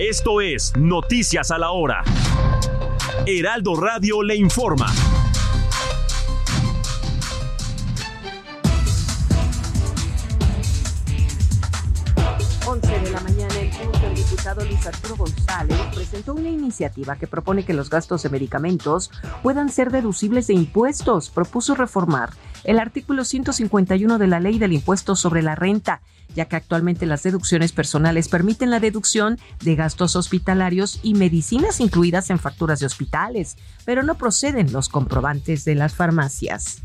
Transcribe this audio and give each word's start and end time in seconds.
Esto 0.00 0.40
es 0.40 0.72
Noticias 0.76 1.52
a 1.52 1.58
la 1.58 1.70
Hora. 1.70 2.02
Heraldo 3.26 3.76
Radio 3.76 4.24
le 4.24 4.34
informa. 4.34 4.92
de 12.80 13.10
la 13.10 13.20
mañana, 13.20 13.54
el 13.60 14.14
diputado 14.14 14.64
Luis 14.64 14.84
Arturo 14.84 15.16
González 15.16 15.78
presentó 15.94 16.34
una 16.34 16.48
iniciativa 16.48 17.16
que 17.16 17.28
propone 17.28 17.64
que 17.64 17.72
los 17.72 17.88
gastos 17.88 18.22
de 18.24 18.30
medicamentos 18.30 19.12
puedan 19.42 19.68
ser 19.68 19.92
deducibles 19.92 20.48
de 20.48 20.54
impuestos. 20.54 21.30
Propuso 21.30 21.76
reformar 21.76 22.30
el 22.64 22.80
artículo 22.80 23.24
151 23.24 24.18
de 24.18 24.26
la 24.26 24.40
Ley 24.40 24.58
del 24.58 24.72
Impuesto 24.72 25.14
sobre 25.14 25.42
la 25.42 25.54
Renta, 25.54 26.00
ya 26.34 26.46
que 26.46 26.56
actualmente 26.56 27.06
las 27.06 27.22
deducciones 27.22 27.72
personales 27.72 28.28
permiten 28.28 28.70
la 28.70 28.80
deducción 28.80 29.38
de 29.62 29.76
gastos 29.76 30.16
hospitalarios 30.16 31.00
y 31.02 31.14
medicinas 31.14 31.80
incluidas 31.80 32.30
en 32.30 32.38
facturas 32.38 32.80
de 32.80 32.86
hospitales, 32.86 33.56
pero 33.84 34.02
no 34.02 34.16
proceden 34.16 34.72
los 34.72 34.88
comprobantes 34.88 35.64
de 35.64 35.74
las 35.74 35.94
farmacias. 35.94 36.82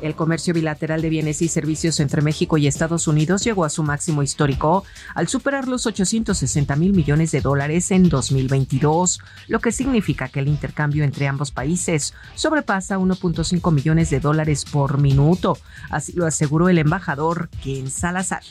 El 0.00 0.14
comercio 0.14 0.54
bilateral 0.54 1.02
de 1.02 1.08
bienes 1.08 1.42
y 1.42 1.48
servicios 1.48 1.98
entre 1.98 2.22
México 2.22 2.56
y 2.56 2.68
Estados 2.68 3.08
Unidos 3.08 3.42
llegó 3.42 3.64
a 3.64 3.68
su 3.68 3.82
máximo 3.82 4.22
histórico 4.22 4.84
al 5.14 5.26
superar 5.26 5.66
los 5.66 5.86
860 5.86 6.76
mil 6.76 6.92
millones 6.92 7.32
de 7.32 7.40
dólares 7.40 7.90
en 7.90 8.08
2022, 8.08 9.20
lo 9.48 9.58
que 9.58 9.72
significa 9.72 10.28
que 10.28 10.38
el 10.40 10.48
intercambio 10.48 11.02
entre 11.02 11.26
ambos 11.26 11.50
países 11.50 12.14
sobrepasa 12.36 12.98
1.5 12.98 13.72
millones 13.72 14.10
de 14.10 14.20
dólares 14.20 14.64
por 14.64 14.98
minuto. 14.98 15.58
Así 15.90 16.12
lo 16.12 16.26
aseguró 16.26 16.68
el 16.68 16.78
embajador 16.78 17.48
Ken 17.62 17.90
Salazar. 17.90 18.42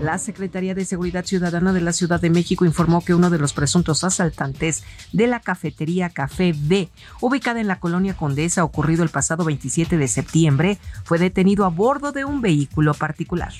La 0.00 0.16
Secretaría 0.16 0.74
de 0.74 0.86
Seguridad 0.86 1.26
Ciudadana 1.26 1.74
de 1.74 1.82
la 1.82 1.92
Ciudad 1.92 2.20
de 2.20 2.30
México 2.30 2.64
informó 2.64 3.04
que 3.04 3.14
uno 3.14 3.28
de 3.28 3.38
los 3.38 3.52
presuntos 3.52 4.02
asaltantes 4.02 4.82
de 5.12 5.26
la 5.26 5.40
cafetería 5.40 6.08
Café 6.08 6.54
B, 6.56 6.88
ubicada 7.20 7.60
en 7.60 7.66
la 7.68 7.80
colonia 7.80 8.16
Condesa, 8.16 8.64
ocurrido 8.64 9.02
el 9.02 9.10
pasado 9.10 9.44
27 9.44 9.98
de 9.98 10.08
septiembre, 10.08 10.78
fue 11.04 11.18
detenido 11.18 11.66
a 11.66 11.68
bordo 11.68 12.12
de 12.12 12.24
un 12.24 12.40
vehículo 12.40 12.94
particular. 12.94 13.52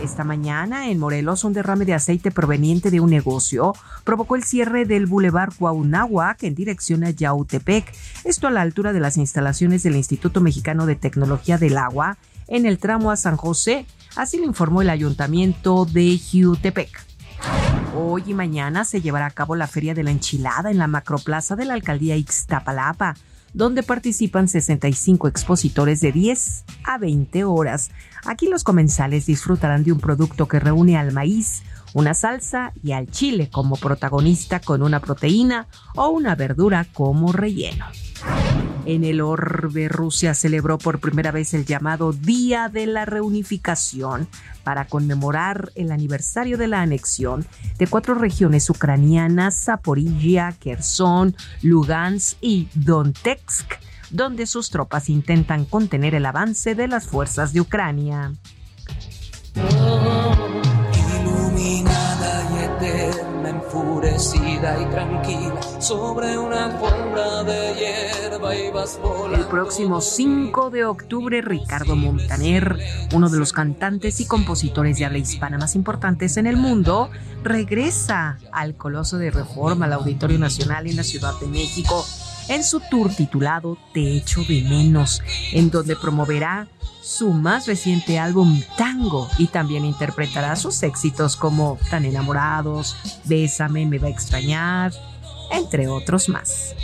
Esta 0.00 0.24
mañana, 0.24 0.88
en 0.88 0.98
Morelos, 0.98 1.44
un 1.44 1.52
derrame 1.52 1.84
de 1.84 1.94
aceite 1.94 2.30
proveniente 2.30 2.90
de 2.90 3.00
un 3.00 3.10
negocio 3.10 3.74
provocó 4.04 4.34
el 4.34 4.42
cierre 4.42 4.84
del 4.84 5.06
Boulevard 5.06 5.52
Cuauhnáhuac 5.56 6.42
en 6.42 6.54
dirección 6.54 7.04
a 7.04 7.10
Yautepec, 7.10 7.92
esto 8.24 8.48
a 8.48 8.50
la 8.50 8.62
altura 8.62 8.92
de 8.92 9.00
las 9.00 9.16
instalaciones 9.16 9.82
del 9.82 9.96
Instituto 9.96 10.40
Mexicano 10.40 10.86
de 10.86 10.96
Tecnología 10.96 11.58
del 11.58 11.78
Agua, 11.78 12.16
en 12.48 12.66
el 12.66 12.78
tramo 12.78 13.10
a 13.12 13.16
San 13.16 13.36
José, 13.36 13.86
Así 14.16 14.38
lo 14.38 14.44
informó 14.44 14.82
el 14.82 14.90
ayuntamiento 14.90 15.86
de 15.86 16.18
Jutepec. 16.18 17.04
Hoy 17.96 18.22
y 18.26 18.34
mañana 18.34 18.84
se 18.84 19.00
llevará 19.00 19.26
a 19.26 19.30
cabo 19.30 19.56
la 19.56 19.66
Feria 19.66 19.94
de 19.94 20.02
la 20.02 20.10
Enchilada 20.10 20.70
en 20.70 20.78
la 20.78 20.86
macroplaza 20.86 21.56
de 21.56 21.64
la 21.64 21.74
alcaldía 21.74 22.16
Ixtapalapa, 22.16 23.16
donde 23.54 23.82
participan 23.82 24.48
65 24.48 25.28
expositores 25.28 26.00
de 26.00 26.12
10 26.12 26.64
a 26.84 26.98
20 26.98 27.44
horas. 27.44 27.90
Aquí 28.24 28.48
los 28.48 28.64
comensales 28.64 29.26
disfrutarán 29.26 29.84
de 29.84 29.92
un 29.92 30.00
producto 30.00 30.46
que 30.46 30.60
reúne 30.60 30.96
al 30.96 31.12
maíz, 31.12 31.62
una 31.94 32.14
salsa 32.14 32.72
y 32.82 32.92
al 32.92 33.10
chile 33.10 33.50
como 33.50 33.76
protagonista 33.76 34.60
con 34.60 34.82
una 34.82 35.00
proteína 35.00 35.66
o 35.94 36.08
una 36.08 36.34
verdura 36.34 36.86
como 36.92 37.32
relleno. 37.32 37.86
En 38.84 39.04
el 39.04 39.20
orbe, 39.20 39.88
Rusia 39.88 40.34
celebró 40.34 40.76
por 40.76 40.98
primera 40.98 41.30
vez 41.30 41.54
el 41.54 41.64
llamado 41.64 42.12
Día 42.12 42.68
de 42.68 42.86
la 42.86 43.04
Reunificación 43.04 44.26
para 44.64 44.86
conmemorar 44.86 45.70
el 45.76 45.92
aniversario 45.92 46.58
de 46.58 46.66
la 46.66 46.80
anexión 46.80 47.46
de 47.78 47.86
cuatro 47.86 48.14
regiones 48.14 48.68
ucranianas, 48.68 49.54
Zaporilla, 49.64 50.52
Kherson, 50.58 51.36
Lugansk 51.62 52.38
y 52.40 52.68
Donetsk, 52.74 53.74
donde 54.10 54.46
sus 54.46 54.70
tropas 54.70 55.08
intentan 55.08 55.64
contener 55.64 56.16
el 56.16 56.26
avance 56.26 56.74
de 56.74 56.88
las 56.88 57.06
fuerzas 57.06 57.52
de 57.52 57.60
Ucrania. 57.60 58.32
Iluminada 61.20 62.50
y 62.50 62.64
eterna, 62.64 63.48
enfurecida 63.48 64.82
y 64.82 64.86
tranquila, 64.86 65.60
sobre 65.80 66.36
una 66.36 66.68
de. 67.44 68.21
El 68.52 69.46
próximo 69.46 70.02
5 70.02 70.70
de 70.70 70.84
octubre, 70.84 71.40
Ricardo 71.40 71.96
Montaner, 71.96 72.76
uno 73.14 73.30
de 73.30 73.38
los 73.38 73.52
cantantes 73.52 74.20
y 74.20 74.26
compositores 74.26 74.98
de 74.98 75.06
habla 75.06 75.18
hispana 75.18 75.56
más 75.56 75.74
importantes 75.74 76.36
en 76.36 76.46
el 76.46 76.58
mundo, 76.58 77.10
regresa 77.42 78.38
al 78.52 78.74
Coloso 78.74 79.16
de 79.16 79.30
Reforma, 79.30 79.86
al 79.86 79.94
Auditorio 79.94 80.38
Nacional 80.38 80.86
en 80.86 80.96
la 80.96 81.02
Ciudad 81.02 81.32
de 81.40 81.46
México, 81.46 82.04
en 82.48 82.62
su 82.62 82.80
tour 82.80 83.14
titulado 83.14 83.78
Te 83.94 84.18
echo 84.18 84.42
de 84.44 84.62
menos, 84.68 85.22
en 85.52 85.70
donde 85.70 85.96
promoverá 85.96 86.68
su 87.00 87.32
más 87.32 87.66
reciente 87.66 88.18
álbum 88.18 88.60
Tango 88.76 89.28
y 89.38 89.46
también 89.46 89.86
interpretará 89.86 90.56
sus 90.56 90.82
éxitos 90.82 91.36
como 91.36 91.78
Tan 91.90 92.04
enamorados, 92.04 92.96
Bésame, 93.24 93.86
me 93.86 93.98
va 93.98 94.08
a 94.08 94.10
extrañar, 94.10 94.92
entre 95.50 95.88
otros 95.88 96.28
más. 96.28 96.74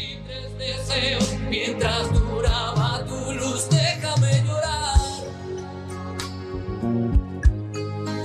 Deseo, 0.69 1.19
mientras 1.49 2.13
duraba 2.13 3.05
tu 3.07 3.33
luz, 3.33 3.69
déjame 3.71 4.45
llorar. 4.45 4.99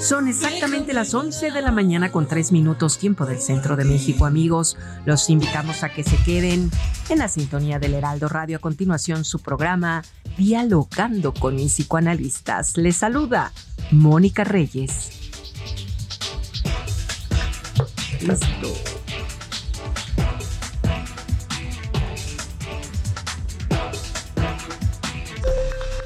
Son 0.01 0.27
exactamente 0.27 0.93
las 0.93 1.13
11 1.13 1.51
de 1.51 1.61
la 1.61 1.71
mañana 1.71 2.11
con 2.11 2.27
3 2.27 2.51
minutos 2.51 2.97
tiempo 2.97 3.25
del 3.25 3.39
centro 3.39 3.77
de 3.77 3.85
México, 3.85 4.25
amigos. 4.25 4.75
Los 5.05 5.29
invitamos 5.29 5.83
a 5.83 5.89
que 5.93 6.03
se 6.03 6.17
queden 6.17 6.69
en 7.07 7.19
la 7.19 7.29
sintonía 7.29 7.79
del 7.79 7.93
Heraldo 7.93 8.27
Radio. 8.27 8.57
A 8.57 8.59
continuación, 8.59 9.23
su 9.23 9.39
programa 9.39 10.03
Dialogando 10.37 11.33
con 11.33 11.55
mis 11.55 11.73
psicoanalistas. 11.73 12.75
Les 12.75 12.97
saluda 12.97 13.53
Mónica 13.91 14.43
Reyes. 14.43 15.11
Listo. 18.19 19.02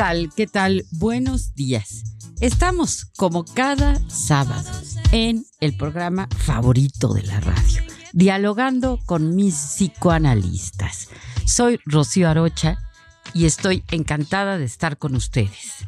Tal? 0.00 0.30
¿Qué 0.34 0.46
tal? 0.46 0.86
Buenos 0.92 1.54
días. 1.54 2.04
Estamos 2.40 3.04
como 3.18 3.44
cada 3.44 4.00
sábado 4.08 4.70
en 5.12 5.44
el 5.60 5.76
programa 5.76 6.26
favorito 6.38 7.12
de 7.12 7.22
la 7.24 7.38
radio, 7.38 7.82
dialogando 8.14 8.98
con 9.04 9.36
mis 9.36 9.54
psicoanalistas. 9.54 11.10
Soy 11.44 11.80
Rocío 11.84 12.30
Arocha 12.30 12.78
y 13.34 13.44
estoy 13.44 13.84
encantada 13.90 14.56
de 14.56 14.64
estar 14.64 14.96
con 14.96 15.16
ustedes. 15.16 15.84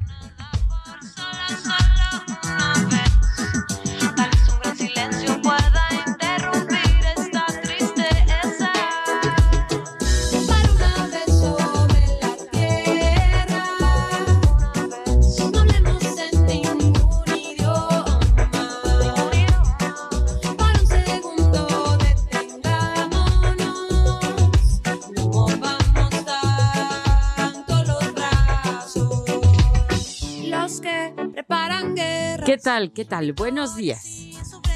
Tal? 32.62 32.92
¿Qué 32.92 33.04
tal? 33.04 33.32
Buenos 33.32 33.76
días. 33.76 34.04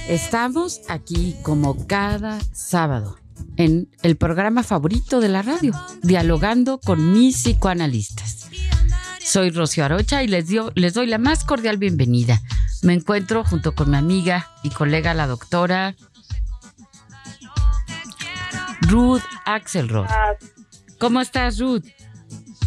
Estamos 0.09 0.81
aquí 0.89 1.37
como 1.43 1.87
cada 1.87 2.39
sábado 2.53 3.19
en 3.57 3.89
el 4.03 4.17
programa 4.17 4.63
favorito 4.63 5.21
de 5.21 5.29
la 5.29 5.43
radio, 5.43 5.73
dialogando 6.03 6.79
con 6.79 7.13
mis 7.13 7.37
psicoanalistas. 7.37 8.49
Soy 9.21 9.51
Rocío 9.51 9.85
Arocha 9.85 10.23
y 10.23 10.29
les, 10.29 10.47
les 10.75 10.95
doy 10.95 11.07
la 11.07 11.19
más 11.19 11.45
cordial 11.45 11.79
bienvenida. 11.79 12.41
Me 12.83 12.93
encuentro 12.93 13.45
junto 13.45 13.75
con 13.75 13.91
mi 13.91 13.97
amiga 13.97 14.51
y 14.63 14.71
colega, 14.71 15.15
la 15.15 15.27
doctora 15.27 15.95
Ruth 18.83 19.23
Axelrod. 19.45 20.07
¿Cómo 20.99 21.21
estás, 21.21 21.59
Ruth? 21.59 21.85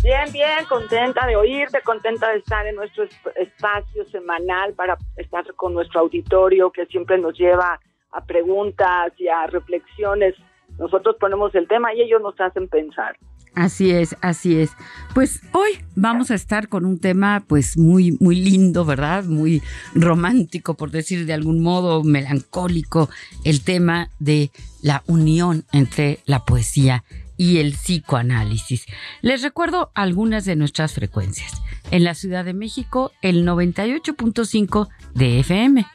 Bien, 0.02 0.32
bien, 0.32 0.66
contenta 0.70 1.28
de 1.28 1.36
oírte, 1.36 1.82
contenta 1.84 2.30
de 2.30 2.38
estar 2.38 2.66
en 2.66 2.76
nuestro 2.76 3.04
espacio 3.36 4.06
semanal 4.06 4.74
para 4.74 4.98
estar 5.18 5.46
con 5.56 5.74
nuestro 5.74 6.00
auditorio 6.00 6.72
que 6.72 6.86
siempre 6.86 7.18
nos 7.18 7.38
lleva 7.38 7.78
a 8.14 8.26
preguntas 8.26 9.12
y 9.18 9.28
a 9.28 9.48
reflexiones. 9.48 10.36
Nosotros 10.78 11.18
ponemos 11.20 11.54
el 11.54 11.68
tema 11.68 11.94
y 11.94 12.02
ellos 12.02 12.22
nos 12.22 12.40
hacen 12.40 12.70
pensar. 12.70 13.18
Así 13.56 13.92
es, 13.92 14.16
así 14.22 14.62
es. 14.62 14.72
Pues 15.14 15.42
hoy 15.52 15.72
vamos 15.96 16.32
a 16.32 16.36
estar 16.36 16.70
con 16.70 16.86
un 16.86 17.00
tema 17.00 17.44
pues 17.46 17.78
muy 17.78 18.16
muy 18.22 18.38
lindo, 18.38 18.86
¿verdad? 18.86 19.26
Muy 19.26 19.62
romántico 19.94 20.76
por 20.76 20.92
decir 20.92 21.26
de 21.26 21.34
algún 21.34 21.62
modo, 21.62 22.06
melancólico, 22.06 23.10
el 23.44 23.66
tema 23.66 24.10
de 24.20 24.50
la 24.82 25.04
unión 25.08 25.66
entre 25.74 26.20
la 26.26 26.46
poesía 26.46 27.04
el 27.40 27.72
psicoanálisis. 27.72 28.86
Les 29.22 29.42
recuerdo 29.42 29.92
algunas 29.96 30.44
de 30.44 30.58
nuestras 30.58 30.94
frecuencias. 30.94 31.62
En 31.90 32.04
la 32.04 32.14
Ciudad 32.14 32.44
de 32.44 32.54
México, 32.54 33.14
el 33.22 33.48
98.5 33.48 34.90
de 35.16 35.40
FM. 35.40 35.86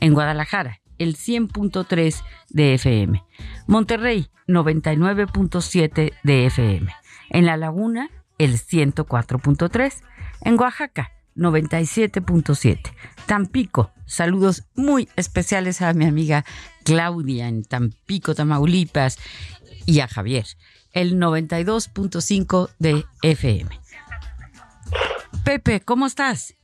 En 0.00 0.14
Guadalajara, 0.14 0.80
el 0.98 1.14
100.3 1.14 2.22
de 2.48 2.74
FM. 2.74 3.22
Monterrey, 3.66 4.28
99.7 4.48 6.12
de 6.22 6.46
FM. 6.46 6.92
En 7.28 7.46
La 7.46 7.58
Laguna, 7.58 8.10
el 8.38 8.54
104.3. 8.54 10.02
En 10.40 10.58
Oaxaca, 10.58 11.12
97.7. 11.36 12.80
Tampico, 13.26 13.92
saludos 14.06 14.64
muy 14.74 15.08
especiales 15.16 15.82
a 15.82 15.92
mi 15.92 16.06
amiga 16.06 16.46
Claudia 16.82 17.48
en 17.48 17.62
Tampico, 17.62 18.34
Tamaulipas 18.34 19.18
y 19.84 20.00
a 20.00 20.08
Javier 20.08 20.46
el 20.94 21.18
92.5 21.18 22.70
de 22.78 23.04
FM. 23.22 23.70
Pepe, 25.44 25.80
¿cómo 25.80 26.06
estás? 26.06 26.56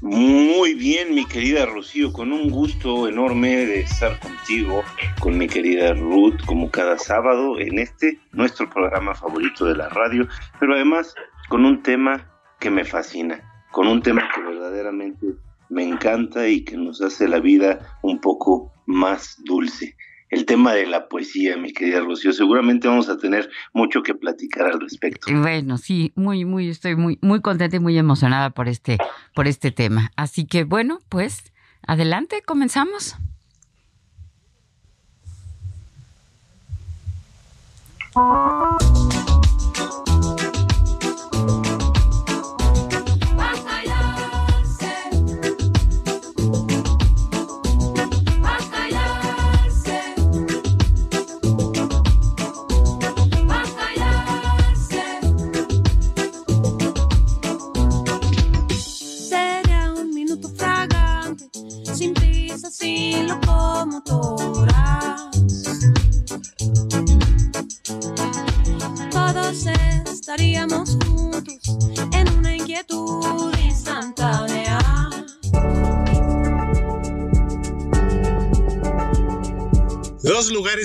Muy 0.00 0.74
bien, 0.74 1.14
mi 1.14 1.24
querida 1.24 1.66
Rocío, 1.66 2.12
con 2.12 2.32
un 2.32 2.50
gusto 2.50 3.08
enorme 3.08 3.64
de 3.64 3.80
estar 3.80 4.18
contigo, 4.18 4.82
con 5.20 5.38
mi 5.38 5.46
querida 5.46 5.94
Ruth, 5.94 6.44
como 6.44 6.70
cada 6.70 6.98
sábado 6.98 7.58
en 7.58 7.78
este, 7.78 8.18
nuestro 8.32 8.68
programa 8.68 9.14
favorito 9.14 9.64
de 9.66 9.76
la 9.76 9.88
radio, 9.88 10.26
pero 10.58 10.74
además 10.74 11.14
con 11.48 11.64
un 11.64 11.82
tema 11.82 12.28
que 12.58 12.70
me 12.70 12.84
fascina, 12.84 13.40
con 13.70 13.86
un 13.86 14.02
tema 14.02 14.28
que 14.34 14.42
verdaderamente 14.42 15.26
me 15.70 15.84
encanta 15.84 16.48
y 16.48 16.64
que 16.64 16.76
nos 16.76 17.00
hace 17.00 17.28
la 17.28 17.40
vida 17.40 17.98
un 18.02 18.20
poco 18.20 18.72
más 18.86 19.40
dulce 19.44 19.96
el 20.34 20.46
tema 20.46 20.74
de 20.74 20.86
la 20.86 21.08
poesía, 21.08 21.56
mi 21.56 21.72
querida 21.72 22.00
Rocío. 22.00 22.32
Seguramente 22.32 22.88
vamos 22.88 23.08
a 23.08 23.16
tener 23.16 23.48
mucho 23.72 24.02
que 24.02 24.14
platicar 24.14 24.66
al 24.66 24.80
respecto. 24.80 25.26
Bueno, 25.32 25.78
sí, 25.78 26.12
muy, 26.16 26.44
muy, 26.44 26.68
estoy 26.68 26.96
muy, 26.96 27.18
muy 27.22 27.40
contenta 27.40 27.76
y 27.76 27.80
muy 27.80 27.96
emocionada 27.96 28.50
por 28.50 28.68
este, 28.68 28.98
por 29.34 29.46
este 29.46 29.70
tema. 29.70 30.10
Así 30.16 30.44
que 30.44 30.64
bueno, 30.64 30.98
pues 31.08 31.52
adelante, 31.86 32.42
comenzamos. 32.44 33.16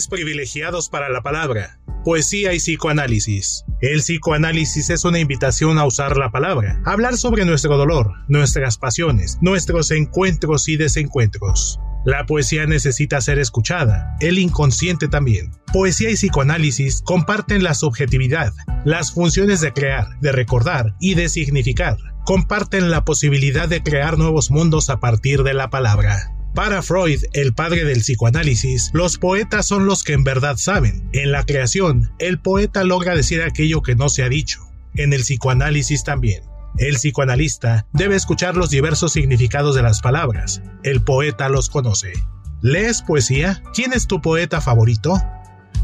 Privilegiados 0.08 0.90
para 0.90 1.10
la 1.10 1.22
palabra, 1.22 1.80
poesía 2.04 2.54
y 2.54 2.58
psicoanálisis. 2.58 3.66
El 3.82 4.00
psicoanálisis 4.00 4.90
es 4.90 5.06
una 5.06 5.20
invitación 5.20 5.78
a 5.78 5.86
usar 5.86 6.18
la 6.18 6.32
palabra, 6.32 6.82
hablar 6.86 7.18
sobre 7.18 7.46
nuestro 7.46 7.78
dolor, 7.78 8.14
nuestras 8.28 8.78
pasiones, 8.78 9.38
nuestros 9.42 9.92
encuentros 9.92 10.68
y 10.70 10.78
desencuentros. 10.78 11.80
La 12.06 12.26
poesía 12.26 12.66
necesita 12.66 13.20
ser 13.20 13.40
escuchada, 13.40 14.16
el 14.22 14.40
inconsciente 14.40 15.10
también. 15.10 15.52
Poesía 15.74 16.10
y 16.10 16.16
psicoanálisis 16.16 17.02
comparten 17.02 17.62
la 17.62 17.74
subjetividad, 17.74 18.54
las 18.86 19.12
funciones 19.12 19.60
de 19.60 19.74
crear, 19.74 20.08
de 20.22 20.32
recordar 20.32 20.96
y 21.00 21.16
de 21.16 21.28
significar. 21.28 21.98
Comparten 22.26 22.90
la 22.90 23.04
posibilidad 23.04 23.68
de 23.68 23.84
crear 23.84 24.18
nuevos 24.18 24.50
mundos 24.50 24.90
a 24.90 25.00
partir 25.00 25.44
de 25.44 25.54
la 25.54 25.70
palabra. 25.70 26.39
Para 26.56 26.82
Freud, 26.82 27.24
el 27.34 27.54
padre 27.54 27.86
del 27.86 28.00
psicoanálisis, 28.00 28.90
los 28.94 29.18
poetas 29.18 29.68
son 29.68 29.86
los 29.86 30.04
que 30.04 30.14
en 30.14 30.24
verdad 30.24 30.58
saben. 30.58 31.10
En 31.14 31.32
la 31.32 31.46
creación, 31.46 32.12
el 32.20 32.40
poeta 32.40 32.84
logra 32.84 33.16
decir 33.16 33.42
aquello 33.42 33.82
que 33.82 33.96
no 33.96 34.10
se 34.10 34.24
ha 34.24 34.30
dicho. 34.30 34.60
En 34.96 35.14
el 35.14 35.22
psicoanálisis 35.22 36.04
también. 36.04 36.44
El 36.78 36.96
psicoanalista 36.96 37.86
debe 37.94 38.16
escuchar 38.16 38.56
los 38.56 38.70
diversos 38.70 39.14
significados 39.14 39.76
de 39.76 39.82
las 39.82 40.02
palabras. 40.02 40.62
El 40.84 41.02
poeta 41.02 41.50
los 41.50 41.70
conoce. 41.70 42.14
¿Lees 42.62 43.02
poesía? 43.02 43.62
¿Quién 43.74 43.94
es 43.94 44.08
tu 44.08 44.22
poeta 44.22 44.60
favorito? 44.60 45.22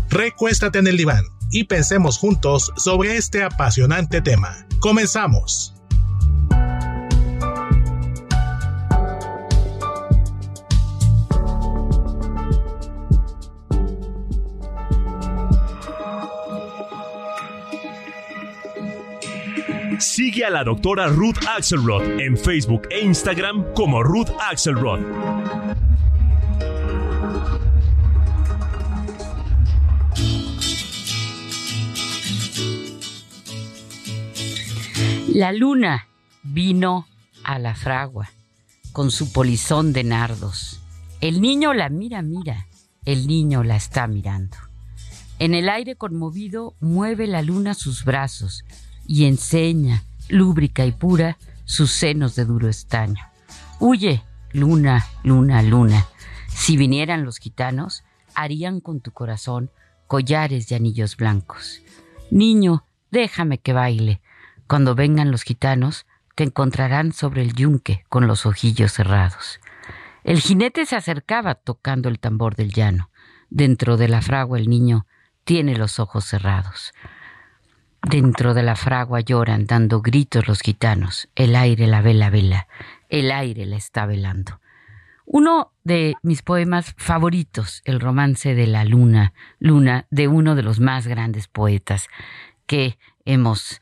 Recuéstate 0.10 0.80
en 0.80 0.88
el 0.88 0.98
diván 0.98 1.24
y 1.52 1.66
pensemos 1.66 2.18
juntos 2.18 2.72
sobre 2.76 3.18
este 3.18 3.44
apasionante 3.44 4.22
tema. 4.22 4.66
Comenzamos. 4.80 5.75
Sigue 20.00 20.44
a 20.44 20.50
la 20.50 20.64
doctora 20.64 21.08
Ruth 21.08 21.38
Axelrod 21.48 22.20
en 22.20 22.38
Facebook 22.38 22.88
e 22.90 23.00
Instagram 23.06 23.74
como 23.74 24.04
Ruth 24.04 24.30
Axelrod. 24.40 25.00
La 35.34 35.54
luna 35.54 36.08
vino 36.44 37.08
a 37.44 37.60
la 37.60 37.75
fragua 37.75 38.30
con 38.92 39.12
su 39.12 39.32
polizón 39.32 39.94
de 39.94 40.04
nardos. 40.04 40.82
El 41.22 41.42
niño 41.42 41.74
la 41.74 41.90
mira, 41.90 42.22
mira, 42.22 42.68
el 43.06 43.28
niño 43.28 43.64
la 43.64 43.75
está 43.75 44.08
mirando. 44.08 44.58
En 45.40 45.54
el 45.54 45.70
aire 45.70 45.96
conmovido 45.96 46.75
mueve 46.80 47.28
la 47.28 47.42
luna 47.42 47.74
sus 47.74 48.04
brazos 48.04 48.64
y 49.08 49.26
enseña, 49.26 50.04
lúbrica 50.30 50.86
y 50.86 50.92
pura, 50.92 51.38
sus 51.66 51.92
senos 51.92 52.36
de 52.36 52.46
duro 52.46 52.70
estaño. 52.70 53.24
Huye, 53.80 54.24
luna, 54.52 55.06
luna, 55.24 55.62
luna. 55.62 56.06
Si 56.48 56.78
vinieran 56.78 57.26
los 57.26 57.38
gitanos, 57.38 58.04
harían 58.34 58.80
con 58.80 59.02
tu 59.02 59.12
corazón 59.12 59.72
collares 60.08 60.68
de 60.68 60.76
anillos 60.76 61.18
blancos. 61.18 61.82
Niño, 62.32 62.86
déjame 63.12 63.58
que 63.60 63.74
baile. 63.74 64.22
Cuando 64.68 64.96
vengan 64.96 65.32
los 65.32 65.44
gitanos, 65.44 66.06
te 66.36 66.44
encontrarán 66.44 67.14
sobre 67.14 67.42
el 67.42 67.54
yunque 67.54 68.04
con 68.10 68.28
los 68.28 68.46
ojillos 68.46 68.92
cerrados. 68.92 69.60
El 70.24 70.40
jinete 70.40 70.86
se 70.86 70.96
acercaba 70.96 71.56
tocando 71.56 72.10
el 72.10 72.20
tambor 72.20 72.56
del 72.56 72.74
llano. 72.74 73.10
Dentro 73.50 73.96
de 73.96 74.08
la 74.08 74.22
fragua 74.22 74.58
el 74.58 74.70
niño 74.70 75.06
tiene 75.44 75.76
los 75.78 76.00
ojos 76.00 76.26
cerrados. 76.26 76.94
Dentro 78.10 78.54
de 78.54 78.62
la 78.62 78.76
fragua 78.76 79.22
lloran 79.22 79.66
dando 79.66 80.00
gritos 80.00 80.48
los 80.48 80.62
gitanos. 80.62 81.28
El 81.34 81.56
aire 81.56 81.88
la 81.88 82.04
vela 82.04 82.30
vela. 82.30 82.68
El 83.10 83.32
aire 83.32 83.66
la 83.66 83.78
está 83.78 84.06
velando. 84.06 84.62
Uno 85.26 85.72
de 85.84 86.14
mis 86.22 86.44
poemas 86.44 86.94
favoritos, 86.98 87.82
el 87.84 88.00
romance 88.00 88.54
de 88.54 88.68
la 88.68 88.86
luna, 88.86 89.34
luna 89.58 90.06
de 90.12 90.28
uno 90.28 90.54
de 90.54 90.62
los 90.62 90.80
más 90.80 91.08
grandes 91.08 91.48
poetas 91.48 92.08
que 92.68 93.00
hemos 93.26 93.82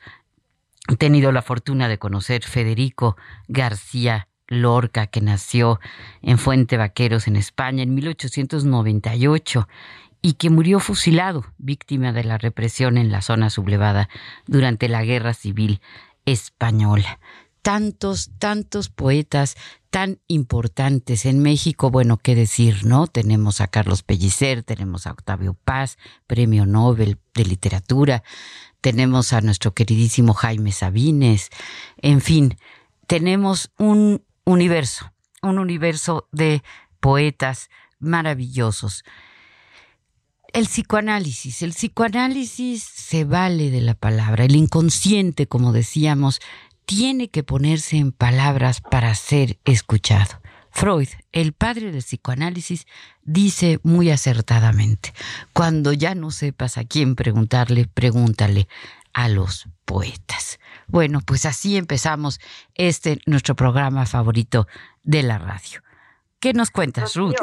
tenido 0.98 1.30
la 1.30 1.42
fortuna 1.42 1.86
de 1.86 1.98
conocer, 1.98 2.44
Federico 2.44 3.18
García 3.46 4.28
Lorca, 4.48 5.06
que 5.06 5.20
nació 5.20 5.80
en 6.22 6.38
Fuente 6.38 6.78
Vaqueros, 6.78 7.28
en 7.28 7.36
España, 7.36 7.82
en 7.82 7.94
1898 7.94 9.68
y 10.24 10.32
que 10.32 10.48
murió 10.48 10.80
fusilado, 10.80 11.44
víctima 11.58 12.10
de 12.14 12.24
la 12.24 12.38
represión 12.38 12.96
en 12.96 13.12
la 13.12 13.20
zona 13.20 13.50
sublevada 13.50 14.08
durante 14.46 14.88
la 14.88 15.04
Guerra 15.04 15.34
Civil 15.34 15.82
Española. 16.24 17.20
Tantos, 17.60 18.30
tantos 18.38 18.88
poetas 18.88 19.54
tan 19.90 20.20
importantes 20.26 21.26
en 21.26 21.42
México, 21.42 21.90
bueno, 21.90 22.16
qué 22.16 22.34
decir, 22.34 22.86
¿no? 22.86 23.06
Tenemos 23.06 23.60
a 23.60 23.66
Carlos 23.66 24.02
Pellicer, 24.02 24.62
tenemos 24.62 25.06
a 25.06 25.10
Octavio 25.10 25.58
Paz, 25.62 25.98
Premio 26.26 26.64
Nobel 26.64 27.18
de 27.34 27.44
Literatura, 27.44 28.22
tenemos 28.80 29.34
a 29.34 29.42
nuestro 29.42 29.74
queridísimo 29.74 30.32
Jaime 30.32 30.72
Sabines, 30.72 31.50
en 31.98 32.22
fin, 32.22 32.56
tenemos 33.06 33.72
un 33.76 34.24
universo, 34.46 35.12
un 35.42 35.58
universo 35.58 36.28
de 36.32 36.62
poetas 36.98 37.68
maravillosos. 37.98 39.04
El 40.54 40.66
psicoanálisis, 40.66 41.62
el 41.62 41.70
psicoanálisis 41.72 42.84
se 42.84 43.24
vale 43.24 43.72
de 43.72 43.80
la 43.80 43.94
palabra, 43.94 44.44
el 44.44 44.54
inconsciente, 44.54 45.48
como 45.48 45.72
decíamos, 45.72 46.38
tiene 46.86 47.28
que 47.28 47.42
ponerse 47.42 47.96
en 47.96 48.12
palabras 48.12 48.80
para 48.80 49.12
ser 49.16 49.58
escuchado. 49.64 50.40
Freud, 50.70 51.08
el 51.32 51.54
padre 51.54 51.90
del 51.90 52.04
psicoanálisis, 52.04 52.86
dice 53.24 53.80
muy 53.82 54.12
acertadamente, 54.12 55.12
cuando 55.52 55.92
ya 55.92 56.14
no 56.14 56.30
sepas 56.30 56.78
a 56.78 56.84
quién 56.84 57.16
preguntarle, 57.16 57.88
pregúntale 57.92 58.68
a 59.12 59.28
los 59.28 59.66
poetas. 59.84 60.60
Bueno, 60.86 61.20
pues 61.26 61.46
así 61.46 61.76
empezamos 61.76 62.38
este 62.76 63.18
nuestro 63.26 63.56
programa 63.56 64.06
favorito 64.06 64.68
de 65.02 65.24
la 65.24 65.38
radio. 65.38 65.82
¿Qué 66.38 66.52
nos 66.52 66.70
cuentas, 66.70 67.16
Ruth? 67.16 67.34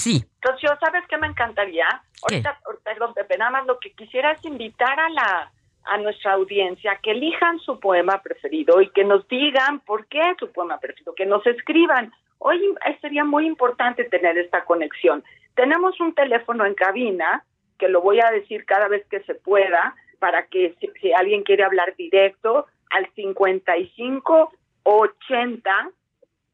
Sí. 0.00 0.24
Rocío, 0.40 0.70
¿sabes 0.80 1.04
qué 1.08 1.18
me 1.18 1.26
encantaría? 1.26 1.86
Ahorita, 2.22 2.58
perdón, 2.82 3.12
Pepe, 3.12 3.36
nada 3.36 3.50
más 3.50 3.66
lo 3.66 3.78
que 3.78 3.92
quisiera 3.92 4.32
es 4.32 4.44
invitar 4.44 4.98
a 4.98 5.08
la 5.10 5.52
a 5.84 5.98
nuestra 5.98 6.32
audiencia 6.32 6.98
que 7.02 7.12
elijan 7.12 7.58
su 7.60 7.80
poema 7.80 8.22
preferido 8.22 8.80
y 8.80 8.90
que 8.90 9.04
nos 9.04 9.26
digan 9.28 9.80
por 9.80 10.06
qué 10.06 10.20
es 10.30 10.36
su 10.38 10.52
poema 10.52 10.78
preferido, 10.78 11.14
que 11.14 11.26
nos 11.26 11.46
escriban. 11.46 12.12
Hoy 12.38 12.60
sería 13.00 13.24
muy 13.24 13.46
importante 13.46 14.04
tener 14.04 14.38
esta 14.38 14.64
conexión. 14.64 15.24
Tenemos 15.54 15.98
un 16.00 16.14
teléfono 16.14 16.64
en 16.64 16.74
cabina, 16.74 17.44
que 17.78 17.88
lo 17.88 18.02
voy 18.02 18.20
a 18.20 18.30
decir 18.30 18.64
cada 18.66 18.88
vez 18.88 19.06
que 19.08 19.20
se 19.24 19.34
pueda, 19.34 19.94
para 20.18 20.46
que 20.46 20.74
si, 21.00 21.12
alguien 21.12 21.42
quiere 21.42 21.64
hablar 21.64 21.94
directo, 21.96 22.66
al 22.90 23.10
55 23.14 24.52
80 24.82 25.90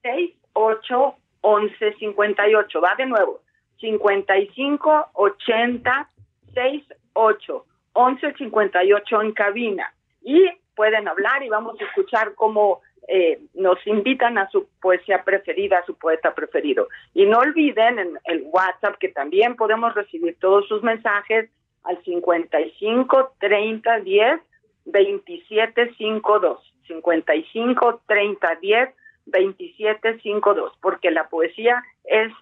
68 0.02 1.16
11 1.46 1.94
58. 1.98 2.80
Va 2.80 2.94
de 2.96 3.06
nuevo. 3.06 3.40
55 3.78 5.10
80 5.12 6.08
68 6.54 7.64
1158 7.94 9.22
en 9.22 9.32
cabina 9.32 9.92
y 10.22 10.50
pueden 10.74 11.06
hablar 11.08 11.42
y 11.42 11.48
vamos 11.48 11.80
a 11.80 11.84
escuchar 11.84 12.34
cómo 12.34 12.80
eh, 13.08 13.38
nos 13.54 13.78
invitan 13.86 14.38
a 14.38 14.50
su 14.50 14.66
poesía 14.80 15.22
preferida, 15.22 15.78
a 15.78 15.86
su 15.86 15.94
poeta 15.94 16.34
preferido. 16.34 16.88
Y 17.14 17.26
no 17.26 17.38
olviden 17.38 17.98
en 17.98 18.18
el 18.24 18.42
WhatsApp 18.46 18.96
que 18.98 19.08
también 19.08 19.54
podemos 19.54 19.94
recibir 19.94 20.36
todos 20.40 20.66
sus 20.66 20.82
mensajes 20.82 21.48
al 21.84 22.02
55 22.02 23.34
30 23.38 24.00
10 24.00 24.40
27 24.86 25.94
52. 25.94 26.72
55 26.88 28.00
30 28.06 28.54
10 28.56 28.88
27 29.26 30.20
52, 30.20 30.72
porque 30.80 31.10
la 31.10 31.28
poesía 31.28 31.82
es 32.04 32.32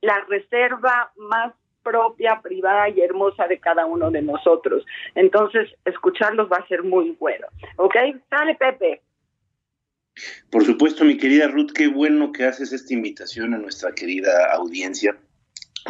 la 0.00 0.20
reserva 0.28 1.12
más 1.16 1.52
propia, 1.82 2.40
privada 2.42 2.88
y 2.88 3.00
hermosa 3.00 3.46
de 3.46 3.60
cada 3.60 3.86
uno 3.86 4.10
de 4.10 4.22
nosotros. 4.22 4.84
Entonces, 5.14 5.68
escucharlos 5.84 6.50
va 6.50 6.56
a 6.56 6.66
ser 6.66 6.82
muy 6.82 7.16
bueno. 7.18 7.46
¿Ok? 7.76 7.94
Sale, 8.28 8.56
Pepe. 8.56 9.02
Por 10.50 10.64
supuesto, 10.64 11.04
mi 11.04 11.16
querida 11.16 11.46
Ruth, 11.46 11.72
qué 11.74 11.88
bueno 11.88 12.32
que 12.32 12.44
haces 12.44 12.72
esta 12.72 12.94
invitación 12.94 13.54
a 13.54 13.58
nuestra 13.58 13.92
querida 13.92 14.52
audiencia 14.54 15.16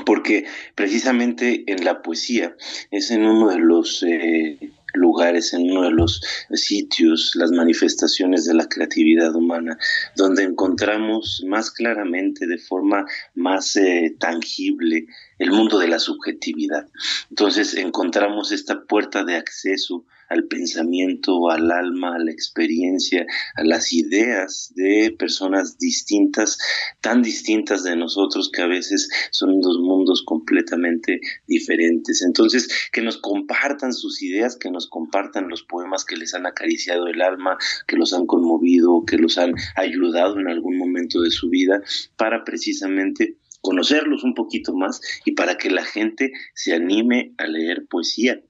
porque 0.05 0.45
precisamente 0.75 1.65
en 1.67 1.85
la 1.85 2.03
poesía 2.03 2.55
es 2.91 3.11
en 3.11 3.25
uno 3.25 3.49
de 3.49 3.59
los 3.59 4.03
eh, 4.03 4.59
lugares, 4.97 5.53
en 5.53 5.71
uno 5.71 5.83
de 5.83 5.91
los 5.91 6.21
sitios, 6.55 7.33
las 7.35 7.53
manifestaciones 7.53 8.45
de 8.47 8.55
la 8.55 8.69
creatividad 8.69 9.35
humana, 9.35 9.79
donde 10.17 10.45
encontramos 10.45 11.43
más 11.47 11.71
claramente, 11.71 12.47
de 12.47 12.59
forma 12.59 13.05
más 13.35 13.77
eh, 13.77 14.17
tangible, 14.19 15.07
el 15.39 15.51
mundo 15.51 15.79
de 15.79 15.89
la 15.89 15.99
subjetividad. 15.99 16.89
Entonces 17.31 17.75
encontramos 17.75 18.53
esta 18.53 18.85
puerta 18.85 19.25
de 19.25 19.37
acceso 19.37 20.05
al 20.29 20.45
pensamiento, 20.45 21.51
al 21.51 21.71
alma, 21.71 22.17
a 22.17 22.19
la 22.19 22.31
experiencia, 22.31 23.27
a 23.55 23.65
las 23.65 23.93
ideas 23.93 24.73
de 24.75 25.15
personas 25.19 25.79
distintas, 25.79 26.59
tan 27.01 27.23
distintas 27.23 27.85
de 27.85 27.97
nosotros 27.97 28.51
que 28.53 28.63
a 28.63 28.67
veces 28.67 29.09
son 29.31 29.61
dos 29.61 29.79
mundos 29.79 30.23
completamente 30.25 31.21
diferentes. 31.47 32.23
Entonces, 32.23 32.69
que 32.93 33.03
nos 33.03 33.19
compartan 33.19 33.93
sus 33.93 34.23
ideas, 34.23 34.57
que 34.57 34.71
nos 34.71 34.89
compartan 34.89 35.49
los 35.49 35.63
poemas 35.63 36.05
que 36.05 36.17
les 36.17 36.35
han 36.35 36.47
acariciado 36.47 37.07
el 37.07 37.23
alma, 37.23 37.57
que 37.87 37.97
los 37.97 38.13
han 38.13 38.27
conmovido, 38.27 39.05
que 39.07 39.19
los 39.19 39.39
han 39.39 39.55
ayudado 39.77 40.41
en 40.41 40.49
algún 40.49 40.77
momento 40.77 41.21
de 41.21 41.31
su 41.31 41.49
vida, 41.49 41.83
para 42.17 42.45
precisamente 42.45 43.37
conocerlos 43.61 44.23
un 44.23 44.35
poquito 44.35 44.75
más 44.75 45.01
y 45.25 45.33
para 45.33 45.59
que 45.59 45.71
la 45.71 45.85
gente 45.85 46.33
se 46.55 46.73
anime 46.73 47.35
a 47.37 47.47
leer 47.47 47.87
poesía 47.89 48.41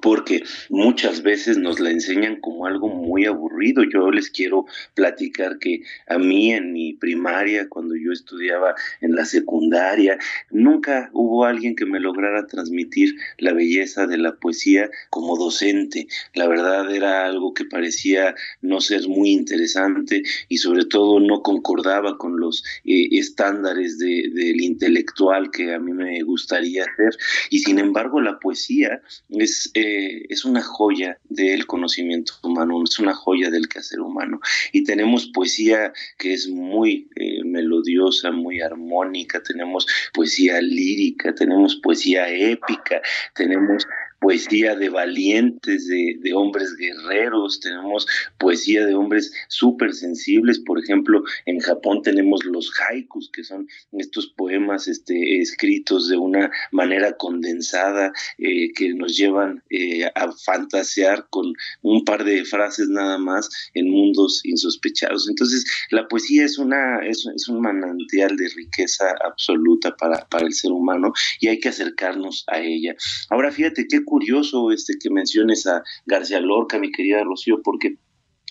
porque 0.00 0.42
muchas 0.68 1.22
veces 1.22 1.58
nos 1.58 1.80
la 1.80 1.90
enseñan 1.90 2.40
como 2.40 2.66
algo 2.66 2.88
muy 2.88 3.24
aburrido. 3.26 3.82
Yo 3.84 4.10
les 4.10 4.30
quiero 4.30 4.66
platicar 4.94 5.58
que 5.58 5.82
a 6.06 6.18
mí 6.18 6.52
en 6.52 6.72
mi 6.72 6.94
primaria, 6.94 7.68
cuando 7.68 7.96
yo 7.96 8.12
estudiaba 8.12 8.74
en 9.00 9.14
la 9.14 9.24
secundaria, 9.24 10.18
nunca 10.50 11.10
hubo 11.12 11.44
alguien 11.44 11.74
que 11.74 11.86
me 11.86 12.00
lograra 12.00 12.46
transmitir 12.46 13.14
la 13.38 13.52
belleza 13.52 14.06
de 14.06 14.18
la 14.18 14.36
poesía 14.36 14.90
como 15.10 15.36
docente. 15.36 16.06
La 16.34 16.46
verdad 16.48 16.94
era 16.94 17.26
algo 17.26 17.54
que 17.54 17.64
parecía 17.64 18.34
no 18.60 18.80
ser 18.80 19.08
muy 19.08 19.30
interesante 19.30 20.22
y 20.48 20.58
sobre 20.58 20.84
todo 20.84 21.20
no 21.20 21.42
concordaba 21.42 22.18
con 22.18 22.38
los 22.38 22.64
eh, 22.84 23.08
estándares 23.12 23.98
del 23.98 24.60
intelectual 24.60 25.50
que 25.50 25.74
a 25.74 25.78
mí 25.78 25.92
me 25.92 26.22
gustaría 26.22 26.84
hacer. 26.84 27.16
Y 27.50 27.60
sin 27.60 27.78
embargo 27.78 28.20
la 28.20 28.38
poesía 28.38 29.00
es 29.30 29.70
eh, 29.78 30.26
es 30.28 30.44
una 30.44 30.60
joya 30.60 31.18
del 31.28 31.66
conocimiento 31.66 32.32
humano, 32.42 32.82
es 32.82 32.98
una 32.98 33.14
joya 33.14 33.48
del 33.50 33.68
quehacer 33.68 34.00
humano. 34.00 34.40
Y 34.72 34.82
tenemos 34.82 35.26
poesía 35.26 35.92
que 36.18 36.32
es 36.32 36.48
muy 36.48 37.08
eh, 37.14 37.44
melodiosa, 37.44 38.32
muy 38.32 38.60
armónica, 38.60 39.40
tenemos 39.42 39.86
poesía 40.12 40.60
lírica, 40.60 41.34
tenemos 41.34 41.76
poesía 41.76 42.28
épica, 42.28 43.00
tenemos 43.34 43.86
poesía 44.20 44.74
de 44.74 44.88
valientes, 44.88 45.88
de, 45.88 46.32
hombres 46.34 46.74
guerreros, 46.76 47.60
tenemos 47.60 48.06
poesía 48.38 48.84
de 48.84 48.94
hombres 48.94 49.32
súper 49.48 49.94
sensibles, 49.94 50.58
por 50.58 50.78
ejemplo, 50.78 51.22
en 51.46 51.58
Japón 51.60 52.02
tenemos 52.02 52.44
los 52.44 52.70
haikus, 52.80 53.30
que 53.32 53.44
son 53.44 53.68
estos 53.92 54.28
poemas 54.28 54.88
este, 54.88 55.40
escritos 55.40 56.08
de 56.08 56.16
una 56.16 56.50
manera 56.70 57.16
condensada 57.16 58.12
eh, 58.38 58.72
que 58.74 58.94
nos 58.94 59.16
llevan 59.16 59.62
eh, 59.70 60.04
a 60.14 60.32
fantasear 60.32 61.26
con 61.30 61.52
un 61.82 62.04
par 62.04 62.24
de 62.24 62.44
frases 62.44 62.88
nada 62.88 63.18
más 63.18 63.48
en 63.74 63.90
mundos 63.90 64.44
insospechados. 64.44 65.28
Entonces, 65.28 65.64
la 65.90 66.06
poesía 66.08 66.44
es, 66.44 66.58
una, 66.58 67.06
es, 67.06 67.26
es 67.34 67.48
un 67.48 67.60
manantial 67.60 68.36
de 68.36 68.48
riqueza 68.54 69.14
absoluta 69.24 69.96
para, 69.96 70.26
para 70.28 70.46
el 70.46 70.52
ser 70.52 70.72
humano 70.72 71.12
y 71.40 71.48
hay 71.48 71.58
que 71.58 71.68
acercarnos 71.68 72.44
a 72.48 72.60
ella. 72.60 72.94
Ahora, 73.30 73.50
fíjate 73.50 73.86
qué 73.88 74.04
curioso 74.08 74.72
este 74.72 74.94
que 75.00 75.10
menciones 75.10 75.66
a 75.66 75.82
García 76.06 76.40
Lorca, 76.40 76.78
mi 76.78 76.90
querida 76.90 77.22
Rocío, 77.22 77.60
porque 77.62 77.98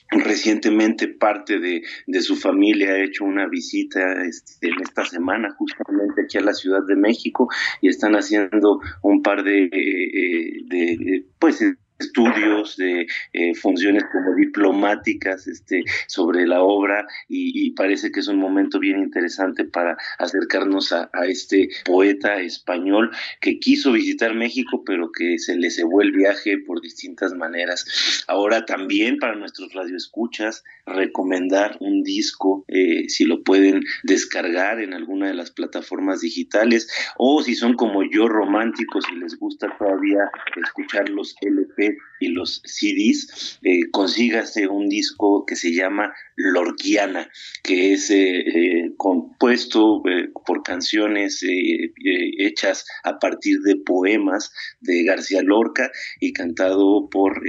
Recientemente 0.10 1.10
parte 1.10 1.60
de, 1.60 2.22
su 2.22 2.38
familia 2.38 2.92
ha 2.92 3.04
hecho 3.04 3.26
una 3.26 3.46
visita 3.46 4.24
este, 4.24 4.70
en 4.70 4.82
esta 4.82 5.04
semana 5.04 5.54
justamente 5.58 6.22
aquí 6.22 6.38
a 6.38 6.42
la 6.42 6.54
Ciudad 6.54 6.82
de 6.88 6.96
México 6.96 7.50
y 7.82 7.90
están 7.90 8.14
haciendo 8.14 8.80
un 9.02 9.22
par 9.22 9.44
de, 9.44 9.66
eh, 9.66 10.64
de 10.66 11.26
pues 11.40 11.62
estudios 12.00 12.78
de 12.78 13.08
eh, 13.34 13.56
funciones 13.56 14.04
como 14.12 14.36
diplomáticas 14.36 15.48
este, 15.48 15.84
sobre 16.08 16.46
la 16.46 16.62
obra 16.62 17.08
y, 17.28 17.68
parece 17.72 18.12
que 18.12 18.22
es 18.22 18.28
un 18.28 18.38
momento 18.38 18.80
bien 18.80 19.00
interesante 19.00 19.64
para 19.66 19.98
acercarnos 20.18 20.92
a, 20.92 21.10
este 21.28 21.70
poeta 21.86 22.40
español 22.40 23.12
que 23.42 23.60
quiso 23.60 23.92
visitar 23.92 24.34
México 24.34 24.84
pero 24.86 25.12
que 25.12 25.38
se 25.38 25.56
le 25.56 25.70
cebó 25.70 26.02
el 26.02 26.12
viaje 26.12 26.58
por 26.58 26.82
distintas 26.82 27.34
maneras. 27.34 28.24
Ahora 28.28 28.66
también 28.66 29.18
para 29.20 29.36
nuestros 29.36 29.74
radioescuchas 29.74 30.64
recomendar 30.86 31.78
un 31.82 32.04
disco 32.04 32.66
eh, 32.68 33.10
si 33.10 33.26
lo 33.26 33.44
pueden 33.44 33.84
descargar 34.04 34.80
en 34.80 34.94
alguna 34.94 35.28
de 35.28 35.34
las 35.34 35.52
plataformas 35.52 36.22
digitales 36.22 36.90
o 37.18 37.44
si 37.44 37.56
son 37.56 37.76
como 37.76 38.04
yo 38.10 38.28
románticos 38.28 39.06
y 39.12 39.18
les 39.18 39.38
gusta 39.38 39.68
todavía 39.78 40.32
escuchar 40.56 41.10
los 41.10 41.36
LP 41.42 41.87
y 42.20 42.30
los 42.30 42.62
CDs, 42.66 43.60
eh, 43.64 43.90
consígase 43.92 44.68
un 44.68 44.90
disco 44.90 45.46
que 45.46 45.56
se 45.56 45.74
llama 45.74 46.14
Lorquiana, 46.38 47.30
que 47.64 47.94
es 47.94 48.12
eh, 48.12 48.40
eh, 48.40 48.92
compuesto 48.96 50.04
eh, 50.08 50.30
por 50.46 50.62
canciones 50.62 51.44
hechas 51.44 52.86
a 53.04 53.18
partir 53.18 53.60
de 53.62 53.76
poemas 53.76 54.54
de 54.80 55.04
García 55.04 55.42
Lorca 55.42 55.92
y 56.20 56.34
cantado 56.34 57.10
por 57.10 57.42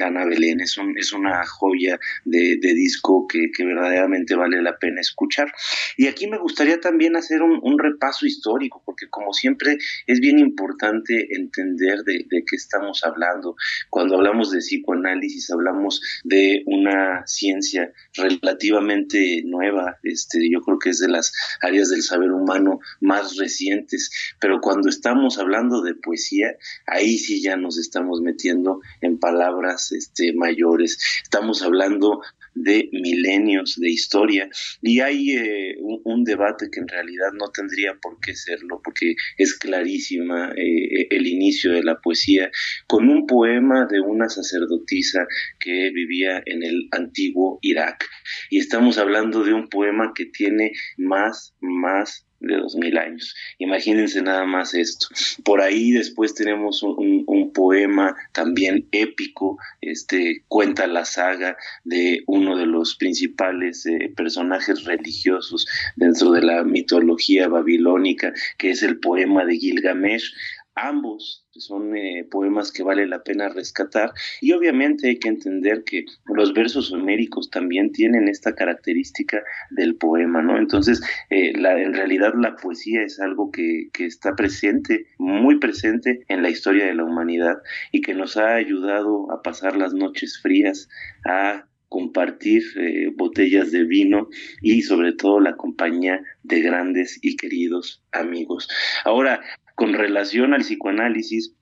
Ana 0.00 0.24
Belén. 0.26 0.60
Es, 0.60 0.76
es 0.96 1.12
una 1.12 1.46
joya 1.46 1.98
de, 2.24 2.56
disco 2.56 3.26
que, 3.28 3.50
verdaderamente 3.64 4.34
vale 4.34 4.60
la 4.60 4.76
pena 4.76 5.00
escuchar. 5.00 5.52
Y 5.96 6.08
aquí 6.08 6.26
me 6.26 6.38
gustaría 6.38 6.80
también 6.80 7.16
hacer 7.16 7.42
un, 7.42 7.78
repaso 7.78 8.26
histórico, 8.26 8.82
porque 8.84 9.08
como 9.08 9.32
siempre 9.32 9.78
es 10.06 10.20
bien 10.20 10.38
importante 10.38 11.28
entender 11.34 12.02
de, 12.04 12.24
de 12.28 12.44
qué 12.44 12.56
estamos 12.56 13.02
hablando. 13.04 13.56
Cuando 13.90 14.16
hablamos 14.16 14.50
de 14.50 14.58
psicoanálisis, 14.58 15.50
hablamos 15.50 16.00
de 16.24 16.62
una 16.66 17.26
ciencia 17.26 17.92
relativamente 18.14 19.42
nueva, 19.44 19.98
este, 20.02 20.50
yo 20.50 20.60
creo 20.62 20.78
que 20.78 20.90
es 20.90 20.98
de 20.98 21.08
las 21.08 21.32
áreas 21.60 21.90
del 21.90 22.02
saber 22.02 22.30
humano 22.32 22.80
más 23.00 23.36
recientes, 23.36 24.10
pero 24.40 24.60
cuando 24.60 24.88
estamos 24.88 25.38
hablando 25.38 25.82
de 25.82 25.94
poesía, 25.94 26.56
ahí 26.86 27.18
sí 27.18 27.42
ya 27.42 27.56
nos 27.56 27.78
estamos 27.78 28.20
metiendo 28.20 28.80
en 29.00 29.18
palabras 29.18 29.92
este, 29.92 30.32
mayores, 30.34 30.98
estamos 31.22 31.62
hablando 31.62 32.22
de 32.54 32.88
milenios 32.92 33.76
de 33.78 33.90
historia 33.90 34.48
y 34.82 35.00
hay 35.00 35.32
eh, 35.32 35.76
un, 35.80 36.22
debate 36.24 36.68
que 36.70 36.80
en 36.80 36.88
realidad 36.88 37.32
no 37.32 37.50
tendría 37.50 37.94
por 38.00 38.20
qué 38.20 38.34
serlo 38.34 38.80
porque 38.84 39.14
es 39.36 39.54
clarísima 39.54 40.52
eh, 40.56 41.08
el 41.10 41.26
inicio 41.26 41.72
de 41.72 41.82
la 41.82 42.00
poesía. 42.00 42.50
Con 42.86 43.08
un 43.08 43.26
poema 43.26 43.71
de 43.86 44.00
una 44.00 44.28
sacerdotisa 44.28 45.26
que 45.58 45.90
vivía 45.90 46.42
en 46.46 46.62
el 46.62 46.88
antiguo 46.92 47.58
Irak 47.62 48.08
y 48.50 48.58
estamos 48.58 48.98
hablando 48.98 49.44
de 49.44 49.54
un 49.54 49.68
poema 49.68 50.12
que 50.14 50.26
tiene 50.26 50.72
más, 50.96 51.54
más 51.60 52.26
de 52.42 52.56
dos 52.56 52.74
mil 52.76 52.98
años. 52.98 53.34
Imagínense 53.58 54.20
nada 54.20 54.44
más 54.44 54.74
esto. 54.74 55.06
Por 55.44 55.60
ahí 55.60 55.92
después 55.92 56.34
tenemos 56.34 56.82
un, 56.82 57.22
poema 57.54 58.16
también 58.32 58.88
épico, 58.92 59.58
este 59.82 60.42
cuenta 60.48 60.86
la 60.86 61.04
saga 61.04 61.56
de 61.84 62.22
uno 62.26 62.56
de 62.56 62.64
los 62.64 62.96
principales 62.96 63.84
eh, 63.84 64.10
personajes 64.16 64.84
religiosos 64.84 65.66
dentro 65.96 66.30
de 66.30 66.40
la 66.40 66.64
mitología 66.64 67.48
babilónica, 67.48 68.32
que 68.56 68.70
es 68.70 68.82
el 68.82 68.98
poema 69.00 69.44
de 69.44 69.56
Gilgamesh. 69.56 70.32
Ambos 70.74 71.46
son 71.50 71.94
eh, 71.96 72.26
poemas 72.30 72.72
que 72.72 72.82
vale 72.82 73.06
la 73.06 73.22
pena 73.22 73.50
rescatar 73.50 74.12
y 74.40 74.52
obviamente 74.52 75.08
hay 75.08 75.18
que 75.18 75.28
entender 75.28 75.84
que 75.84 76.06
los 76.24 76.54
versos 76.54 76.92
homéricos 76.92 77.50
también 77.50 77.92
tienen 77.92 78.26
esta 78.26 78.54
característica 78.54 79.42
del 79.70 79.96
poema, 79.96 80.40
¿no? 80.40 80.56
Entonces, 80.56 81.02
eh, 81.28 81.52
en 81.54 81.94
realidad 81.94 82.32
la 82.34 82.56
poesía 82.56 83.02
es 83.02 83.20
algo 83.20 83.50
que, 83.50 83.90
que 83.92 84.06
está 84.06 84.34
presente, 84.34 85.06
muy 85.18 85.58
presente 85.58 86.24
en 86.28 86.42
la 86.42 86.48
historia 86.48 86.86
de 86.86 86.94
la 86.94 87.04
humanidad 87.04 87.58
y 87.90 88.00
que 88.00 88.14
nos 88.14 88.38
ha 88.38 88.54
ayudado 88.54 89.30
a 89.30 89.42
pasar 89.42 89.76
las 89.76 89.92
noches 89.92 90.40
frías, 90.40 90.88
a 91.26 91.66
compartir 91.92 92.62
eh, 92.78 93.12
botellas 93.14 93.70
de 93.70 93.84
vino 93.84 94.30
y 94.62 94.80
sobre 94.80 95.12
todo 95.12 95.40
la 95.40 95.56
compañía 95.56 96.22
de 96.42 96.62
grandes 96.62 97.18
y 97.20 97.36
queridos 97.36 98.02
amigos. 98.12 98.66
Ahora, 99.04 99.42
con 99.74 99.92
relación 99.94 100.54
al 100.54 100.62
psicoanálisis, 100.62 101.54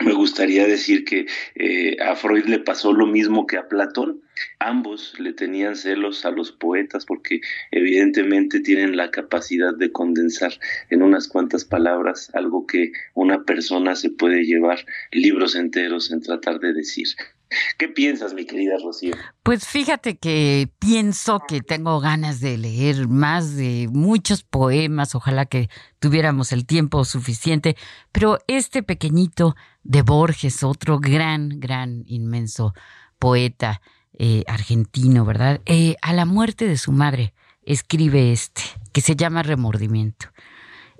me 0.00 0.12
gustaría 0.12 0.64
decir 0.66 1.04
que 1.04 1.26
eh, 1.56 1.96
a 2.00 2.14
Freud 2.14 2.44
le 2.44 2.60
pasó 2.60 2.92
lo 2.92 3.06
mismo 3.06 3.46
que 3.48 3.56
a 3.56 3.66
Platón. 3.66 4.22
Ambos 4.60 5.18
le 5.18 5.32
tenían 5.32 5.74
celos 5.74 6.24
a 6.24 6.30
los 6.30 6.52
poetas 6.52 7.04
porque 7.04 7.40
evidentemente 7.72 8.60
tienen 8.60 8.96
la 8.96 9.10
capacidad 9.10 9.74
de 9.74 9.90
condensar 9.90 10.52
en 10.90 11.02
unas 11.02 11.26
cuantas 11.26 11.64
palabras 11.64 12.30
algo 12.34 12.64
que 12.64 12.92
una 13.14 13.42
persona 13.42 13.96
se 13.96 14.10
puede 14.10 14.44
llevar 14.44 14.86
libros 15.10 15.56
enteros 15.56 16.12
en 16.12 16.20
tratar 16.20 16.60
de 16.60 16.74
decir. 16.74 17.08
¿Qué 17.78 17.88
piensas, 17.88 18.34
mi 18.34 18.44
querida 18.44 18.76
Rocío? 18.82 19.14
Pues 19.42 19.66
fíjate 19.66 20.18
que 20.18 20.70
pienso 20.78 21.40
que 21.48 21.62
tengo 21.62 21.98
ganas 22.00 22.40
de 22.40 22.58
leer 22.58 23.08
más 23.08 23.56
de 23.56 23.88
muchos 23.90 24.42
poemas, 24.42 25.14
ojalá 25.14 25.46
que 25.46 25.70
tuviéramos 25.98 26.52
el 26.52 26.66
tiempo 26.66 27.04
suficiente, 27.04 27.76
pero 28.12 28.38
este 28.48 28.82
pequeñito 28.82 29.56
de 29.82 30.02
Borges, 30.02 30.62
otro 30.62 30.98
gran, 30.98 31.58
gran, 31.60 32.04
inmenso 32.06 32.74
poeta 33.18 33.80
eh, 34.18 34.44
argentino, 34.46 35.24
¿verdad? 35.24 35.62
Eh, 35.64 35.96
a 36.02 36.12
la 36.12 36.26
muerte 36.26 36.68
de 36.68 36.76
su 36.76 36.92
madre 36.92 37.32
escribe 37.62 38.30
este, 38.30 38.62
que 38.92 39.00
se 39.00 39.16
llama 39.16 39.42
Remordimiento. 39.42 40.26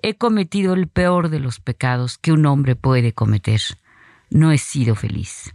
He 0.01 0.15
cometido 0.15 0.75
el 0.75 0.89
peor 0.89 1.29
de 1.29 1.41
los 1.41 1.61
pecados 1.61 2.17
que 2.17 2.33
un 2.33 2.47
hombre 2.47 2.77
puede 2.77 3.13
cometer. 3.13 3.61
No 4.31 4.53
he 4.53 4.59
sido 4.59 4.95
feliz 4.95 5.53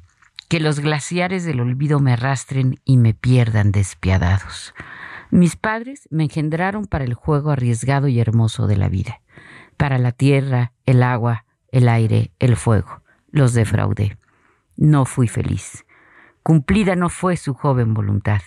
que 0.53 0.59
los 0.59 0.81
glaciares 0.81 1.45
del 1.45 1.61
olvido 1.61 1.99
me 1.99 2.13
arrastren 2.13 2.79
y 2.85 2.97
me 2.97 3.15
pierdan 3.15 3.71
despiadados. 3.71 4.75
Mis 5.31 5.55
padres 5.55 6.07
me 6.11 6.25
engendraron 6.25 6.85
para 6.85 7.05
el 7.05 7.15
juego 7.15 7.49
arriesgado 7.49 8.07
y 8.07 8.19
hermoso 8.19 8.67
de 8.67 8.77
la 8.77 8.87
vida, 8.87 9.21
para 9.77 9.97
la 9.97 10.11
tierra, 10.11 10.71
el 10.85 11.01
agua, 11.01 11.45
el 11.71 11.89
aire, 11.89 12.29
el 12.37 12.55
fuego. 12.55 13.01
Los 13.31 13.55
defraudé. 13.55 14.15
No 14.77 15.05
fui 15.05 15.27
feliz. 15.27 15.87
Cumplida 16.43 16.95
no 16.95 17.09
fue 17.09 17.35
su 17.35 17.55
joven 17.55 17.95
voluntad. 17.95 18.43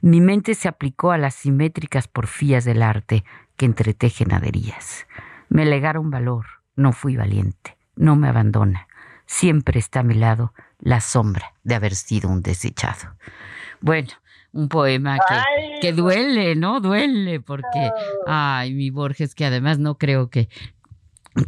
Mi 0.00 0.22
mente 0.22 0.54
se 0.54 0.68
aplicó 0.68 1.10
a 1.10 1.18
las 1.18 1.34
simétricas 1.34 2.08
porfías 2.08 2.64
del 2.64 2.82
arte 2.82 3.24
que 3.58 3.66
entretejen 3.66 4.32
aderías. 4.32 5.06
Me 5.50 5.66
legaron 5.66 6.08
valor, 6.08 6.46
no 6.76 6.92
fui 6.92 7.16
valiente, 7.16 7.76
no 7.94 8.16
me 8.16 8.28
abandona. 8.28 8.88
Siempre 9.26 9.78
está 9.78 10.00
a 10.00 10.02
mi 10.02 10.14
lado 10.14 10.54
la 10.82 11.00
sombra 11.00 11.54
de 11.62 11.74
haber 11.74 11.94
sido 11.94 12.28
un 12.28 12.42
desechado. 12.42 13.16
Bueno, 13.80 14.10
un 14.52 14.68
poema 14.68 15.18
que, 15.28 15.80
que 15.80 15.92
duele, 15.92 16.54
¿no? 16.56 16.80
Duele, 16.80 17.40
porque, 17.40 17.90
ay, 18.26 18.74
mi 18.74 18.90
Borges, 18.90 19.34
que 19.34 19.46
además 19.46 19.78
no 19.78 19.96
creo 19.96 20.28
que, 20.28 20.48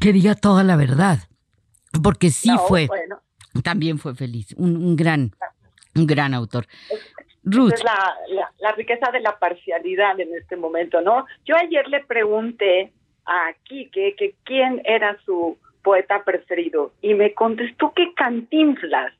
que 0.00 0.12
diga 0.12 0.34
toda 0.34 0.62
la 0.62 0.76
verdad, 0.76 1.18
porque 2.02 2.30
sí 2.30 2.50
fue, 2.68 2.88
también 3.62 3.98
fue 3.98 4.14
feliz, 4.14 4.54
un, 4.56 4.96
gran, 4.96 5.32
un 5.94 6.06
gran 6.06 6.32
autor. 6.32 6.66
Ruth. 7.42 7.74
Es 7.74 7.84
la, 7.84 8.16
la, 8.58 8.72
riqueza 8.72 9.10
de 9.12 9.20
la 9.20 9.38
parcialidad 9.38 10.18
en 10.18 10.34
este 10.34 10.56
momento, 10.56 11.02
¿no? 11.02 11.26
Yo 11.44 11.56
ayer 11.56 11.86
le 11.88 12.02
pregunté 12.02 12.90
a 13.26 13.52
Quique 13.64 14.14
que 14.16 14.34
quién 14.44 14.80
era 14.86 15.18
su 15.26 15.58
poeta 15.84 16.24
preferido? 16.24 16.92
Y 17.00 17.14
me 17.14 17.34
contestó 17.34 17.92
que 17.94 18.12
Cantinflas. 18.14 19.12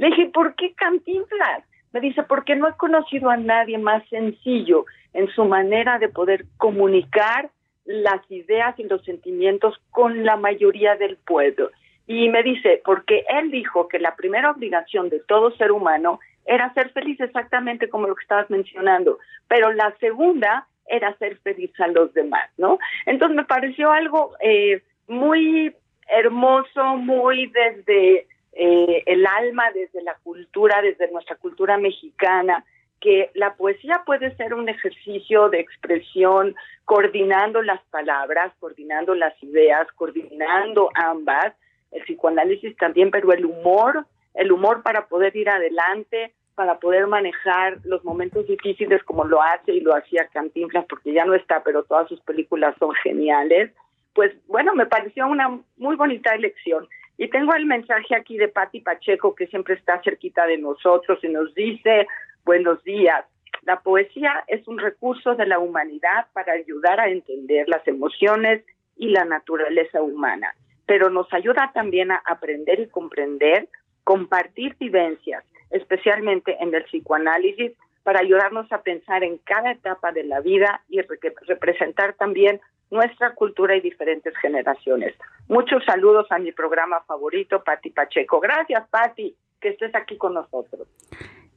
Le 0.00 0.06
dije, 0.06 0.30
¿por 0.32 0.54
qué 0.54 0.72
Cantinflas? 0.72 1.62
Me 1.92 2.00
dice, 2.00 2.22
porque 2.22 2.56
no 2.56 2.66
he 2.66 2.72
conocido 2.72 3.28
a 3.28 3.36
nadie 3.36 3.76
más 3.76 4.02
sencillo 4.08 4.86
en 5.12 5.28
su 5.28 5.44
manera 5.44 5.98
de 5.98 6.08
poder 6.08 6.46
comunicar 6.56 7.50
las 7.84 8.22
ideas 8.30 8.78
y 8.78 8.84
los 8.84 9.04
sentimientos 9.04 9.78
con 9.90 10.24
la 10.24 10.36
mayoría 10.36 10.96
del 10.96 11.18
pueblo. 11.18 11.70
Y 12.06 12.30
me 12.30 12.42
dice, 12.42 12.80
porque 12.82 13.26
él 13.28 13.50
dijo 13.50 13.88
que 13.88 13.98
la 13.98 14.16
primera 14.16 14.50
obligación 14.50 15.10
de 15.10 15.20
todo 15.20 15.54
ser 15.58 15.70
humano 15.70 16.18
era 16.46 16.72
ser 16.72 16.88
feliz 16.92 17.20
exactamente 17.20 17.90
como 17.90 18.06
lo 18.06 18.14
que 18.14 18.22
estabas 18.22 18.48
mencionando, 18.48 19.18
pero 19.48 19.70
la 19.70 19.94
segunda 20.00 20.66
era 20.86 21.14
ser 21.18 21.36
feliz 21.40 21.78
a 21.78 21.88
los 21.88 22.14
demás, 22.14 22.48
¿no? 22.56 22.78
Entonces 23.04 23.36
me 23.36 23.44
pareció 23.44 23.92
algo 23.92 24.32
eh, 24.40 24.80
muy 25.08 25.74
hermoso, 26.08 26.96
muy 26.96 27.48
desde 27.48 28.26
eh, 28.52 29.02
el 29.06 29.26
alma, 29.26 29.70
desde 29.72 30.02
la 30.02 30.14
cultura, 30.22 30.82
desde 30.82 31.10
nuestra 31.10 31.36
cultura 31.36 31.78
mexicana, 31.78 32.64
que 33.00 33.30
la 33.34 33.54
poesía 33.54 34.02
puede 34.04 34.36
ser 34.36 34.52
un 34.54 34.68
ejercicio 34.68 35.48
de 35.48 35.60
expresión 35.60 36.54
coordinando 36.84 37.62
las 37.62 37.80
palabras, 37.90 38.52
coordinando 38.60 39.14
las 39.14 39.40
ideas, 39.42 39.86
coordinando 39.96 40.90
ambas, 40.94 41.54
el 41.92 42.02
psicoanálisis 42.02 42.76
también, 42.76 43.10
pero 43.10 43.32
el 43.32 43.46
humor, 43.46 44.06
el 44.34 44.52
humor 44.52 44.82
para 44.82 45.06
poder 45.06 45.34
ir 45.34 45.48
adelante, 45.48 46.34
para 46.54 46.78
poder 46.78 47.06
manejar 47.06 47.78
los 47.84 48.04
momentos 48.04 48.46
difíciles 48.46 49.02
como 49.04 49.24
lo 49.24 49.40
hace 49.42 49.72
y 49.72 49.80
lo 49.80 49.94
hacía 49.94 50.28
Cantinflas, 50.28 50.84
porque 50.88 51.12
ya 51.12 51.24
no 51.24 51.34
está, 51.34 51.62
pero 51.62 51.84
todas 51.84 52.06
sus 52.08 52.20
películas 52.20 52.76
son 52.78 52.92
geniales. 53.02 53.72
Pues 54.12 54.32
bueno, 54.46 54.74
me 54.74 54.84
pareció 54.84 55.26
una 55.26 55.58
muy 55.78 55.96
bonita 55.96 56.34
elección. 56.34 56.86
Y 57.20 57.28
tengo 57.28 57.52
el 57.52 57.66
mensaje 57.66 58.16
aquí 58.16 58.38
de 58.38 58.48
Patti 58.48 58.80
Pacheco, 58.80 59.34
que 59.34 59.46
siempre 59.48 59.74
está 59.74 60.00
cerquita 60.02 60.46
de 60.46 60.56
nosotros 60.56 61.22
y 61.22 61.28
nos 61.28 61.54
dice, 61.54 62.06
buenos 62.46 62.82
días. 62.82 63.26
La 63.64 63.80
poesía 63.80 64.42
es 64.46 64.66
un 64.66 64.78
recurso 64.78 65.34
de 65.34 65.44
la 65.44 65.58
humanidad 65.58 66.28
para 66.32 66.54
ayudar 66.54 66.98
a 66.98 67.10
entender 67.10 67.68
las 67.68 67.86
emociones 67.86 68.64
y 68.96 69.10
la 69.10 69.26
naturaleza 69.26 70.00
humana, 70.00 70.54
pero 70.86 71.10
nos 71.10 71.30
ayuda 71.34 71.70
también 71.74 72.10
a 72.10 72.22
aprender 72.24 72.80
y 72.80 72.88
comprender, 72.88 73.68
compartir 74.02 74.76
vivencias, 74.80 75.44
especialmente 75.68 76.56
en 76.58 76.74
el 76.74 76.84
psicoanálisis, 76.84 77.72
para 78.02 78.20
ayudarnos 78.20 78.72
a 78.72 78.80
pensar 78.80 79.24
en 79.24 79.36
cada 79.44 79.72
etapa 79.72 80.10
de 80.12 80.24
la 80.24 80.40
vida 80.40 80.80
y 80.88 81.02
representar 81.02 82.14
también 82.14 82.62
nuestra 82.90 83.34
cultura 83.34 83.76
y 83.76 83.80
diferentes 83.80 84.34
generaciones. 84.38 85.14
Muchos 85.48 85.84
saludos 85.84 86.26
a 86.30 86.38
mi 86.38 86.52
programa 86.52 87.00
favorito, 87.06 87.62
Patti 87.62 87.90
Pacheco. 87.90 88.40
Gracias, 88.40 88.88
Patti, 88.88 89.34
que 89.60 89.70
estés 89.70 89.94
aquí 89.94 90.16
con 90.16 90.34
nosotros. 90.34 90.88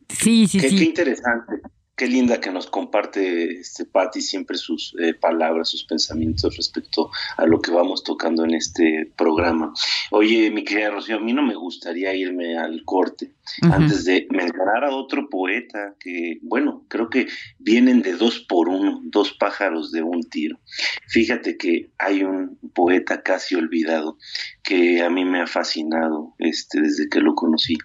Sí, 0.09 0.47
sí, 0.47 0.59
sí. 0.59 0.77
Qué 0.77 0.83
interesante. 0.83 1.61
Qué 1.95 2.07
linda 2.07 2.41
que 2.41 2.49
nos 2.49 2.65
comparte 2.65 3.59
este 3.59 3.85
Patti 3.85 4.19
siempre 4.19 4.57
sus 4.57 4.95
eh, 4.99 5.13
palabras, 5.13 5.69
sus 5.69 5.83
pensamientos 5.83 6.57
respecto 6.57 7.11
a 7.37 7.45
lo 7.45 7.61
que 7.61 7.69
vamos 7.69 8.03
tocando 8.03 8.43
en 8.43 8.55
este 8.55 9.11
programa. 9.15 9.73
Oye, 10.09 10.49
mi 10.49 10.63
querida 10.63 10.89
Rocío, 10.89 11.17
a 11.17 11.19
mí 11.19 11.33
no 11.33 11.43
me 11.43 11.53
gustaría 11.53 12.15
irme 12.15 12.57
al 12.57 12.83
corte 12.83 13.33
antes 13.63 14.05
de 14.05 14.27
mencionar 14.29 14.85
a 14.85 14.95
otro 14.95 15.29
poeta 15.29 15.95
que, 15.99 16.39
bueno, 16.41 16.85
creo 16.87 17.09
que 17.09 17.27
vienen 17.59 18.01
de 18.01 18.13
dos 18.13 18.39
por 18.39 18.69
uno, 18.69 19.01
dos 19.03 19.33
pájaros 19.33 19.91
de 19.91 20.01
un 20.01 20.23
tiro. 20.23 20.59
Fíjate 21.07 21.57
que 21.57 21.91
hay 21.97 22.23
un 22.23 22.57
poeta 22.73 23.21
casi 23.21 23.55
olvidado 23.55 24.17
que 24.63 25.01
a 25.01 25.09
mí 25.09 25.25
me 25.25 25.41
ha 25.41 25.47
fascinado 25.47 26.35
este, 26.39 26.81
desde 26.81 27.09
que 27.09 27.19
lo 27.19 27.35
conocí 27.35 27.77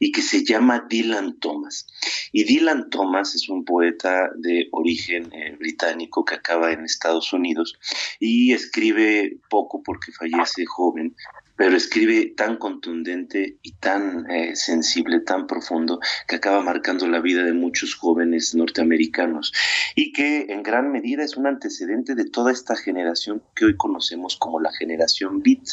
y 0.00 0.10
que 0.10 0.20
se 0.20 0.44
llama 0.44 0.86
Dylan 0.88 1.38
Thomas. 1.38 1.86
Y 2.32 2.44
Dylan 2.44 2.90
Thomas 2.90 3.34
es 3.36 3.48
un 3.48 3.64
poeta 3.64 4.30
de 4.36 4.68
origen 4.72 5.32
eh, 5.32 5.56
británico 5.58 6.24
que 6.24 6.34
acaba 6.34 6.72
en 6.72 6.84
Estados 6.84 7.32
Unidos 7.32 7.78
y 8.18 8.52
escribe 8.52 9.38
poco 9.48 9.82
porque 9.82 10.10
fallece 10.10 10.64
joven, 10.66 11.14
pero 11.56 11.76
escribe 11.76 12.34
tan 12.36 12.56
contundente 12.56 13.58
y 13.62 13.72
tan 13.72 14.30
eh, 14.30 14.56
sensible, 14.56 15.20
tan 15.20 15.46
profundo, 15.46 16.00
que 16.26 16.36
acaba 16.36 16.60
marcando 16.62 17.06
la 17.06 17.20
vida 17.20 17.44
de 17.44 17.52
muchos 17.52 17.94
jóvenes 17.94 18.54
norteamericanos 18.54 19.52
y 19.94 20.12
que 20.12 20.46
en 20.48 20.62
gran 20.62 20.90
medida 20.90 21.24
es 21.24 21.36
un 21.36 21.46
antecedente 21.46 22.14
de 22.14 22.24
toda 22.24 22.52
esta 22.52 22.76
generación 22.76 23.42
que 23.54 23.66
hoy 23.66 23.76
conocemos 23.76 24.36
como 24.36 24.60
la 24.60 24.72
generación 24.72 25.42
Beat. 25.42 25.64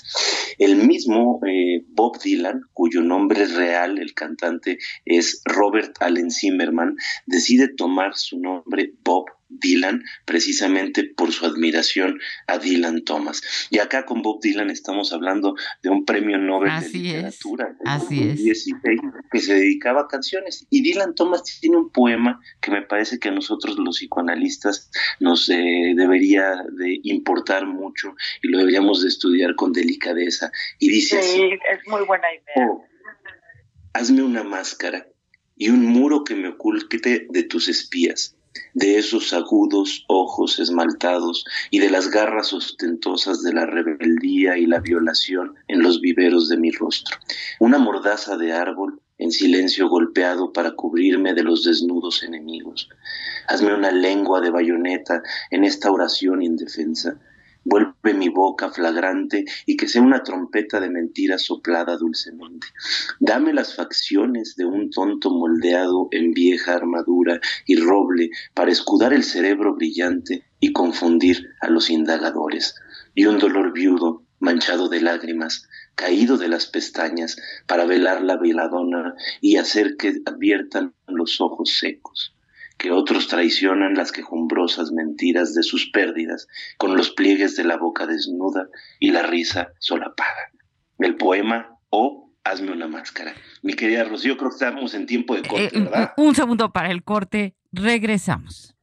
El 0.58 0.76
mismo 0.76 1.40
eh, 1.48 1.84
Bob 1.90 2.20
Dylan, 2.22 2.62
cuyo 2.74 3.02
nombre 3.02 3.46
real, 3.46 3.98
el 3.98 4.14
cantante, 4.14 4.78
es 5.06 5.42
Robert 5.46 5.96
Allen 6.02 6.32
Zimmerman, 6.32 6.96
decide 7.26 7.68
tomar 7.68 8.16
su 8.16 8.40
nombre 8.40 8.94
Bob 9.04 9.26
Dylan 9.52 10.04
precisamente 10.26 11.04
por 11.04 11.32
su 11.32 11.46
admiración 11.46 12.20
a 12.48 12.58
Dylan 12.58 13.04
Thomas. 13.04 13.42
Y 13.70 13.80
acá 13.80 14.06
con 14.06 14.22
Bob 14.22 14.42
Dylan 14.42 14.70
estamos 14.70 15.14
hablando 15.14 15.56
de 15.84 15.90
un 15.90 16.06
premio 16.06 16.38
Nobel 16.38 16.72
de 16.82 16.90
literatura 16.90 17.76
así 17.86 18.30
es. 18.30 18.66
que 19.32 19.40
se 19.40 19.54
dedicaba 19.54 20.02
a 20.02 20.08
canciones. 20.08 20.66
Y 20.70 20.82
Dylan 20.82 21.16
Thomas 21.16 21.44
tiene 21.60 21.78
un 21.78 21.92
poema 21.92 22.40
que 22.62 22.72
me 22.72 22.82
parece 22.82 23.20
que 23.20 23.30
a 23.30 23.32
nosotros 23.32 23.78
los 23.78 23.98
psicoanalistas 23.98 24.90
nos 25.20 25.50
eh, 25.50 25.94
debería 25.96 26.56
de 26.72 27.00
importar 27.04 27.66
mucho 27.66 28.16
y 28.42 28.48
lo 28.50 28.60
deberíamos 28.60 29.02
de 29.02 29.10
estudiar 29.10 29.56
con 29.56 29.74
delicadeza. 29.74 30.52
Y 30.80 30.90
dice 30.90 31.22
sí, 31.22 31.50
es 31.72 31.88
muy 31.88 32.04
buena 32.06 32.28
idea. 32.34 32.68
Oh, 32.68 32.86
hazme 33.94 34.24
una 34.24 34.44
máscara 34.44 35.08
y 35.56 35.70
un 35.70 35.86
muro 35.86 36.24
que 36.24 36.36
me 36.36 36.48
oculte 36.48 37.28
de 37.30 37.44
tus 37.44 37.68
espías 37.68 38.36
de 38.74 38.98
esos 38.98 39.34
agudos 39.34 40.06
ojos 40.08 40.60
esmaltados 40.60 41.46
y 41.70 41.80
de 41.80 41.90
las 41.90 42.10
garras 42.10 42.54
ostentosas 42.54 43.44
de 43.44 43.54
la 43.54 43.66
rebeldía 43.66 44.58
y 44.58 44.66
la 44.66 44.80
violación 44.80 45.56
en 45.68 45.82
los 45.82 46.02
viveros 46.02 46.50
de 46.50 46.58
mi 46.58 46.72
rostro. 46.72 47.18
Una 47.60 47.78
mordaza 47.78 48.38
de 48.38 48.54
árbol 48.54 49.02
en 49.18 49.32
silencio 49.32 49.88
golpeado 49.88 50.52
para 50.52 50.72
cubrirme 50.72 51.34
de 51.34 51.44
los 51.44 51.64
desnudos 51.64 52.24
enemigos. 52.24 52.90
Hazme 53.48 53.74
una 53.74 53.92
lengua 53.92 54.42
de 54.42 54.50
bayoneta 54.50 55.22
en 55.52 55.64
esta 55.64 55.92
oración 55.92 56.42
indefensa 56.42 57.20
Vuelve 57.64 58.16
mi 58.16 58.30
boca 58.30 58.72
flagrante 58.72 59.46
y 59.68 59.78
que 59.78 59.88
sea 59.88 60.02
una 60.02 60.24
trompeta 60.24 60.80
de 60.80 60.90
mentira 60.90 61.38
soplada 61.38 61.96
dulcemente. 61.96 62.66
Dame 63.20 63.54
las 63.54 63.76
facciones 63.76 64.56
de 64.56 64.66
un 64.66 64.90
tonto 64.90 65.30
moldeado 65.30 66.08
en 66.10 66.34
vieja 66.34 66.74
armadura 66.74 67.40
y 67.68 67.76
roble 67.76 68.32
para 68.56 68.72
escudar 68.72 69.14
el 69.14 69.24
cerebro 69.24 69.76
brillante 69.76 70.44
y 70.60 70.74
confundir 70.74 71.50
a 71.62 71.70
los 71.70 71.92
indagadores. 71.92 72.76
Y 73.14 73.26
un 73.26 73.38
dolor 73.38 73.74
viudo, 73.74 74.24
manchado 74.40 74.90
de 74.90 75.02
lágrimas, 75.02 75.68
caído 75.94 76.38
de 76.38 76.48
las 76.48 76.66
pestañas, 76.66 77.38
para 77.68 77.86
velar 77.86 78.24
la 78.24 78.38
veladona 78.38 79.14
y 79.40 79.58
hacer 79.58 79.98
que 79.98 80.22
adviertan 80.26 80.96
los 81.08 81.40
ojos 81.40 81.78
secos 81.78 82.34
que 82.82 82.90
otros 82.92 83.28
traicionan 83.28 83.94
las 83.94 84.12
quejumbrosas 84.12 84.92
mentiras 84.92 85.54
de 85.54 85.62
sus 85.62 85.92
pérdidas 85.92 86.48
con 86.80 86.98
los 86.98 87.12
pliegues 87.12 87.56
de 87.56 87.64
la 87.64 87.78
boca 87.78 88.08
desnuda 88.08 88.70
y 89.00 89.12
la 89.12 89.22
risa 89.22 89.74
solapada. 89.78 90.50
El 90.98 91.16
poema 91.16 91.78
o 91.92 92.32
Hazme 92.44 92.72
una 92.72 92.88
máscara. 92.88 93.36
Mi 93.62 93.74
querida 93.74 94.04
Rocío, 94.04 94.36
creo 94.36 94.50
que 94.50 94.56
estamos 94.56 94.96
en 94.96 95.06
tiempo 95.06 95.36
de 95.36 95.44
corte, 95.44 95.78
Eh, 95.78 95.80
¿verdad? 95.82 96.14
un 96.18 96.34
segundo 96.34 96.74
para 96.74 96.90
el 96.90 97.04
corte, 97.04 97.56
regresamos. 97.72 98.76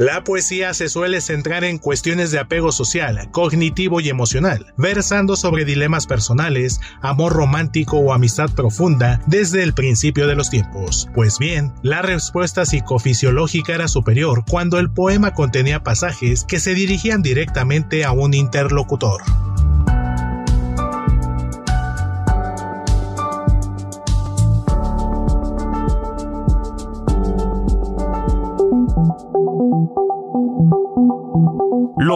La 0.00 0.24
poesía 0.24 0.72
se 0.72 0.88
suele 0.88 1.20
centrar 1.20 1.62
en 1.62 1.76
cuestiones 1.76 2.30
de 2.30 2.38
apego 2.38 2.72
social, 2.72 3.30
cognitivo 3.32 4.00
y 4.00 4.08
emocional, 4.08 4.72
versando 4.78 5.36
sobre 5.36 5.66
dilemas 5.66 6.06
personales, 6.06 6.80
amor 7.02 7.34
romántico 7.34 7.98
o 7.98 8.14
amistad 8.14 8.48
profunda 8.48 9.20
desde 9.26 9.62
el 9.62 9.74
principio 9.74 10.26
de 10.26 10.36
los 10.36 10.48
tiempos. 10.48 11.06
Pues 11.14 11.38
bien, 11.38 11.74
la 11.82 12.00
respuesta 12.00 12.64
psicofisiológica 12.64 13.74
era 13.74 13.88
superior 13.88 14.42
cuando 14.48 14.78
el 14.78 14.90
poema 14.90 15.34
contenía 15.34 15.82
pasajes 15.82 16.44
que 16.44 16.60
se 16.60 16.72
dirigían 16.72 17.20
directamente 17.20 18.06
a 18.06 18.12
un 18.12 18.32
interlocutor. 18.32 19.20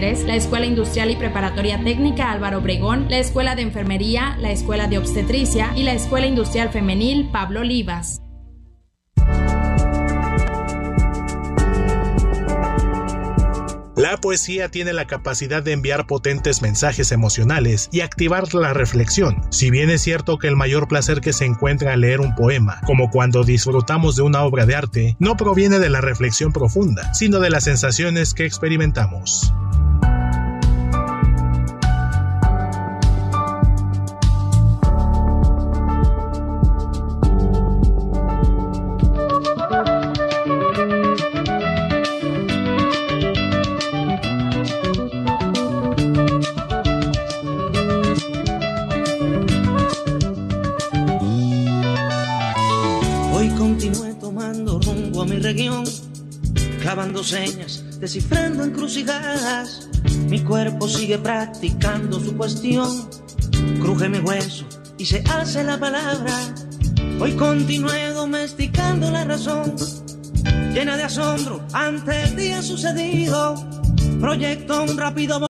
la 0.00 0.36
Escuela 0.36 0.64
Industrial 0.64 1.10
y 1.10 1.16
Preparatoria 1.16 1.82
Técnica 1.82 2.30
Álvaro 2.30 2.58
Obregón, 2.58 3.06
la 3.10 3.18
Escuela 3.18 3.56
de 3.56 3.62
Enfermería, 3.62 4.36
la 4.38 4.52
Escuela 4.52 4.86
de 4.86 4.96
Obstetricia 4.96 5.72
y 5.74 5.82
la 5.82 5.92
Escuela 5.92 6.28
Industrial 6.28 6.70
Femenil 6.70 7.30
Pablo 7.32 7.62
Olivas. 7.62 8.22
La 13.96 14.16
poesía 14.18 14.68
tiene 14.68 14.92
la 14.92 15.08
capacidad 15.08 15.64
de 15.64 15.72
enviar 15.72 16.06
potentes 16.06 16.62
mensajes 16.62 17.10
emocionales 17.10 17.88
y 17.90 18.02
activar 18.02 18.54
la 18.54 18.72
reflexión. 18.72 19.42
Si 19.50 19.72
bien 19.72 19.90
es 19.90 20.02
cierto 20.02 20.38
que 20.38 20.46
el 20.46 20.54
mayor 20.54 20.86
placer 20.86 21.20
que 21.20 21.32
se 21.32 21.44
encuentra 21.44 21.94
al 21.94 22.02
leer 22.02 22.20
un 22.20 22.36
poema, 22.36 22.80
como 22.86 23.10
cuando 23.10 23.42
disfrutamos 23.42 24.14
de 24.14 24.22
una 24.22 24.44
obra 24.44 24.64
de 24.64 24.76
arte, 24.76 25.16
no 25.18 25.36
proviene 25.36 25.80
de 25.80 25.90
la 25.90 26.00
reflexión 26.00 26.52
profunda, 26.52 27.12
sino 27.14 27.40
de 27.40 27.50
las 27.50 27.64
sensaciones 27.64 28.32
que 28.32 28.46
experimentamos. 28.46 29.52
Encrucijadas. 59.08 59.88
Mi 60.28 60.40
cuerpo 60.40 60.88
sigue 60.88 61.18
practicando 61.18 62.20
su 62.20 62.36
cuestión. 62.36 63.08
Cruje 63.80 64.08
mi 64.08 64.18
hueso 64.18 64.64
y 64.98 65.04
se 65.04 65.22
hace 65.30 65.64
la 65.64 65.78
palabra. 65.78 66.32
Hoy 67.20 67.32
continué 67.36 68.12
domesticando 68.12 69.10
la 69.10 69.24
razón, 69.24 69.74
llena 70.72 70.96
de 70.96 71.02
asombro 71.04 71.60
ante 71.72 72.22
el 72.22 72.36
día 72.36 72.62
sucedido. 72.62 73.56
Proyecto 74.20 74.82
un 74.82 74.96
rápido. 74.96 75.46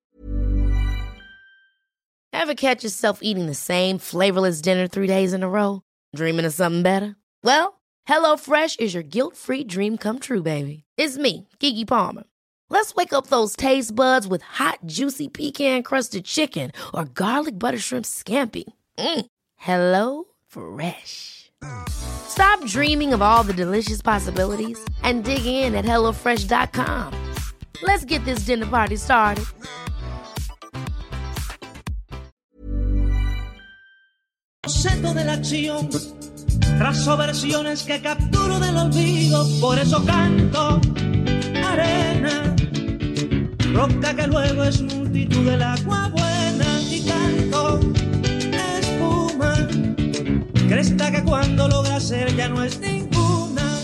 Ever 2.33 2.55
catch 2.55 2.83
yourself 2.83 3.18
eating 3.21 3.47
the 3.47 3.55
same 3.55 3.99
flavorless 3.99 4.62
dinner 4.62 4.87
three 4.87 5.07
days 5.07 5.35
in 5.35 5.42
a 5.42 5.49
row? 5.49 5.83
Dreaming 6.14 6.47
of 6.47 6.55
something 6.55 6.83
better? 6.83 7.16
Well, 7.42 7.81
HelloFresh 8.09 8.81
is 8.81 8.94
your 8.94 9.03
guilt-free 9.03 9.64
dream 9.64 9.99
come 9.99 10.18
true, 10.18 10.42
baby. 10.42 10.85
It's 10.97 11.18
me, 11.18 11.49
Kiki 11.59 11.85
Palmer. 11.85 12.25
Let's 12.70 12.94
wake 12.94 13.12
up 13.12 13.26
those 13.26 13.57
taste 13.57 13.94
buds 13.94 14.26
with 14.26 14.42
hot, 14.42 14.78
juicy 14.87 15.28
pecan-crusted 15.28 16.24
chicken 16.24 16.70
or 16.94 17.04
garlic 17.04 17.59
butter 17.59 17.78
shrimp 17.78 18.04
scampi. 18.07 18.64
Mm. 18.98 19.26
Hello 19.57 20.24
Fresh. 20.46 21.50
Stop 21.88 22.64
dreaming 22.66 23.12
of 23.12 23.20
all 23.22 23.42
the 23.42 23.52
delicious 23.54 24.02
possibilities 24.02 24.78
and 25.02 25.24
dig 25.24 25.44
in 25.44 25.74
at 25.74 25.85
HelloFresh.com. 25.85 27.14
Let's 27.83 28.04
get 28.04 28.24
this 28.24 28.40
dinner 28.40 28.66
party 28.66 28.96
started. 28.96 29.44
de 35.14 35.24
la 35.24 35.33
acción 35.35 35.88
Trazo 36.78 37.16
versiones 37.16 37.83
que 37.83 38.00
capturo 38.00 38.61
del 38.61 38.76
olvido, 38.76 39.44
por 39.61 39.78
eso 39.78 40.04
canto 40.04 40.81
arena, 41.64 42.54
roca 43.74 44.14
que 44.14 44.26
luego 44.26 44.64
es 44.64 44.83
multitud 44.83 45.44
del 45.44 45.62
agua 45.62 46.09
buena 46.09 46.81
y 46.90 47.04
canto 47.04 47.81
espuma, 48.78 49.68
cresta 50.68 51.11
que 51.11 51.22
cuando 51.24 51.68
logra 51.68 52.00
ser 52.00 52.35
ya 52.37 52.48
no 52.48 52.62
es 52.62 52.81
ninguna. 52.81 53.78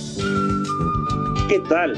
¿Qué 1.48 1.60
tal? 1.68 1.94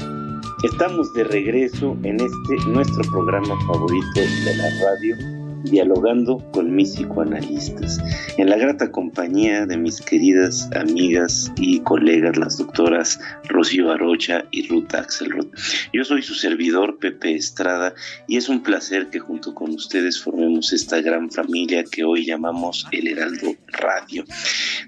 Estamos 0.63 1.13
de 1.13 1.23
regreso 1.23 1.95
en 2.03 2.19
este 2.19 2.69
nuestro 2.69 3.03
programa 3.11 3.55
favorito 3.67 4.21
de 4.45 4.55
la 4.55 4.69
radio 4.81 5.36
dialogando 5.69 6.43
con 6.51 6.73
mis 6.75 6.95
psicoanalistas, 6.95 7.99
en 8.37 8.49
la 8.49 8.57
grata 8.57 8.91
compañía 8.91 9.65
de 9.65 9.77
mis 9.77 10.01
queridas 10.01 10.69
amigas 10.75 11.51
y 11.57 11.79
colegas, 11.81 12.37
las 12.37 12.57
doctoras 12.57 13.19
Rocío 13.47 13.91
Arocha 13.91 14.45
y 14.51 14.67
Ruth 14.67 14.93
Axelrod. 14.95 15.47
Yo 15.93 16.03
soy 16.03 16.21
su 16.21 16.33
servidor, 16.33 16.99
Pepe 16.99 17.35
Estrada, 17.35 17.93
y 18.27 18.37
es 18.37 18.49
un 18.49 18.63
placer 18.63 19.09
que 19.09 19.19
junto 19.19 19.53
con 19.53 19.71
ustedes 19.71 20.21
formemos 20.21 20.73
esta 20.73 21.01
gran 21.01 21.31
familia 21.31 21.83
que 21.83 22.03
hoy 22.03 22.25
llamamos 22.25 22.87
El 22.91 23.07
Heraldo 23.07 23.55
Radio. 23.67 24.23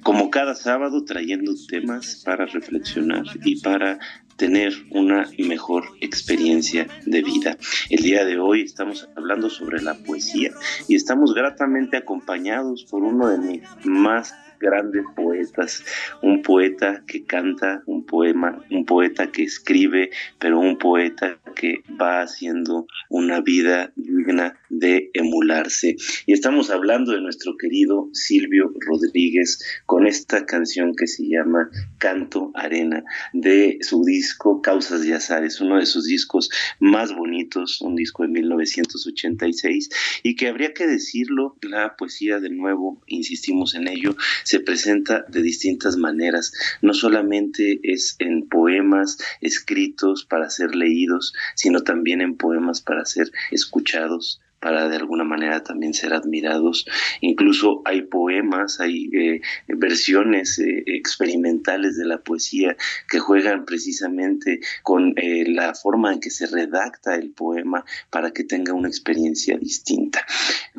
Como 0.03 0.29
cada 0.29 0.55
sábado, 0.55 1.03
trayendo 1.03 1.53
temas 1.67 2.23
para 2.25 2.45
reflexionar 2.45 3.23
y 3.43 3.59
para 3.61 3.99
tener 4.39 4.73
una 4.89 5.29
mejor 5.37 5.83
experiencia 5.99 6.87
de 7.05 7.21
vida. 7.21 7.57
El 7.89 8.01
día 8.01 8.25
de 8.25 8.39
hoy 8.39 8.61
estamos 8.61 9.07
hablando 9.15 9.49
sobre 9.49 9.81
la 9.81 9.93
poesía 9.93 10.51
y 10.87 10.95
estamos 10.95 11.35
gratamente 11.35 11.97
acompañados 11.97 12.85
por 12.89 13.03
uno 13.03 13.27
de 13.27 13.37
mis 13.37 13.61
más 13.83 14.33
grandes 14.59 15.03
poetas, 15.15 15.83
un 16.21 16.41
poeta 16.41 17.03
que 17.07 17.23
canta 17.23 17.81
un 17.85 18.05
poema, 18.05 18.63
un 18.71 18.85
poeta 18.85 19.31
que 19.31 19.43
escribe, 19.43 20.09
pero 20.39 20.59
un 20.59 20.77
poeta 20.77 21.39
que 21.55 21.83
va 21.99 22.21
haciendo 22.21 22.87
una 23.09 23.41
vida 23.41 23.91
digna 23.95 24.59
de 24.69 25.09
emularse. 25.13 25.95
Y 26.25 26.33
estamos 26.33 26.69
hablando 26.69 27.11
de 27.13 27.21
nuestro 27.21 27.57
querido 27.57 28.09
Silvio 28.13 28.73
Rodríguez 28.79 29.59
con 29.85 30.07
esta 30.07 30.45
canción 30.45 30.95
que 30.95 31.07
se 31.07 31.27
llama 31.27 31.69
Canto 31.97 32.51
Arena 32.53 33.03
de 33.33 33.77
su 33.81 34.03
disco 34.03 34.61
Causas 34.61 35.03
de 35.03 35.13
Azares, 35.13 35.61
uno 35.61 35.77
de 35.77 35.85
sus 35.85 36.05
discos 36.05 36.49
más 36.79 37.15
bonitos, 37.15 37.81
un 37.81 37.95
disco 37.95 38.23
de 38.23 38.29
1986 38.29 39.89
y 40.23 40.35
que 40.35 40.47
habría 40.47 40.73
que 40.73 40.87
decirlo, 40.87 41.57
la 41.61 41.95
poesía 41.95 42.39
de 42.39 42.49
nuevo, 42.49 43.01
insistimos 43.07 43.75
en 43.75 43.87
ello, 43.87 44.15
se 44.49 44.59
presenta 44.59 45.25
de 45.27 45.43
distintas 45.43 45.95
maneras. 45.95 46.51
No 46.81 46.95
solamente 46.95 47.79
es 47.83 48.15
en 48.17 48.49
poemas 48.49 49.19
escritos 49.41 50.25
para 50.25 50.49
ser 50.49 50.73
leídos, 50.73 51.35
sino 51.53 51.83
también 51.83 52.19
en 52.19 52.35
poemas 52.35 52.81
para 52.81 53.05
ser 53.05 53.31
escuchados, 53.51 54.41
para 54.59 54.89
de 54.89 54.97
alguna 54.97 55.23
manera 55.23 55.63
también 55.63 55.93
ser 55.93 56.13
admirados. 56.13 56.85
Incluso 57.21 57.81
hay 57.85 58.03
poemas, 58.03 58.79
hay 58.79 59.09
eh, 59.13 59.41
versiones 59.67 60.59
eh, 60.59 60.83
experimentales 60.87 61.97
de 61.97 62.05
la 62.05 62.19
poesía 62.19 62.75
que 63.09 63.19
juegan 63.19 63.65
precisamente 63.65 64.59
con 64.83 65.13
eh, 65.17 65.45
la 65.47 65.73
forma 65.73 66.13
en 66.13 66.19
que 66.19 66.29
se 66.29 66.47
redacta 66.47 67.15
el 67.15 67.31
poema 67.31 67.85
para 68.09 68.31
que 68.31 68.43
tenga 68.43 68.73
una 68.73 68.87
experiencia 68.87 69.57
distinta. 69.57 70.25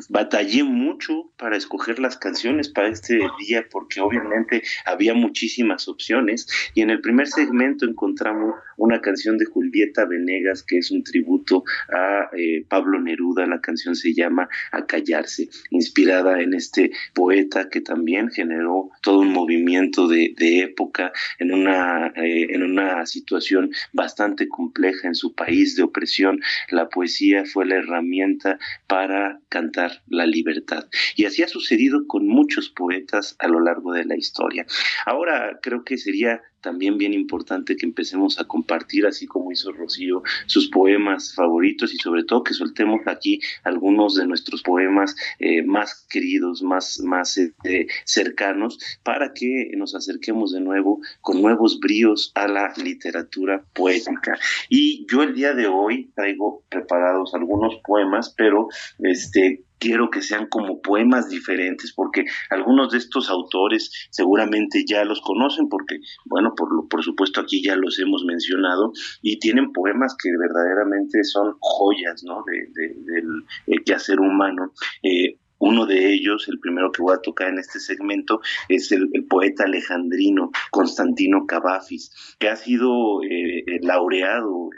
Batallé 0.09 0.63
mucho 0.63 1.31
para 1.37 1.57
escoger 1.57 1.99
las 1.99 2.17
canciones 2.17 2.69
para 2.69 2.89
este 2.89 3.19
día 3.39 3.65
porque 3.69 4.01
obviamente 4.01 4.63
había 4.85 5.13
muchísimas 5.13 5.87
opciones 5.87 6.47
y 6.73 6.81
en 6.81 6.89
el 6.89 7.01
primer 7.01 7.27
segmento 7.27 7.85
encontramos 7.85 8.55
una 8.81 8.99
canción 8.99 9.37
de 9.37 9.45
Julieta 9.45 10.05
Venegas 10.05 10.63
que 10.63 10.79
es 10.79 10.91
un 10.91 11.03
tributo 11.03 11.63
a 11.89 12.29
Pablo 12.67 12.99
Neruda, 12.99 13.45
la 13.45 13.61
canción 13.61 13.95
se 13.95 14.13
llama 14.13 14.49
A 14.71 14.85
callarse, 14.85 15.49
inspirada 15.69 16.41
en 16.41 16.53
este 16.53 16.91
poeta 17.13 17.69
que 17.69 17.81
también 17.81 18.29
generó 18.29 18.89
todo 19.01 19.19
un 19.19 19.31
movimiento 19.31 20.07
de, 20.07 20.33
época 20.61 21.11
en 21.39 21.53
una, 21.53 22.07
eh, 22.15 22.47
en 22.49 22.63
una 22.63 23.05
situación 23.05 23.71
bastante 23.93 24.47
compleja 24.47 25.07
en 25.07 25.15
su 25.15 25.33
país 25.33 25.75
de 25.75 25.83
opresión. 25.83 26.41
La 26.69 26.89
poesía 26.89 27.45
fue 27.45 27.65
la 27.65 27.75
herramienta 27.75 28.57
para 28.87 29.39
cantar 29.49 30.01
la 30.07 30.25
libertad. 30.25 30.87
Y 31.15 31.25
así 31.25 31.43
ha 31.43 31.47
sucedido 31.47 32.07
con 32.07 32.27
muchos 32.27 32.69
poetas 32.69 33.35
a 33.39 33.47
lo 33.47 33.59
largo 33.59 33.93
de 33.93 34.05
la 34.05 34.17
historia. 34.17 34.65
Ahora 35.05 35.59
creo 35.61 35.83
que 35.83 35.97
sería 35.97 36.41
también 36.61 36.97
bien 36.97 37.13
importante 37.13 37.75
que 37.75 37.85
empecemos 37.85 38.39
a 38.39 38.45
compartir, 38.45 39.05
así 39.05 39.25
como 39.27 39.51
hizo 39.51 39.71
Rocío, 39.71 40.23
sus 40.45 40.69
poemas 40.69 41.33
favoritos 41.33 41.93
y 41.93 41.97
sobre 41.97 42.23
todo 42.23 42.43
que 42.43 42.53
soltemos 42.53 43.01
aquí 43.07 43.39
algunos 43.63 44.15
de 44.15 44.27
nuestros 44.27 44.61
poemas 44.61 45.15
eh, 45.39 45.63
más 45.63 46.05
queridos, 46.09 46.61
más, 46.61 46.99
más 46.99 47.37
este, 47.37 47.87
cercanos, 48.05 48.79
para 49.03 49.33
que 49.33 49.71
nos 49.75 49.95
acerquemos 49.95 50.53
de 50.53 50.61
nuevo 50.61 51.01
con 51.21 51.41
nuevos 51.41 51.79
bríos 51.79 52.31
a 52.35 52.47
la 52.47 52.73
literatura 52.77 53.63
poética. 53.73 54.37
Y 54.69 55.05
yo 55.11 55.23
el 55.23 55.33
día 55.33 55.53
de 55.53 55.67
hoy 55.67 56.11
traigo 56.15 56.63
preparados 56.69 57.33
algunos 57.33 57.75
poemas, 57.83 58.33
pero 58.37 58.67
este 58.99 59.63
quiero 59.81 60.11
que 60.11 60.21
sean 60.21 60.45
como 60.47 60.79
poemas 60.79 61.27
diferentes, 61.27 61.91
porque 61.91 62.25
algunos 62.51 62.91
de 62.91 62.99
estos 62.99 63.29
autores 63.31 63.91
seguramente 64.11 64.85
ya 64.87 65.03
los 65.03 65.21
conocen, 65.21 65.67
porque, 65.67 65.97
bueno, 66.25 66.53
por, 66.55 66.73
lo, 66.73 66.87
por 66.87 67.03
supuesto 67.03 67.41
aquí 67.41 67.63
ya 67.63 67.75
los 67.75 67.99
hemos 67.99 68.23
mencionado, 68.23 68.93
y 69.23 69.39
tienen 69.39 69.73
poemas 69.73 70.15
que 70.21 70.29
verdaderamente 70.37 71.23
son 71.23 71.55
joyas, 71.59 72.23
¿no?, 72.23 72.43
de, 72.45 72.93
del 73.11 73.43
eh, 73.65 73.83
quehacer 73.83 74.19
humano. 74.19 74.71
Eh, 75.01 75.39
uno 75.57 75.85
de 75.85 76.13
ellos, 76.13 76.47
el 76.47 76.59
primero 76.59 76.91
que 76.91 77.01
voy 77.01 77.15
a 77.15 77.21
tocar 77.21 77.49
en 77.49 77.57
este 77.57 77.79
segmento, 77.79 78.39
es 78.69 78.91
el, 78.91 79.09
poeta 79.27 79.63
alejandrino 79.63 80.51
Constantino 80.69 81.45
Cavafis, 81.47 82.35
que 82.39 82.49
ha 82.49 82.55
sido 82.55 83.23
eh, 83.23 83.79
laureado 83.81 84.69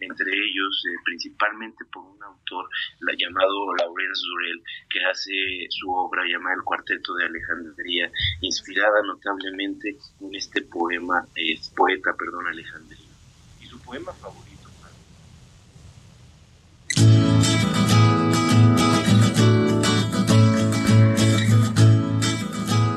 entre 0.00 0.30
ellos 0.32 0.84
eh, 0.86 0.96
principalmente 1.04 1.84
por 1.92 2.04
un 2.04 2.22
autor 2.22 2.68
la, 3.00 3.12
llamado 3.16 3.74
Laurence 3.76 4.22
Durel, 4.26 4.62
que 4.88 5.04
hace 5.04 5.66
su 5.70 5.90
obra 5.90 6.22
llamada 6.26 6.56
El 6.56 6.62
Cuarteto 6.62 7.14
de 7.14 7.26
Alejandría, 7.26 8.10
inspirada 8.40 9.02
notablemente 9.02 9.96
en 10.20 10.34
este 10.34 10.62
poema, 10.62 11.26
es 11.34 11.70
poeta, 11.70 12.14
perdón, 12.14 12.46
alejandrino. 12.46 13.12
Y 13.60 13.66
su 13.66 13.80
poema 13.80 14.12
favorito 14.12 14.45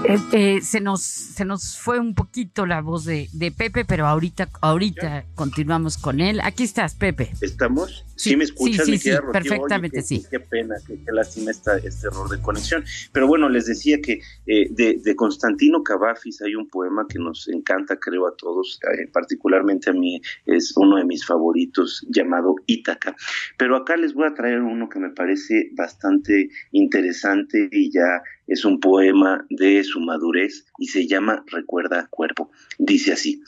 Eh, 0.10 0.17
eh, 0.32 0.62
se 0.62 0.82
nos 0.82 1.04
se 1.04 1.45
nos 1.45 1.78
fue 1.78 2.00
un 2.00 2.15
poquito 2.15 2.65
la 2.65 2.82
voz 2.82 3.06
de, 3.06 3.30
Pepe, 3.56 3.86
pero 3.86 4.08
ahorita 4.08 4.50
ahorita 4.60 5.26
continuamos 5.36 6.00
con 6.00 6.19
él. 6.19 6.39
Aquí 6.43 6.63
estás, 6.63 6.95
Pepe. 6.95 7.32
¿Estamos? 7.41 8.04
¿Sí, 8.15 8.36
me 8.36 8.45
escuchas? 8.45 8.88
Sí, 8.88 8.98
sí, 8.98 9.12
perfectamente, 9.32 10.02
sí. 10.02 10.26
Qué 10.32 10.39
pena, 10.39 10.76
qué, 10.88 11.00
lástima 11.13 11.52
esta, 11.52 11.78
este 11.78 12.08
error 12.08 12.28
de 12.28 12.41
conexión. 12.41 12.84
Pero 13.12 13.28
bueno, 13.28 13.50
les 13.50 13.67
decía 13.67 14.02
que 14.02 14.19
eh, 14.48 14.67
de, 14.72 15.15
Constantino 15.15 15.84
Cavafis 15.84 16.41
hay 16.41 16.56
un 16.56 16.67
poema 16.67 17.06
que 17.08 17.19
nos 17.19 17.48
encanta, 17.48 17.98
creo, 17.98 18.28
a 18.28 18.36
todos, 18.36 18.80
particularmente 19.13 19.91
a 19.91 19.93
mí 19.93 20.19
es 20.48 20.74
uno 20.76 20.98
de 20.98 21.06
mis 21.06 21.24
favoritos 21.24 22.04
llamado 22.10 22.56
Ítaca. 22.65 23.15
Pero 23.60 23.78
acá 23.78 23.95
les 23.95 24.15
voy 24.15 24.28
a 24.28 24.34
traer 24.34 24.62
uno 24.62 24.89
que 24.89 25.00
me 25.00 25.12
parece 25.12 25.69
bastante 25.76 26.50
interesante 26.72 27.69
y 27.72 27.91
ya 27.91 28.24
es 28.50 28.66
un 28.66 28.80
poema 28.80 29.46
de 29.50 29.84
su 29.84 30.00
madurez 30.02 30.66
y 30.80 30.88
se 30.88 31.08
llama 31.08 31.44
Recuerda 31.48 32.08
cuerpo. 32.10 32.52
Dice 32.80 33.14
así, 33.14 33.44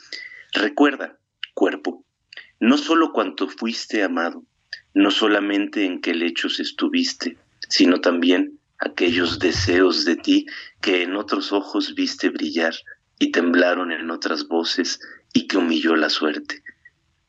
recuerda 0.53 1.17
cuerpo, 1.55 2.05
no 2.59 2.77
solo 2.77 3.11
cuanto 3.11 3.47
fuiste 3.47 4.03
amado, 4.03 4.45
no 4.93 5.09
solamente 5.09 5.85
en 5.85 6.01
qué 6.01 6.13
lechos 6.13 6.59
estuviste, 6.59 7.37
sino 7.67 7.99
también 7.99 8.59
aquellos 8.77 9.39
deseos 9.39 10.05
de 10.05 10.17
ti 10.17 10.45
que 10.81 11.01
en 11.01 11.15
otros 11.15 11.51
ojos 11.51 11.95
viste 11.95 12.29
brillar 12.29 12.75
y 13.17 13.31
temblaron 13.31 13.91
en 13.91 14.11
otras 14.11 14.47
voces 14.47 14.99
y 15.33 15.47
que 15.47 15.57
humilló 15.57 15.95
la 15.95 16.11
suerte. 16.11 16.63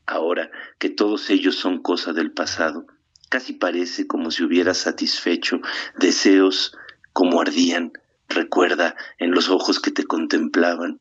Ahora 0.05 0.51
que 0.79 0.91
todos 0.91 1.31
ellos 1.31 1.57
son 1.57 1.81
cosa 1.81 2.13
del 2.13 2.33
pasado, 2.33 2.87
casi 3.31 3.55
parece 3.55 4.07
como 4.07 4.31
si 4.31 4.43
hubieras 4.43 4.77
satisfecho 4.77 5.61
deseos 5.99 6.77
cómo 7.13 7.41
ardían, 7.41 7.93
recuerda, 8.29 8.97
en 9.19 9.33
los 9.33 9.49
ojos 9.49 9.81
que 9.81 9.91
te 9.91 10.05
contemplaban, 10.05 11.01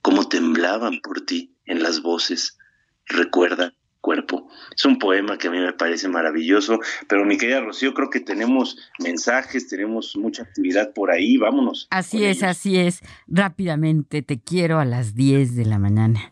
cómo 0.00 0.28
temblaban 0.28 1.00
por 1.00 1.20
ti 1.20 1.54
en 1.64 1.82
las 1.82 2.02
voces, 2.02 2.58
recuerda, 3.06 3.74
cuerpo. 4.00 4.48
Es 4.76 4.84
un 4.84 4.98
poema 4.98 5.38
que 5.38 5.48
a 5.48 5.50
mí 5.50 5.58
me 5.58 5.72
parece 5.72 6.08
maravilloso, 6.08 6.80
pero 7.08 7.24
mi 7.24 7.38
querida 7.38 7.60
Rocío, 7.60 7.94
creo 7.94 8.10
que 8.10 8.20
tenemos 8.20 8.76
mensajes, 8.98 9.68
tenemos 9.68 10.14
mucha 10.16 10.42
actividad 10.42 10.92
por 10.92 11.10
ahí, 11.10 11.38
vámonos. 11.38 11.86
Así 11.90 12.24
es, 12.24 12.42
así 12.42 12.78
es. 12.78 13.00
Rápidamente, 13.26 14.22
te 14.22 14.40
quiero 14.40 14.80
a 14.80 14.84
las 14.84 15.14
10 15.14 15.54
de 15.56 15.64
la 15.64 15.78
mañana. 15.78 16.31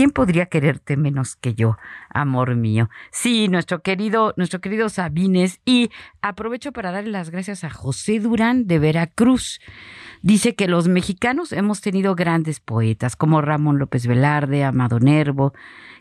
¿Quién 0.00 0.12
podría 0.12 0.46
quererte 0.46 0.96
menos 0.96 1.36
que 1.36 1.52
yo, 1.52 1.76
amor 2.08 2.56
mío? 2.56 2.88
Sí, 3.10 3.48
nuestro 3.48 3.82
querido, 3.82 4.32
nuestro 4.38 4.62
querido 4.62 4.88
Sabines. 4.88 5.60
Y 5.66 5.90
aprovecho 6.22 6.72
para 6.72 6.90
darle 6.90 7.10
las 7.10 7.28
gracias 7.28 7.64
a 7.64 7.68
José 7.68 8.18
Durán 8.18 8.66
de 8.66 8.78
Veracruz. 8.78 9.60
Dice 10.22 10.54
que 10.54 10.68
los 10.68 10.88
mexicanos 10.88 11.52
hemos 11.52 11.82
tenido 11.82 12.14
grandes 12.14 12.60
poetas 12.60 13.14
como 13.14 13.42
Ramón 13.42 13.78
López 13.78 14.06
Velarde, 14.06 14.64
Amado 14.64 15.00
Nervo, 15.00 15.52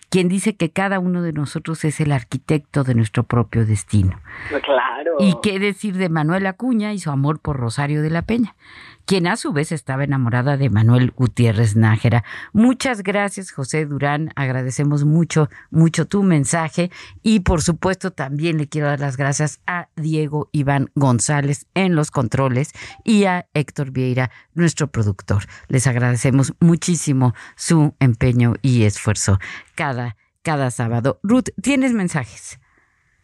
quien 0.09 0.29
dice 0.29 0.55
que 0.55 0.71
cada 0.71 0.99
uno 0.99 1.21
de 1.21 1.33
nosotros 1.33 1.83
es 1.83 1.99
el 1.99 2.13
arquitecto 2.13 2.85
de 2.85 2.95
nuestro 2.95 3.23
propio 3.23 3.65
destino. 3.65 4.21
Claro. 4.63 5.15
Y 5.19 5.35
qué 5.43 5.59
decir 5.59 5.97
de 5.97 6.07
Manuel 6.07 6.45
Acuña 6.45 6.93
y 6.93 6.99
su 6.99 7.11
amor 7.11 7.39
por 7.41 7.57
Rosario 7.57 8.01
de 8.01 8.11
la 8.11 8.21
Peña 8.21 8.55
quien 9.09 9.25
a 9.25 9.37
su 9.37 9.53
vez 9.53 9.71
estaba 9.71 10.03
enamorada 10.03 10.55
de 10.55 10.69
Manuel 10.69 11.09
Gutiérrez 11.09 11.75
Nájera. 11.75 12.23
Muchas 12.53 13.01
gracias, 13.01 13.49
José 13.49 13.87
Durán. 13.87 14.29
Agradecemos 14.35 15.03
mucho, 15.03 15.49
mucho 15.71 16.05
tu 16.05 16.21
mensaje. 16.21 16.91
Y 17.23 17.39
por 17.39 17.63
supuesto, 17.63 18.11
también 18.11 18.59
le 18.59 18.69
quiero 18.69 18.85
dar 18.85 18.99
las 18.99 19.17
gracias 19.17 19.61
a 19.65 19.89
Diego 19.95 20.49
Iván 20.51 20.91
González 20.93 21.65
en 21.73 21.95
los 21.95 22.11
controles 22.11 22.71
y 23.03 23.23
a 23.23 23.47
Héctor 23.55 23.89
Vieira, 23.89 24.29
nuestro 24.53 24.91
productor. 24.91 25.45
Les 25.69 25.87
agradecemos 25.87 26.53
muchísimo 26.59 27.33
su 27.55 27.95
empeño 27.99 28.53
y 28.61 28.83
esfuerzo 28.83 29.39
cada, 29.73 30.17
cada 30.43 30.69
sábado. 30.69 31.19
Ruth, 31.23 31.49
¿tienes 31.63 31.93
mensajes? 31.93 32.59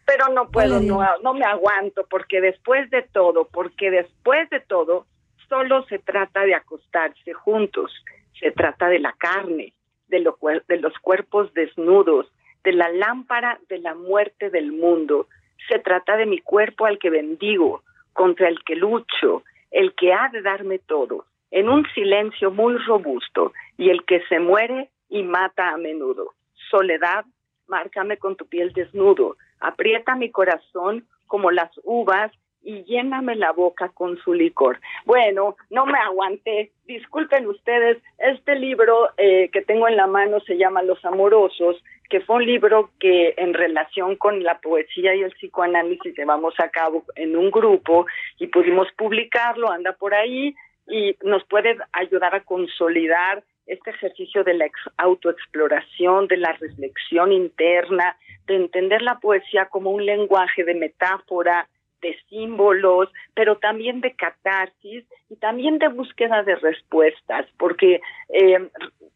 pero 0.04 0.28
no 0.32 0.50
puedo, 0.52 0.80
no, 0.80 1.00
no 1.22 1.34
me 1.34 1.44
aguanto, 1.44 2.06
porque 2.08 2.40
después 2.40 2.88
de 2.90 3.02
todo, 3.02 3.48
porque 3.48 3.90
después 3.90 4.48
de 4.50 4.60
todo, 4.60 5.04
solo 5.48 5.84
se 5.86 5.98
trata 5.98 6.42
de 6.42 6.54
acostarse 6.54 7.32
juntos, 7.32 7.92
se 8.38 8.50
trata 8.50 8.88
de 8.88 8.98
la 8.98 9.12
carne, 9.12 9.72
de, 10.08 10.20
lo, 10.20 10.38
de 10.68 10.76
los 10.78 10.96
cuerpos 10.98 11.52
desnudos, 11.54 12.26
de 12.64 12.72
la 12.72 12.88
lámpara 12.90 13.58
de 13.68 13.78
la 13.78 13.94
muerte 13.94 14.50
del 14.50 14.72
mundo, 14.72 15.28
se 15.68 15.78
trata 15.78 16.16
de 16.16 16.26
mi 16.26 16.40
cuerpo 16.40 16.86
al 16.86 16.98
que 16.98 17.10
bendigo, 17.10 17.82
contra 18.12 18.48
el 18.48 18.62
que 18.64 18.76
lucho, 18.76 19.42
el 19.70 19.94
que 19.94 20.12
ha 20.12 20.28
de 20.32 20.42
darme 20.42 20.78
todo, 20.78 21.26
en 21.50 21.68
un 21.68 21.86
silencio 21.94 22.50
muy 22.50 22.76
robusto, 22.78 23.52
y 23.76 23.90
el 23.90 24.04
que 24.04 24.22
se 24.28 24.38
muere 24.40 24.90
y 25.08 25.22
mata 25.22 25.70
a 25.70 25.76
menudo. 25.76 26.32
Soledad, 26.70 27.24
márcame 27.68 28.16
con 28.16 28.36
tu 28.36 28.46
piel 28.46 28.72
desnudo, 28.72 29.36
aprieta 29.60 30.14
mi 30.14 30.30
corazón 30.30 31.06
como 31.26 31.50
las 31.50 31.70
uvas 31.84 32.32
y 32.66 32.82
lléname 32.82 33.36
la 33.36 33.52
boca 33.52 33.90
con 33.90 34.18
su 34.18 34.34
licor. 34.34 34.80
Bueno, 35.04 35.56
no 35.70 35.86
me 35.86 35.98
aguanté. 36.00 36.72
Disculpen 36.84 37.46
ustedes, 37.46 37.98
este 38.18 38.56
libro 38.56 39.10
eh, 39.16 39.50
que 39.52 39.62
tengo 39.62 39.86
en 39.86 39.96
la 39.96 40.08
mano 40.08 40.40
se 40.40 40.58
llama 40.58 40.82
Los 40.82 41.02
Amorosos, 41.04 41.82
que 42.10 42.20
fue 42.20 42.36
un 42.36 42.46
libro 42.46 42.90
que 42.98 43.34
en 43.36 43.54
relación 43.54 44.16
con 44.16 44.42
la 44.42 44.58
poesía 44.58 45.14
y 45.14 45.22
el 45.22 45.30
psicoanálisis 45.30 46.18
llevamos 46.18 46.58
a 46.58 46.68
cabo 46.70 47.04
en 47.14 47.36
un 47.36 47.52
grupo 47.52 48.06
y 48.40 48.48
pudimos 48.48 48.88
publicarlo, 48.98 49.70
anda 49.70 49.92
por 49.92 50.12
ahí 50.12 50.52
y 50.88 51.16
nos 51.22 51.44
puede 51.44 51.76
ayudar 51.92 52.34
a 52.34 52.42
consolidar 52.42 53.44
este 53.66 53.90
ejercicio 53.90 54.42
de 54.42 54.54
la 54.54 54.66
autoexploración, 54.96 56.26
de 56.26 56.36
la 56.36 56.52
reflexión 56.54 57.30
interna, 57.30 58.16
de 58.46 58.56
entender 58.56 59.02
la 59.02 59.20
poesía 59.20 59.66
como 59.66 59.90
un 59.90 60.04
lenguaje 60.04 60.64
de 60.64 60.74
metáfora, 60.74 61.68
de 62.02 62.16
símbolos, 62.28 63.08
pero 63.34 63.56
también 63.56 64.00
de 64.00 64.14
catarsis 64.14 65.04
y 65.28 65.36
también 65.36 65.78
de 65.78 65.88
búsqueda 65.88 66.42
de 66.42 66.56
respuestas, 66.56 67.46
porque 67.58 68.00
eh, 68.28 68.68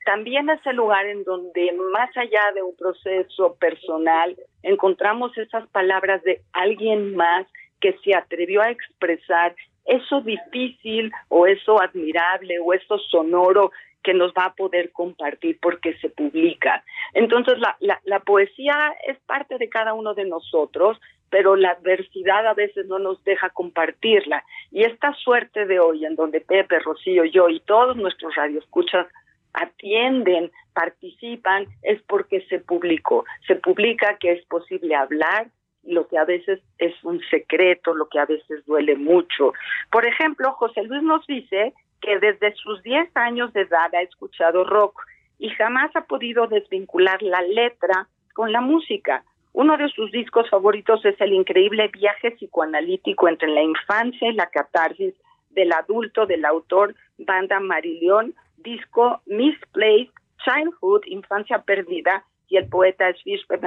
también 0.04 0.48
es 0.50 0.64
el 0.66 0.76
lugar 0.76 1.06
en 1.06 1.24
donde 1.24 1.72
más 1.92 2.16
allá 2.16 2.52
de 2.54 2.62
un 2.62 2.74
proceso 2.76 3.54
personal 3.56 4.36
encontramos 4.62 5.36
esas 5.36 5.68
palabras 5.68 6.22
de 6.22 6.40
alguien 6.52 7.14
más 7.14 7.46
que 7.80 7.96
se 8.04 8.14
atrevió 8.14 8.62
a 8.62 8.70
expresar 8.70 9.54
eso 9.86 10.20
difícil 10.20 11.10
o 11.28 11.46
eso 11.46 11.80
admirable 11.80 12.58
o 12.60 12.72
eso 12.72 12.98
sonoro 12.98 13.72
que 14.02 14.14
nos 14.14 14.32
va 14.32 14.46
a 14.46 14.54
poder 14.54 14.92
compartir 14.92 15.58
porque 15.60 15.96
se 15.98 16.08
publica. 16.08 16.82
Entonces, 17.12 17.58
la, 17.58 17.76
la, 17.80 18.00
la, 18.04 18.20
poesía 18.20 18.94
es 19.06 19.18
parte 19.20 19.58
de 19.58 19.68
cada 19.68 19.92
uno 19.92 20.14
de 20.14 20.24
nosotros, 20.24 20.98
pero 21.30 21.56
la 21.56 21.70
adversidad 21.70 22.46
a 22.46 22.54
veces 22.54 22.86
no 22.86 22.98
nos 22.98 23.22
deja 23.24 23.50
compartirla. 23.50 24.44
Y 24.70 24.82
esta 24.84 25.14
suerte 25.14 25.66
de 25.66 25.78
hoy, 25.78 26.04
en 26.04 26.16
donde 26.16 26.40
Pepe, 26.40 26.80
Rocío, 26.80 27.24
yo 27.24 27.48
y 27.48 27.60
todos 27.60 27.96
nuestros 27.96 28.34
radioescuchas 28.34 29.06
atienden, 29.52 30.50
participan, 30.74 31.66
es 31.82 32.00
porque 32.02 32.42
se 32.48 32.58
publicó. 32.58 33.24
Se 33.46 33.56
publica 33.56 34.16
que 34.18 34.32
es 34.32 34.44
posible 34.46 34.94
hablar, 34.94 35.48
lo 35.82 36.06
que 36.08 36.18
a 36.18 36.24
veces 36.24 36.60
es 36.78 36.92
un 37.04 37.20
secreto, 37.30 37.94
lo 37.94 38.08
que 38.08 38.18
a 38.18 38.26
veces 38.26 38.64
duele 38.66 38.96
mucho. 38.96 39.52
Por 39.90 40.06
ejemplo, 40.06 40.52
José 40.52 40.82
Luis 40.82 41.02
nos 41.02 41.26
dice 41.26 41.72
que 42.00 42.18
desde 42.18 42.54
sus 42.54 42.82
10 42.82 43.16
años 43.16 43.52
de 43.52 43.62
edad 43.62 43.94
ha 43.94 44.02
escuchado 44.02 44.64
rock 44.64 45.00
y 45.38 45.48
jamás 45.50 45.94
ha 45.96 46.04
podido 46.04 46.46
desvincular 46.46 47.22
la 47.22 47.40
letra 47.42 48.08
con 48.34 48.52
la 48.52 48.60
música. 48.60 49.24
Uno 49.52 49.76
de 49.76 49.88
sus 49.88 50.10
discos 50.12 50.48
favoritos 50.48 51.04
es 51.04 51.20
el 51.20 51.32
increíble 51.32 51.88
viaje 51.88 52.30
psicoanalítico 52.32 53.28
entre 53.28 53.48
la 53.48 53.62
infancia 53.62 54.30
y 54.30 54.34
la 54.34 54.46
catarsis 54.46 55.14
del 55.50 55.72
adulto 55.72 56.26
del 56.26 56.44
autor 56.44 56.94
Banda 57.18 57.58
Marilión, 57.60 58.34
disco 58.58 59.20
Misplaced 59.26 60.12
Childhood, 60.44 61.02
Infancia 61.06 61.62
Perdida, 61.62 62.24
y 62.48 62.56
el 62.56 62.68
poeta 62.68 63.08
es 63.08 63.16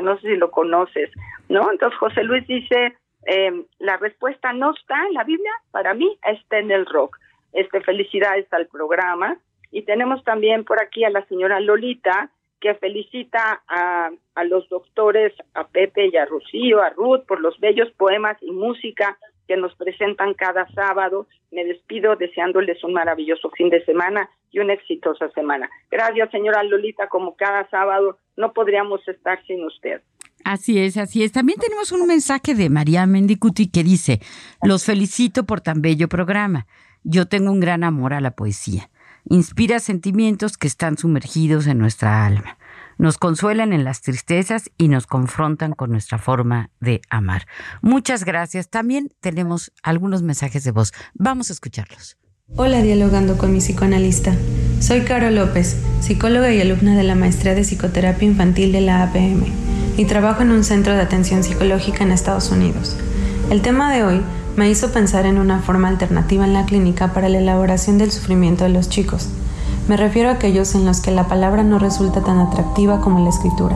no 0.01 0.19
sé 0.19 0.27
si 0.27 0.35
lo 0.35 0.51
conoces, 0.51 1.09
¿no? 1.49 1.71
Entonces 1.71 1.97
José 1.99 2.23
Luis 2.23 2.45
dice, 2.47 2.95
eh, 3.25 3.65
la 3.79 3.97
respuesta 3.97 4.51
no 4.51 4.73
está 4.73 4.95
en 5.07 5.13
la 5.13 5.23
Biblia, 5.23 5.51
para 5.71 5.93
mí 5.93 6.17
está 6.23 6.59
en 6.59 6.71
el 6.71 6.85
rock. 6.85 7.17
Este, 7.53 7.81
felicidades 7.81 8.51
al 8.51 8.67
programa. 8.67 9.37
Y 9.71 9.83
tenemos 9.83 10.23
también 10.23 10.65
por 10.65 10.81
aquí 10.81 11.03
a 11.03 11.09
la 11.09 11.25
señora 11.27 11.59
Lolita, 11.59 12.29
que 12.63 12.75
felicita 12.75 13.61
a, 13.67 14.09
a 14.35 14.43
los 14.45 14.69
doctores, 14.69 15.33
a 15.53 15.67
Pepe 15.67 16.07
y 16.07 16.15
a 16.15 16.23
Rocío, 16.23 16.81
a 16.81 16.91
Ruth, 16.91 17.25
por 17.27 17.41
los 17.41 17.59
bellos 17.59 17.91
poemas 17.97 18.37
y 18.41 18.51
música 18.51 19.17
que 19.49 19.57
nos 19.57 19.75
presentan 19.75 20.33
cada 20.33 20.65
sábado. 20.71 21.27
Me 21.51 21.65
despido 21.65 22.15
deseándoles 22.15 22.81
un 22.85 22.93
maravilloso 22.93 23.49
fin 23.49 23.69
de 23.69 23.83
semana 23.83 24.29
y 24.49 24.59
una 24.59 24.71
exitosa 24.71 25.29
semana. 25.31 25.69
Gracias, 25.91 26.31
señora 26.31 26.63
Lolita, 26.63 27.09
como 27.09 27.35
cada 27.35 27.69
sábado, 27.69 28.17
no 28.37 28.53
podríamos 28.53 29.05
estar 29.09 29.45
sin 29.45 29.65
usted. 29.65 30.01
Así 30.45 30.79
es, 30.79 30.95
así 30.95 31.21
es. 31.21 31.33
También 31.33 31.59
tenemos 31.59 31.91
un 31.91 32.07
mensaje 32.07 32.55
de 32.55 32.69
María 32.69 33.05
Mendicuti 33.05 33.69
que 33.69 33.83
dice, 33.83 34.21
los 34.61 34.85
felicito 34.85 35.43
por 35.43 35.59
tan 35.59 35.81
bello 35.81 36.07
programa. 36.07 36.65
Yo 37.03 37.27
tengo 37.27 37.51
un 37.51 37.59
gran 37.59 37.83
amor 37.83 38.13
a 38.13 38.21
la 38.21 38.31
poesía. 38.31 38.89
Inspira 39.29 39.79
sentimientos 39.79 40.57
que 40.57 40.67
están 40.67 40.97
sumergidos 40.97 41.67
en 41.67 41.77
nuestra 41.77 42.25
alma. 42.25 42.57
Nos 42.97 43.17
consuelan 43.17 43.73
en 43.73 43.83
las 43.83 44.01
tristezas 44.01 44.69
y 44.77 44.89
nos 44.89 45.07
confrontan 45.07 45.73
con 45.73 45.91
nuestra 45.91 46.17
forma 46.17 46.69
de 46.79 47.01
amar. 47.09 47.47
Muchas 47.81 48.25
gracias. 48.25 48.69
También 48.69 49.11
tenemos 49.21 49.71
algunos 49.81 50.23
mensajes 50.23 50.63
de 50.63 50.71
voz. 50.71 50.91
Vamos 51.13 51.49
a 51.49 51.53
escucharlos. 51.53 52.17
Hola, 52.55 52.81
dialogando 52.81 53.37
con 53.37 53.53
mi 53.53 53.59
psicoanalista. 53.59 54.35
Soy 54.79 55.01
Caro 55.01 55.31
López, 55.31 55.77
psicóloga 56.01 56.53
y 56.53 56.59
alumna 56.59 56.95
de 56.95 57.03
la 57.03 57.15
maestría 57.15 57.55
de 57.55 57.63
psicoterapia 57.63 58.27
infantil 58.27 58.73
de 58.73 58.81
la 58.81 59.03
APM 59.03 59.45
y 59.97 60.05
trabajo 60.05 60.41
en 60.41 60.51
un 60.51 60.63
centro 60.63 60.93
de 60.93 61.01
atención 61.01 61.43
psicológica 61.43 62.03
en 62.03 62.11
Estados 62.11 62.51
Unidos. 62.51 62.97
El 63.49 63.61
tema 63.61 63.93
de 63.93 64.03
hoy 64.03 64.21
me 64.55 64.69
hizo 64.69 64.91
pensar 64.91 65.25
en 65.25 65.39
una 65.39 65.59
forma 65.59 65.87
alternativa 65.87 66.45
en 66.45 66.53
la 66.53 66.65
clínica 66.65 67.11
para 67.11 67.27
la 67.27 67.39
elaboración 67.39 67.97
del 67.97 68.11
sufrimiento 68.11 68.63
de 68.63 68.69
los 68.69 68.87
chicos. 68.87 69.29
Me 69.87 69.97
refiero 69.97 70.29
a 70.29 70.33
aquellos 70.33 70.75
en 70.75 70.85
los 70.85 71.01
que 71.01 71.09
la 71.09 71.27
palabra 71.27 71.63
no 71.63 71.79
resulta 71.79 72.21
tan 72.21 72.37
atractiva 72.37 73.01
como 73.01 73.19
la 73.19 73.29
escritura. 73.29 73.75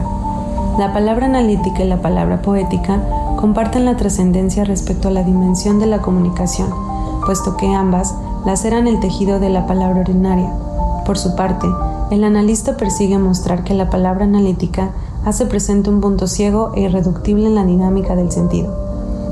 La 0.77 0.93
palabra 0.93 1.25
analítica 1.25 1.83
y 1.83 1.87
la 1.87 2.01
palabra 2.01 2.43
poética 2.43 3.01
comparten 3.37 3.85
la 3.85 3.97
trascendencia 3.97 4.65
respecto 4.65 5.07
a 5.07 5.11
la 5.11 5.23
dimensión 5.23 5.79
de 5.79 5.87
la 5.87 5.99
comunicación, 5.99 6.69
puesto 7.25 7.57
que 7.57 7.73
ambas 7.73 8.13
laceran 8.45 8.87
el 8.87 8.99
tejido 8.99 9.39
de 9.39 9.49
la 9.49 9.65
palabra 9.65 10.01
ordinaria. 10.01 10.51
Por 11.05 11.17
su 11.17 11.35
parte, 11.35 11.67
el 12.11 12.23
analista 12.23 12.77
persigue 12.77 13.17
mostrar 13.17 13.63
que 13.63 13.73
la 13.73 13.89
palabra 13.89 14.25
analítica 14.25 14.91
hace 15.25 15.47
presente 15.47 15.89
un 15.89 16.01
punto 16.01 16.27
ciego 16.27 16.71
e 16.75 16.81
irreductible 16.81 17.47
en 17.47 17.55
la 17.55 17.65
dinámica 17.65 18.15
del 18.15 18.31
sentido 18.31 18.86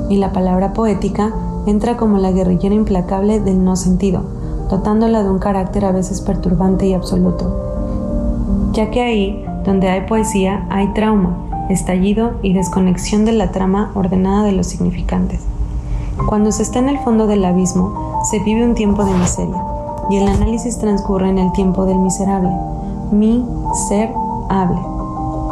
y 0.09 0.17
la 0.17 0.31
palabra 0.31 0.73
poética 0.73 1.33
entra 1.65 1.97
como 1.97 2.17
la 2.17 2.31
guerrillera 2.31 2.75
implacable 2.75 3.39
del 3.39 3.63
no 3.63 3.75
sentido, 3.75 4.21
dotándola 4.69 5.23
de 5.23 5.29
un 5.29 5.39
carácter 5.39 5.85
a 5.85 5.91
veces 5.91 6.21
perturbante 6.21 6.87
y 6.87 6.93
absoluto. 6.93 8.71
Ya 8.73 8.91
que 8.91 9.01
ahí, 9.01 9.45
donde 9.63 9.89
hay 9.89 10.01
poesía, 10.01 10.67
hay 10.69 10.93
trauma, 10.93 11.37
estallido 11.69 12.33
y 12.41 12.53
desconexión 12.53 13.25
de 13.25 13.31
la 13.31 13.51
trama 13.51 13.91
ordenada 13.95 14.43
de 14.43 14.51
los 14.51 14.67
significantes. 14.67 15.41
Cuando 16.27 16.51
se 16.51 16.63
está 16.63 16.79
en 16.79 16.89
el 16.89 16.99
fondo 16.99 17.27
del 17.27 17.43
abismo, 17.43 18.21
se 18.29 18.39
vive 18.39 18.63
un 18.63 18.75
tiempo 18.75 19.03
de 19.03 19.13
miseria, 19.13 19.61
y 20.09 20.17
el 20.17 20.27
análisis 20.27 20.77
transcurre 20.77 21.29
en 21.29 21.39
el 21.39 21.51
tiempo 21.53 21.85
del 21.85 21.97
miserable, 21.97 22.51
mi 23.11 23.45
ser 23.89 24.11
hable. 24.49 24.79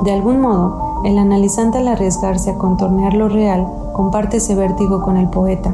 De 0.03 0.11
algún 0.11 0.41
modo, 0.41 1.01
el 1.05 1.17
analizante 1.17 1.79
al 1.79 1.87
arriesgarse 1.87 2.51
a 2.51 2.57
contornear 2.57 3.13
lo 3.13 3.29
real 3.29 3.67
comparte 3.93 4.37
ese 4.37 4.55
vértigo 4.55 5.01
con 5.01 5.17
el 5.17 5.29
poeta, 5.29 5.73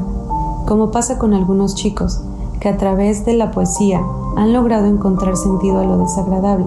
como 0.66 0.90
pasa 0.90 1.18
con 1.18 1.34
algunos 1.34 1.74
chicos, 1.74 2.20
que 2.60 2.68
a 2.68 2.76
través 2.76 3.24
de 3.24 3.32
la 3.32 3.50
poesía 3.50 4.02
han 4.36 4.52
logrado 4.52 4.86
encontrar 4.86 5.36
sentido 5.36 5.80
a 5.80 5.84
lo 5.84 5.98
desagradable, 5.98 6.66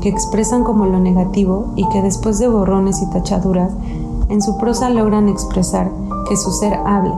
que 0.00 0.08
expresan 0.08 0.64
como 0.64 0.86
lo 0.86 0.98
negativo 0.98 1.72
y 1.76 1.88
que 1.90 2.02
después 2.02 2.38
de 2.38 2.48
borrones 2.48 3.02
y 3.02 3.10
tachaduras, 3.10 3.72
en 4.28 4.42
su 4.42 4.56
prosa 4.58 4.90
logran 4.90 5.28
expresar 5.28 5.92
que 6.28 6.36
su 6.36 6.50
ser 6.50 6.74
hable, 6.74 7.14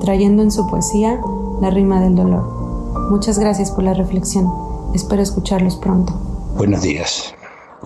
trayendo 0.00 0.42
en 0.42 0.50
su 0.50 0.66
poesía 0.66 1.20
la 1.60 1.70
rima 1.70 2.00
del 2.00 2.16
dolor. 2.16 2.42
Muchas 3.10 3.38
gracias 3.38 3.70
por 3.70 3.84
la 3.84 3.94
reflexión. 3.94 4.50
Espero 4.94 5.22
escucharlos 5.22 5.76
pronto. 5.76 6.12
Buenos 6.56 6.82
días 6.82 7.37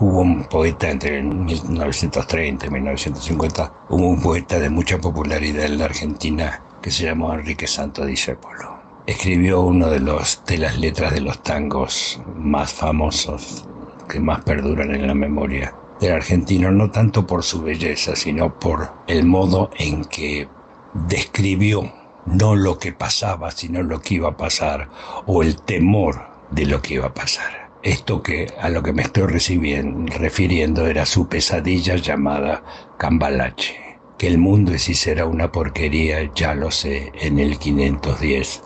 hubo 0.03 0.23
un 0.23 0.43
poeta 0.45 0.91
entre 0.91 1.23
1930 1.23 2.67
y 2.67 2.71
1950, 2.71 3.73
hubo 3.89 4.09
un 4.09 4.21
poeta 4.21 4.59
de 4.59 4.69
mucha 4.69 4.99
popularidad 4.99 5.67
en 5.67 5.79
la 5.79 5.85
Argentina 5.85 6.61
que 6.83 6.91
se 6.91 7.05
llamó 7.05 7.33
Enrique 7.33 7.69
Santo 7.69 8.05
Discépolo. 8.05 8.81
Escribió 9.07 9.61
uno 9.61 9.89
de, 9.89 10.01
los, 10.01 10.43
de 10.45 10.59
las 10.59 10.77
letras 10.77 11.15
de 11.15 11.21
los 11.21 11.41
tangos 11.45 12.21
más 12.35 12.73
famosos, 12.73 13.65
que 14.09 14.19
más 14.19 14.43
perduran 14.43 14.93
en 14.93 15.07
la 15.07 15.15
memoria 15.15 15.73
del 16.01 16.15
argentino, 16.15 16.73
no 16.73 16.91
tanto 16.91 17.25
por 17.25 17.45
su 17.45 17.63
belleza, 17.63 18.17
sino 18.17 18.59
por 18.59 18.93
el 19.07 19.25
modo 19.25 19.71
en 19.79 20.05
que 20.07 20.49
describió 20.95 21.93
no 22.27 22.57
lo 22.57 22.77
que 22.77 22.93
pasaba, 22.93 23.53
sino 23.53 23.85
lo 23.85 24.01
que 24.01 24.15
iba 24.15 24.31
a 24.31 24.37
pasar, 24.37 24.89
o 25.27 25.45
el 25.45 25.63
temor 25.63 26.27
de 26.51 26.67
lo 26.67 26.83
que 26.83 26.95
iba 26.95 27.07
a 27.07 27.15
pasar. 27.15 27.62
Esto 27.83 28.23
que 28.23 28.47
a 28.61 28.69
lo 28.69 28.81
que 28.81 28.93
me 28.93 29.03
estoy 29.03 29.25
refiriendo 29.27 30.87
era 30.87 31.05
su 31.05 31.27
pesadilla 31.29 31.97
llamada 31.97 32.63
Cambalache. 32.97 33.99
Que 34.19 34.29
el 34.29 34.39
mundo 34.39 34.73
es 34.73 34.89
y 34.89 34.95
será 34.95 35.27
una 35.27 35.51
porquería, 35.51 36.31
ya 36.33 36.55
lo 36.55 36.71
sé, 36.71 37.11
en 37.21 37.41
el 37.41 37.59
510 37.59 38.63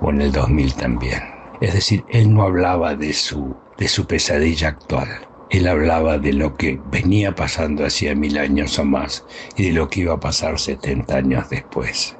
o 0.00 0.10
en 0.10 0.20
el 0.20 0.32
2000 0.32 0.74
también. 0.74 1.22
Es 1.60 1.74
decir, 1.74 2.04
él 2.08 2.34
no 2.34 2.42
hablaba 2.42 2.96
de 2.96 3.12
su, 3.12 3.54
de 3.78 3.86
su 3.86 4.04
pesadilla 4.04 4.68
actual. 4.68 5.08
Él 5.50 5.68
hablaba 5.68 6.18
de 6.18 6.32
lo 6.32 6.56
que 6.56 6.80
venía 6.90 7.36
pasando 7.36 7.86
hacía 7.86 8.16
mil 8.16 8.36
años 8.36 8.80
o 8.80 8.84
más 8.84 9.24
y 9.56 9.66
de 9.66 9.72
lo 9.72 9.88
que 9.88 10.00
iba 10.00 10.14
a 10.14 10.20
pasar 10.20 10.58
70 10.58 11.16
años 11.16 11.48
después. 11.50 12.16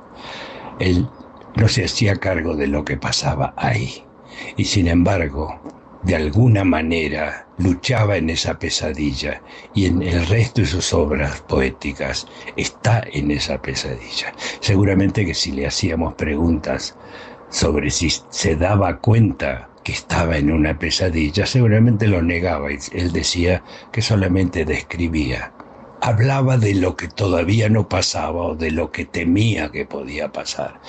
Él 0.78 1.08
no 1.56 1.66
se 1.66 1.86
hacía 1.86 2.14
cargo 2.14 2.54
de 2.54 2.68
lo 2.68 2.84
que 2.84 2.96
pasaba 2.96 3.52
ahí. 3.56 4.04
Y 4.56 4.66
sin 4.66 4.86
embargo, 4.86 5.60
de 6.02 6.16
alguna 6.16 6.64
manera 6.64 7.46
luchaba 7.58 8.16
en 8.16 8.30
esa 8.30 8.58
pesadilla 8.58 9.40
y 9.74 9.86
en 9.86 10.02
el 10.02 10.26
resto 10.26 10.60
de 10.60 10.66
sus 10.66 10.92
obras 10.92 11.40
poéticas 11.42 12.26
está 12.56 13.02
en 13.12 13.30
esa 13.30 13.60
pesadilla. 13.60 14.32
Seguramente 14.60 15.24
que 15.24 15.34
si 15.34 15.52
le 15.52 15.66
hacíamos 15.66 16.14
preguntas 16.14 16.96
sobre 17.50 17.90
si 17.90 18.10
se 18.30 18.56
daba 18.56 18.98
cuenta 18.98 19.68
que 19.84 19.92
estaba 19.92 20.36
en 20.36 20.52
una 20.52 20.78
pesadilla, 20.78 21.46
seguramente 21.46 22.08
lo 22.08 22.20
negaba 22.20 22.68
él 22.70 23.12
decía 23.12 23.62
que 23.92 24.02
solamente 24.02 24.64
describía. 24.64 25.52
Hablaba 26.00 26.58
de 26.58 26.74
lo 26.74 26.96
que 26.96 27.08
todavía 27.08 27.68
no 27.68 27.88
pasaba 27.88 28.42
o 28.42 28.54
de 28.54 28.70
lo 28.70 28.90
que 28.90 29.06
temía 29.06 29.70
que 29.70 29.86
podía 29.86 30.30
pasar. 30.30 30.80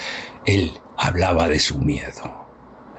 Él 0.45 0.73
hablaba 0.97 1.47
de 1.47 1.59
su 1.59 1.79
miedo 1.79 2.46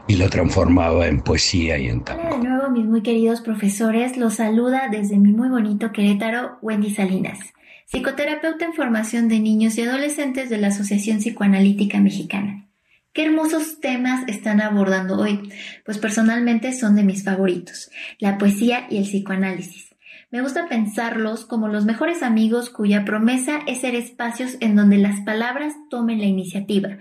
y 0.08 0.16
lo 0.16 0.28
transformaba 0.30 1.06
en 1.06 1.20
poesía 1.20 1.78
y 1.78 1.88
en 1.88 2.02
tango. 2.02 2.38
De 2.38 2.48
nuevo, 2.48 2.70
mis 2.70 2.86
muy 2.86 3.02
queridos 3.02 3.42
profesores. 3.42 4.16
Los 4.16 4.34
saluda 4.34 4.88
desde 4.90 5.18
mi 5.18 5.32
muy 5.32 5.50
bonito 5.50 5.92
Querétaro, 5.92 6.58
Wendy 6.62 6.92
Salinas, 6.92 7.38
psicoterapeuta 7.86 8.64
en 8.64 8.72
formación 8.72 9.28
de 9.28 9.38
niños 9.38 9.76
y 9.76 9.82
adolescentes 9.82 10.48
de 10.48 10.56
la 10.56 10.68
Asociación 10.68 11.18
Psicoanalítica 11.18 12.00
Mexicana. 12.00 12.66
¿Qué 13.12 13.24
hermosos 13.24 13.80
temas 13.80 14.26
están 14.28 14.60
abordando 14.60 15.18
hoy? 15.18 15.52
Pues 15.84 15.98
personalmente 15.98 16.72
son 16.72 16.96
de 16.96 17.04
mis 17.04 17.22
favoritos, 17.24 17.90
la 18.18 18.38
poesía 18.38 18.86
y 18.90 18.98
el 18.98 19.04
psicoanálisis. 19.04 19.94
Me 20.30 20.42
gusta 20.42 20.68
pensarlos 20.68 21.44
como 21.44 21.68
los 21.68 21.84
mejores 21.84 22.22
amigos 22.22 22.70
cuya 22.70 23.04
promesa 23.04 23.60
es 23.66 23.80
ser 23.80 23.94
espacios 23.94 24.56
en 24.60 24.76
donde 24.76 24.98
las 24.98 25.20
palabras 25.22 25.74
tomen 25.90 26.18
la 26.18 26.26
iniciativa, 26.26 26.98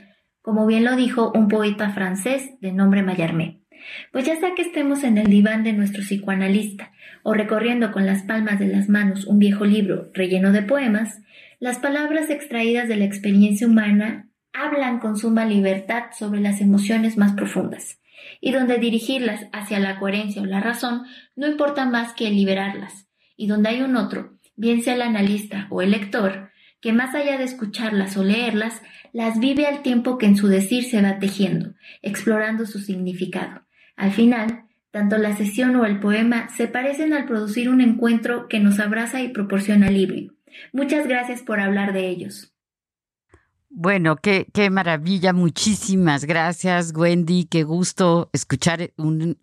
como 0.47 0.65
bien 0.65 0.85
lo 0.85 0.95
dijo 0.95 1.33
un 1.35 1.49
poeta 1.49 1.89
francés 1.89 2.51
de 2.61 2.71
nombre 2.71 3.03
Mallarmé. 3.03 3.59
Pues 4.13 4.25
ya 4.25 4.37
sea 4.37 4.55
que 4.55 4.61
estemos 4.61 5.03
en 5.03 5.17
el 5.17 5.27
diván 5.27 5.65
de 5.65 5.73
nuestro 5.73 6.03
psicoanalista 6.03 6.93
o 7.21 7.33
recorriendo 7.33 7.91
con 7.91 8.05
las 8.05 8.23
palmas 8.23 8.57
de 8.57 8.67
las 8.67 8.87
manos 8.87 9.25
un 9.25 9.39
viejo 9.39 9.65
libro 9.65 10.09
relleno 10.13 10.53
de 10.53 10.61
poemas, 10.61 11.19
las 11.59 11.79
palabras 11.79 12.29
extraídas 12.29 12.87
de 12.87 12.95
la 12.95 13.03
experiencia 13.03 13.67
humana 13.67 14.29
hablan 14.53 14.99
con 14.99 15.17
suma 15.17 15.43
libertad 15.43 16.03
sobre 16.17 16.39
las 16.39 16.61
emociones 16.61 17.17
más 17.17 17.33
profundas, 17.33 17.99
y 18.39 18.53
donde 18.53 18.77
dirigirlas 18.77 19.47
hacia 19.51 19.79
la 19.79 19.99
coherencia 19.99 20.41
o 20.41 20.45
la 20.45 20.61
razón 20.61 21.03
no 21.35 21.47
importa 21.47 21.83
más 21.83 22.13
que 22.13 22.29
liberarlas, 22.29 23.09
y 23.35 23.47
donde 23.47 23.67
hay 23.67 23.81
un 23.81 23.97
otro, 23.97 24.37
bien 24.55 24.81
sea 24.81 24.95
el 24.95 25.01
analista 25.01 25.67
o 25.71 25.81
el 25.81 25.91
lector, 25.91 26.51
que 26.81 26.93
más 26.93 27.15
allá 27.15 27.37
de 27.37 27.43
escucharlas 27.43 28.17
o 28.17 28.23
leerlas, 28.23 28.81
las 29.13 29.39
vive 29.39 29.65
al 29.65 29.81
tiempo 29.81 30.17
que 30.17 30.25
en 30.25 30.35
su 30.35 30.47
decir 30.47 30.83
se 30.83 31.01
va 31.01 31.19
tejiendo, 31.19 31.73
explorando 32.01 32.65
su 32.65 32.79
significado. 32.79 33.65
Al 33.95 34.11
final, 34.11 34.65
tanto 34.91 35.17
la 35.17 35.35
sesión 35.35 35.75
o 35.75 35.85
el 35.85 35.99
poema 35.99 36.49
se 36.49 36.67
parecen 36.67 37.13
al 37.13 37.25
producir 37.25 37.69
un 37.69 37.81
encuentro 37.81 38.47
que 38.47 38.59
nos 38.59 38.79
abraza 38.79 39.21
y 39.21 39.29
proporciona 39.29 39.87
alivio. 39.87 40.33
Muchas 40.73 41.07
gracias 41.07 41.41
por 41.41 41.59
hablar 41.59 41.93
de 41.93 42.09
ellos. 42.09 42.56
Bueno, 43.69 44.15
qué, 44.15 44.47
qué 44.53 44.69
maravilla, 44.69 45.33
muchísimas 45.33 46.23
gracias, 46.23 46.93
Wendy, 46.95 47.45
qué 47.45 47.63
gusto 47.63 48.29
escuchar 48.31 48.91
un, 48.97 49.37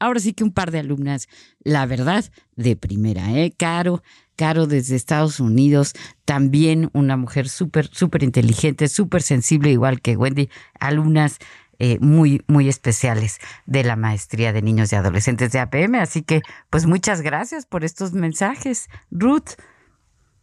ahora 0.00 0.18
sí 0.18 0.32
que 0.32 0.42
un 0.42 0.52
par 0.52 0.72
de 0.72 0.80
alumnas, 0.80 1.28
la 1.62 1.86
verdad, 1.86 2.24
de 2.56 2.74
primera, 2.74 3.32
¿eh? 3.32 3.52
Caro, 3.56 4.02
Caro 4.34 4.66
desde 4.66 4.96
Estados 4.96 5.38
Unidos, 5.38 5.94
también 6.24 6.90
una 6.92 7.16
mujer 7.16 7.48
súper, 7.48 7.86
súper 7.86 8.24
inteligente, 8.24 8.88
súper 8.88 9.22
sensible, 9.22 9.70
igual 9.70 10.00
que 10.00 10.16
Wendy, 10.16 10.50
alumnas 10.80 11.38
eh, 11.78 11.98
muy, 12.00 12.42
muy 12.48 12.68
especiales 12.68 13.38
de 13.64 13.84
la 13.84 13.94
maestría 13.94 14.52
de 14.52 14.62
niños 14.62 14.92
y 14.92 14.96
adolescentes 14.96 15.52
de 15.52 15.60
APM. 15.60 15.94
Así 15.94 16.22
que, 16.22 16.42
pues 16.70 16.86
muchas 16.86 17.20
gracias 17.20 17.66
por 17.66 17.84
estos 17.84 18.12
mensajes, 18.12 18.88
Ruth. 19.12 19.50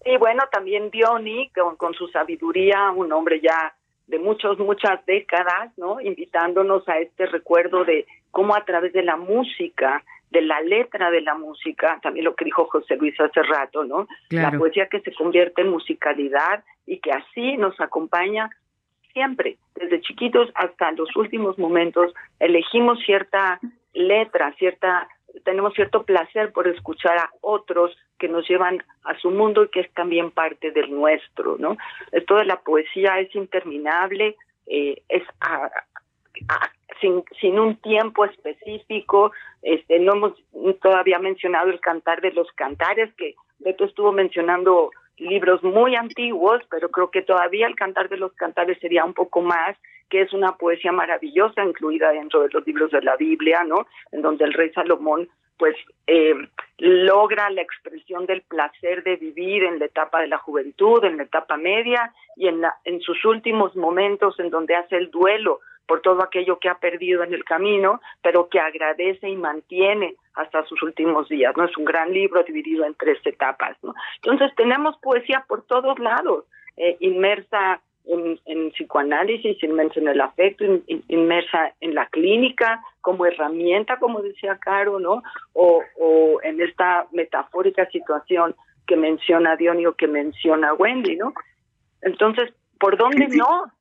Y 0.05 0.17
bueno, 0.17 0.43
también 0.51 0.91
Diony, 0.91 1.49
con, 1.49 1.75
con 1.75 1.93
su 1.95 2.07
sabiduría, 2.09 2.91
un 2.91 3.11
hombre 3.11 3.41
ya 3.41 3.73
de 4.07 4.19
muchos, 4.19 4.59
muchas 4.59 5.03
décadas, 5.05 5.75
¿no? 5.77 5.99
Invitándonos 5.99 6.87
a 6.87 6.99
este 6.99 7.25
recuerdo 7.25 7.83
de 7.83 8.05
cómo 8.29 8.55
a 8.55 8.63
través 8.63 8.93
de 8.93 9.01
la 9.01 9.17
música 9.17 10.03
de 10.29 10.41
la 10.41 10.59
letra 10.61 11.11
de 11.11 11.21
la 11.21 11.33
música, 11.35 11.99
también 12.01 12.25
lo 12.25 12.35
que 12.35 12.45
dijo 12.45 12.65
José 12.65 12.97
Luis 12.97 13.19
hace 13.19 13.41
rato, 13.41 13.83
¿no? 13.83 14.07
La 14.29 14.51
poesía 14.51 14.87
que 14.87 14.99
se 14.99 15.13
convierte 15.13 15.61
en 15.61 15.69
musicalidad 15.69 16.63
y 16.85 16.99
que 16.99 17.11
así 17.11 17.57
nos 17.57 17.79
acompaña 17.79 18.49
siempre, 19.13 19.57
desde 19.75 20.01
chiquitos 20.01 20.51
hasta 20.55 20.91
los 20.91 21.15
últimos 21.15 21.57
momentos, 21.57 22.13
elegimos 22.39 22.99
cierta 23.05 23.59
letra, 23.93 24.53
cierta 24.57 25.07
tenemos 25.43 25.73
cierto 25.73 26.03
placer 26.03 26.51
por 26.51 26.67
escuchar 26.67 27.17
a 27.17 27.29
otros 27.41 27.95
que 28.17 28.27
nos 28.27 28.47
llevan 28.47 28.83
a 29.03 29.17
su 29.19 29.31
mundo 29.31 29.63
y 29.63 29.69
que 29.69 29.81
es 29.81 29.93
también 29.93 30.31
parte 30.31 30.71
del 30.71 30.91
nuestro, 30.91 31.57
¿no? 31.57 31.77
Esto 32.11 32.35
de 32.37 32.45
la 32.45 32.61
poesía 32.61 33.19
es 33.19 33.33
interminable, 33.35 34.35
eh, 34.67 35.01
es 35.09 35.23
a, 35.41 35.69
sin, 37.01 37.23
sin 37.39 37.59
un 37.59 37.75
tiempo 37.77 38.25
específico. 38.25 39.31
Este, 39.61 39.99
no 39.99 40.13
hemos 40.13 40.33
todavía 40.81 41.19
mencionado 41.19 41.69
el 41.69 41.79
cantar 41.79 42.21
de 42.21 42.31
los 42.31 42.51
cantares, 42.53 43.13
que 43.15 43.35
Beto 43.59 43.85
estuvo 43.85 44.11
mencionando 44.11 44.91
libros 45.17 45.63
muy 45.63 45.95
antiguos, 45.95 46.61
pero 46.69 46.89
creo 46.89 47.09
que 47.09 47.21
todavía 47.21 47.67
el 47.67 47.75
cantar 47.75 48.09
de 48.09 48.17
los 48.17 48.33
cantares 48.33 48.77
sería 48.79 49.05
un 49.05 49.13
poco 49.13 49.41
más, 49.41 49.77
que 50.09 50.21
es 50.21 50.33
una 50.33 50.55
poesía 50.57 50.91
maravillosa 50.91 51.63
incluida 51.63 52.11
dentro 52.11 52.41
de 52.41 52.49
los 52.51 52.65
libros 52.65 52.91
de 52.91 53.01
la 53.01 53.15
Biblia, 53.15 53.63
¿no? 53.63 53.87
En 54.11 54.21
donde 54.21 54.45
el 54.45 54.53
rey 54.53 54.71
Salomón 54.71 55.27
pues 55.57 55.75
eh, 56.07 56.35
logra 56.79 57.49
la 57.49 57.61
expresión 57.61 58.25
del 58.25 58.41
placer 58.41 59.03
de 59.03 59.15
vivir 59.15 59.63
en 59.63 59.79
la 59.79 59.85
etapa 59.85 60.19
de 60.19 60.27
la 60.27 60.37
juventud, 60.37 61.03
en 61.03 61.17
la 61.17 61.23
etapa 61.23 61.57
media 61.57 62.13
y 62.35 62.47
en, 62.47 62.61
la, 62.61 62.75
en 62.83 62.99
sus 62.99 63.23
últimos 63.23 63.75
momentos 63.75 64.37
en 64.39 64.49
donde 64.49 64.75
hace 64.75 64.97
el 64.97 65.11
duelo 65.11 65.61
por 65.87 66.01
todo 66.01 66.23
aquello 66.23 66.59
que 66.59 66.69
ha 66.69 66.75
perdido 66.75 67.23
en 67.23 67.33
el 67.33 67.43
camino, 67.43 68.01
pero 68.21 68.49
que 68.49 68.59
agradece 68.59 69.29
y 69.29 69.35
mantiene 69.35 70.15
hasta 70.33 70.63
sus 70.65 70.81
últimos 70.83 71.29
días, 71.29 71.55
¿no? 71.55 71.65
Es 71.65 71.77
un 71.77 71.85
gran 71.85 72.11
libro 72.11 72.43
dividido 72.43 72.85
en 72.85 72.95
tres 72.95 73.19
etapas, 73.25 73.77
¿no? 73.83 73.93
Entonces 74.23 74.53
tenemos 74.55 74.97
poesía 74.97 75.45
por 75.47 75.63
todos 75.63 75.97
lados, 75.99 76.45
eh, 76.77 76.97
inmersa 76.99 77.81
en, 78.05 78.39
en, 78.45 78.71
psicoanálisis, 78.71 79.63
inmersa 79.63 79.99
en 79.99 80.07
el 80.09 80.21
afecto, 80.21 80.65
inmersa 81.07 81.73
en 81.79 81.95
la 81.95 82.05
clínica 82.07 82.81
como 83.01 83.25
herramienta, 83.25 83.97
como 83.97 84.21
decía 84.21 84.57
Caro, 84.59 84.99
¿no? 84.99 85.23
O, 85.53 85.81
o 85.97 86.41
en 86.43 86.61
esta 86.61 87.07
metafórica 87.11 87.89
situación 87.89 88.55
que 88.85 88.95
menciona 88.95 89.55
Dionio, 89.55 89.95
que 89.95 90.07
menciona 90.07 90.73
Wendy, 90.73 91.15
¿no? 91.15 91.33
Entonces, 92.01 92.53
¿por 92.79 92.97
dónde 92.97 93.27
no? 93.29 93.71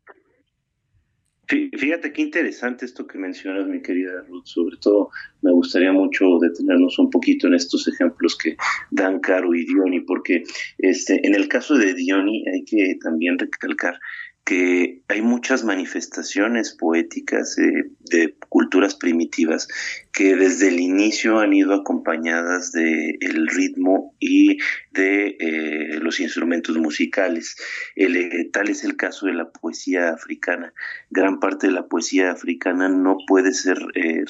Fíjate 1.46 2.12
qué 2.12 2.22
interesante 2.22 2.86
esto 2.86 3.06
que 3.06 3.18
mencionas, 3.18 3.66
mi 3.66 3.82
querida 3.82 4.22
Ruth. 4.28 4.46
Sobre 4.46 4.76
todo, 4.78 5.10
me 5.42 5.52
gustaría 5.52 5.92
mucho 5.92 6.38
detenernos 6.40 6.98
un 6.98 7.10
poquito 7.10 7.46
en 7.46 7.54
estos 7.54 7.86
ejemplos 7.86 8.36
que 8.36 8.56
dan 8.90 9.20
Caro 9.20 9.54
y 9.54 9.66
Diony, 9.66 10.00
porque 10.00 10.42
este, 10.78 11.20
en 11.26 11.34
el 11.34 11.48
caso 11.48 11.76
de 11.76 11.92
Diony 11.92 12.44
hay 12.48 12.64
que 12.64 12.96
también 13.02 13.38
recalcar 13.38 13.98
que 14.44 15.02
hay 15.08 15.22
muchas 15.22 15.64
manifestaciones 15.64 16.72
poéticas 16.72 17.58
eh, 17.58 17.90
de 18.00 18.36
culturas 18.50 18.94
primitivas 18.94 19.68
que 20.12 20.36
desde 20.36 20.68
el 20.68 20.80
inicio 20.80 21.38
han 21.40 21.54
ido 21.54 21.74
acompañadas 21.74 22.70
de 22.70 23.18
ritmo 23.46 24.14
y 24.20 24.58
de 24.92 25.36
eh, 25.40 25.98
los 26.00 26.20
instrumentos 26.20 26.76
musicales. 26.76 27.56
Eh, 27.96 28.50
tal 28.52 28.68
es 28.68 28.84
el 28.84 28.96
caso 28.96 29.26
de 29.26 29.32
la 29.32 29.50
poesía 29.50 30.10
africana. 30.10 30.74
Gran 31.10 31.40
parte 31.40 31.66
de 31.66 31.72
la 31.72 31.86
poesía 31.86 32.30
africana 32.30 32.88
no 32.88 33.16
puede 33.26 33.52
ser 33.54 33.78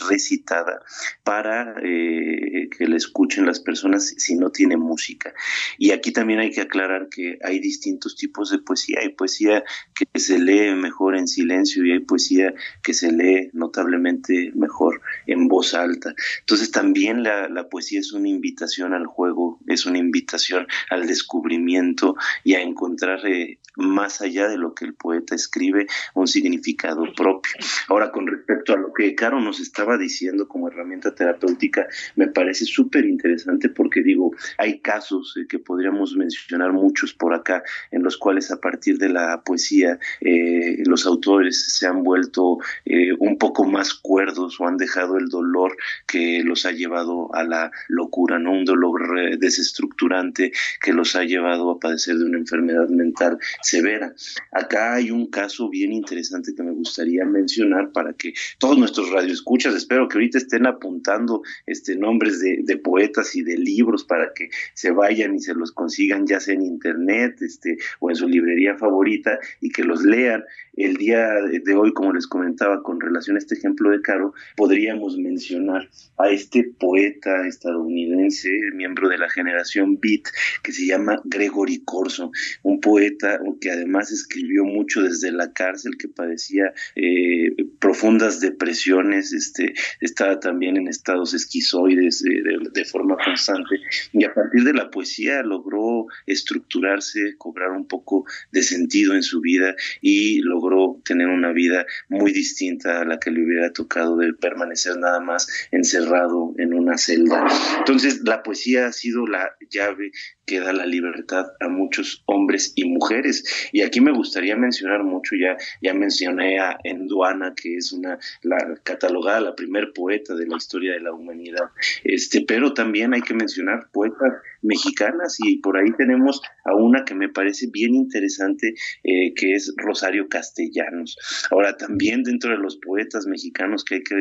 recitada 0.09 0.81
para 1.23 1.75
que 1.83 2.87
la 2.87 2.97
escuchen 2.97 3.47
las 3.47 3.61
personas 3.61 4.15
si 4.17 4.37
no 4.37 4.51
tiene 4.51 4.77
música. 4.77 5.35
Y 5.77 5.91
aquí 5.91 6.13
también 6.13 6.39
hay 6.41 6.51
que 6.51 6.63
aclarar 6.63 7.09
que 7.09 7.39
hay 7.43 7.59
distintos 7.59 8.17
tipos 8.17 8.51
de 8.51 8.59
poesía. 8.59 9.01
Hay 9.03 9.11
poesía 9.11 9.65
que 9.95 10.04
se 10.15 10.39
lee 10.39 10.75
mejor 10.75 11.17
en 11.17 11.29
silencio 11.29 11.85
y 11.85 11.93
hay 11.93 12.01
poesía 12.01 12.55
que 12.83 12.95
se 12.95 13.13
lee 13.13 13.51
notablemente 13.53 14.53
mejor 14.55 15.01
en 15.27 15.49
voz 15.49 15.75
alta. 15.75 16.15
Entonces 16.41 16.71
también 16.71 17.23
la, 17.23 17.69
poesía 17.71 18.01
es 18.01 18.13
una 18.13 18.29
invitación 18.29 18.93
al 18.95 19.07
juego, 19.07 19.59
es 19.67 19.87
una 19.87 19.99
invitación 19.99 20.67
al 20.91 21.07
descubrimiento 21.07 22.17
y 22.45 22.55
a 22.55 22.61
encontrar 22.61 23.27
eh, 23.27 23.59
más 23.77 24.21
allá 24.21 24.49
de 24.49 24.57
lo 24.57 24.75
que 24.75 24.85
el 24.85 24.95
poeta 24.95 25.35
escribe 25.35 25.87
un 26.15 26.27
significado 26.27 27.05
propio. 27.15 27.53
Ahora, 27.89 28.11
con 28.11 28.27
respecto 28.27 28.75
a 28.75 28.77
lo 28.77 28.93
que 28.93 29.15
Caro 29.15 29.41
nos 29.41 29.61
estaba 29.61 29.99
diciendo 29.99 30.49
como 30.49 30.69
herramienta 30.69 31.15
terapéutica, 31.15 31.87
me 32.17 32.29
parece 32.29 32.65
súper 32.65 33.05
interesante 33.05 33.69
porque 33.69 34.03
digo, 34.03 34.33
hay 34.59 34.81
casos 34.81 35.35
eh, 35.37 35.47
que 35.49 35.59
podríamos 35.59 36.17
mencionar 36.17 36.73
muchos 36.73 37.15
por 37.15 37.35
acá 37.35 37.63
en 37.91 38.03
los 38.03 38.17
cuales 38.17 38.51
a 38.51 38.61
partir 38.61 38.99
de 38.99 39.09
la 39.09 39.43
poesía 39.43 39.99
eh, 40.21 40.83
los 40.87 41.07
autores 41.07 41.73
se 41.77 41.87
han 41.87 42.03
vuelto 42.03 42.59
eh, 42.85 43.13
un 43.19 43.39
poco 43.39 43.65
más 43.65 43.95
cuerdos 43.95 44.61
o 44.61 44.67
han 44.67 44.77
dejado 44.77 45.19
el 45.19 45.29
dolor 45.29 45.77
que 46.07 46.43
los 46.45 46.67
ha 46.67 46.73
llevado 46.73 47.35
a 47.35 47.45
la 47.45 47.71
locura, 47.89 48.39
¿no? 48.39 48.53
Un 48.53 48.65
dolor 48.65 49.19
eh, 49.19 49.37
desestructurante 49.37 50.53
que 50.81 50.93
los 50.93 51.17
ha 51.17 51.25
llevado 51.25 51.71
a 51.71 51.79
padecer 51.79 52.17
de 52.17 52.25
una 52.25 52.39
enfermedad 52.39 52.89
mental 52.89 53.39
severa. 53.65 54.15
Acá 54.53 54.95
hay 54.95 55.11
un 55.11 55.29
caso 55.29 55.69
bien 55.69 55.93
interesante 55.93 56.55
que 56.55 56.63
me 56.63 56.73
gustaría 56.73 57.25
mencionar 57.25 57.93
para 57.93 58.13
que 58.13 58.35
todos 58.59 58.79
nuestros 58.79 59.11
radioescuchas, 59.11 59.75
espero 59.75 60.09
que 60.09 60.19
ahorita 60.19 60.39
estén 60.39 60.67
apuntando 60.67 61.43
este 61.67 61.97
nombres 61.97 62.41
de, 62.41 62.75
poetas 62.85 63.35
y 63.37 63.43
de 63.43 63.57
libros 63.57 64.05
para 64.05 64.33
que 64.35 64.51
se 64.75 64.91
vayan 64.91 65.35
y 65.35 65.41
se 65.41 65.55
los 65.55 65.73
consigan 65.73 66.27
ya 66.27 66.41
sea 66.41 66.55
en 66.55 66.63
internet 66.63 67.41
este, 67.41 67.79
o 68.01 68.11
en 68.11 68.17
su 68.17 68.29
librería 68.29 68.77
favorita 68.77 69.39
y 69.61 69.71
que 69.71 69.85
los 69.85 70.05
lean. 70.05 70.45
El 70.77 70.97
día 70.97 71.29
de 71.63 71.75
hoy, 71.75 71.93
como 71.93 72.13
les 72.13 72.27
comentaba, 72.27 72.83
con 72.83 73.01
relación 73.01 73.37
a 73.37 73.39
este 73.39 73.55
ejemplo 73.55 73.91
de 73.91 74.03
Caro, 74.03 74.35
podríamos 74.57 75.17
mencionar 75.17 75.89
a 76.19 76.31
este 76.31 76.65
poeta 76.65 77.47
estadounidense, 77.47 78.49
miembro 78.75 79.09
de 79.09 79.19
la 79.19 79.31
generación 79.31 80.01
Beat, 80.01 80.25
que 80.65 80.73
se 80.73 80.87
llama 80.87 81.21
Gregory 81.25 81.85
Corso, 81.85 82.33
un 82.65 82.81
poeta 82.81 83.39
que 83.59 83.71
además 83.71 84.11
escribió 84.11 84.65
mucho 84.65 85.03
desde 85.03 85.33
la 85.33 85.53
cárcel, 85.53 85.97
que 85.99 86.09
padecía 86.09 86.73
eh, 86.95 87.55
profundas 87.79 88.41
depresiones, 88.41 89.33
este, 89.33 89.75
estaba 90.01 90.41
también 90.41 90.77
en 90.77 90.89
estados 90.89 91.35
esquizoides 91.35 92.25
eh, 92.25 92.43
de 92.73 92.85
forma 92.85 93.17
constante, 93.25 93.77
y 94.13 94.25
a 94.25 94.33
partir 94.33 94.65
de 94.65 94.75
la 94.75 94.91
poesía 94.91 95.43
logró 95.43 96.07
estructurarse, 96.27 97.37
cobrar 97.39 97.71
un 97.71 97.87
poco 97.87 98.25
de 98.53 98.63
sentido 98.63 99.15
en 99.15 99.23
su 99.23 99.41
vida 99.41 99.75
y 100.01 100.41
logró 100.41 101.01
tener 101.05 101.29
una 101.29 101.53
vida 101.53 101.87
muy 102.09 102.33
distinta 102.33 103.01
a 103.01 103.05
la 103.05 103.19
que 103.19 103.31
le 103.31 103.45
hubiera 103.45 103.73
tocado 103.73 104.17
de 104.17 104.33
permanecer 104.33 104.97
nada 104.99 105.21
más 105.21 105.49
encerrado 105.71 106.55
en 106.59 106.75
una 106.75 106.99
celda. 106.99 107.47
Entonces, 107.79 108.23
la 108.25 108.43
poesía 108.43 108.87
ha 108.87 108.93
sido 108.93 109.27
la 109.27 109.57
llave 109.71 110.13
que 110.47 110.61
da 110.61 110.73
la 110.73 110.87
libertad 110.87 111.47
a 111.61 111.69
muchos 111.69 112.23
hombres 112.27 112.73
y 112.75 112.85
mujeres. 112.85 113.69
Y 113.73 113.83
aquí 113.83 114.01
me 114.01 114.13
gustaría 114.13 114.57
mencionar 114.57 115.05
mucho, 115.05 115.37
ya, 115.37 115.57
ya 115.83 115.95
mencioné 115.95 116.59
a 116.61 116.79
Enduana, 116.85 117.55
que 117.55 117.77
es 117.77 117.93
una, 117.93 118.19
la 118.43 118.79
catalogada 118.83 119.41
la 119.41 119.57
primer 119.57 119.93
poeta 119.93 120.35
de 120.35 120.47
la 120.47 120.57
historia 120.57 120.93
de 120.93 121.01
la 121.01 121.13
humanidad. 121.13 121.71
Este, 122.03 122.43
pero 122.43 122.75
también 122.75 123.15
hay 123.15 123.23
que 123.23 123.35
mencionar 123.35 123.89
poetas 123.93 124.35
mexicanas 124.65 125.37
y 125.39 125.59
por 125.59 125.77
ahí 125.77 125.93
tenemos 125.97 126.41
a 126.65 126.75
una 126.75 127.05
que 127.05 127.15
me 127.15 127.29
parece 127.29 127.69
bien 127.73 127.95
interesante, 127.95 128.75
eh, 129.03 129.35
que 129.35 129.53
es 129.53 129.73
Rosario 129.77 130.29
Castellanos. 130.29 131.17
Ahora, 131.51 131.77
también 131.77 132.23
dentro 132.23 132.51
de 132.51 132.59
los 132.59 132.79
poetas 132.79 133.27
mexicanos 133.27 133.85
que 133.85 133.97
hay 133.97 134.03
que 134.03 134.15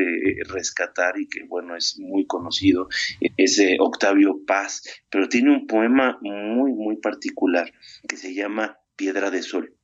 rescatar 0.48 1.18
y 1.18 1.28
que, 1.28 1.44
bueno, 1.44 1.76
es 1.76 1.98
muy 1.98 2.26
conocido, 2.26 2.88
es 3.36 3.58
eh, 3.58 3.76
Octavio 3.80 4.40
Paz, 4.46 4.82
pero 5.10 5.28
tiene 5.28 5.50
un 5.50 5.66
poema 5.66 6.18
muy, 6.22 6.72
muy 6.72 6.96
particular 6.96 7.72
que 8.08 8.16
se 8.16 8.34
llama 8.34 8.78
Piedra 8.96 9.30
de 9.30 9.42
Sol 9.42 9.74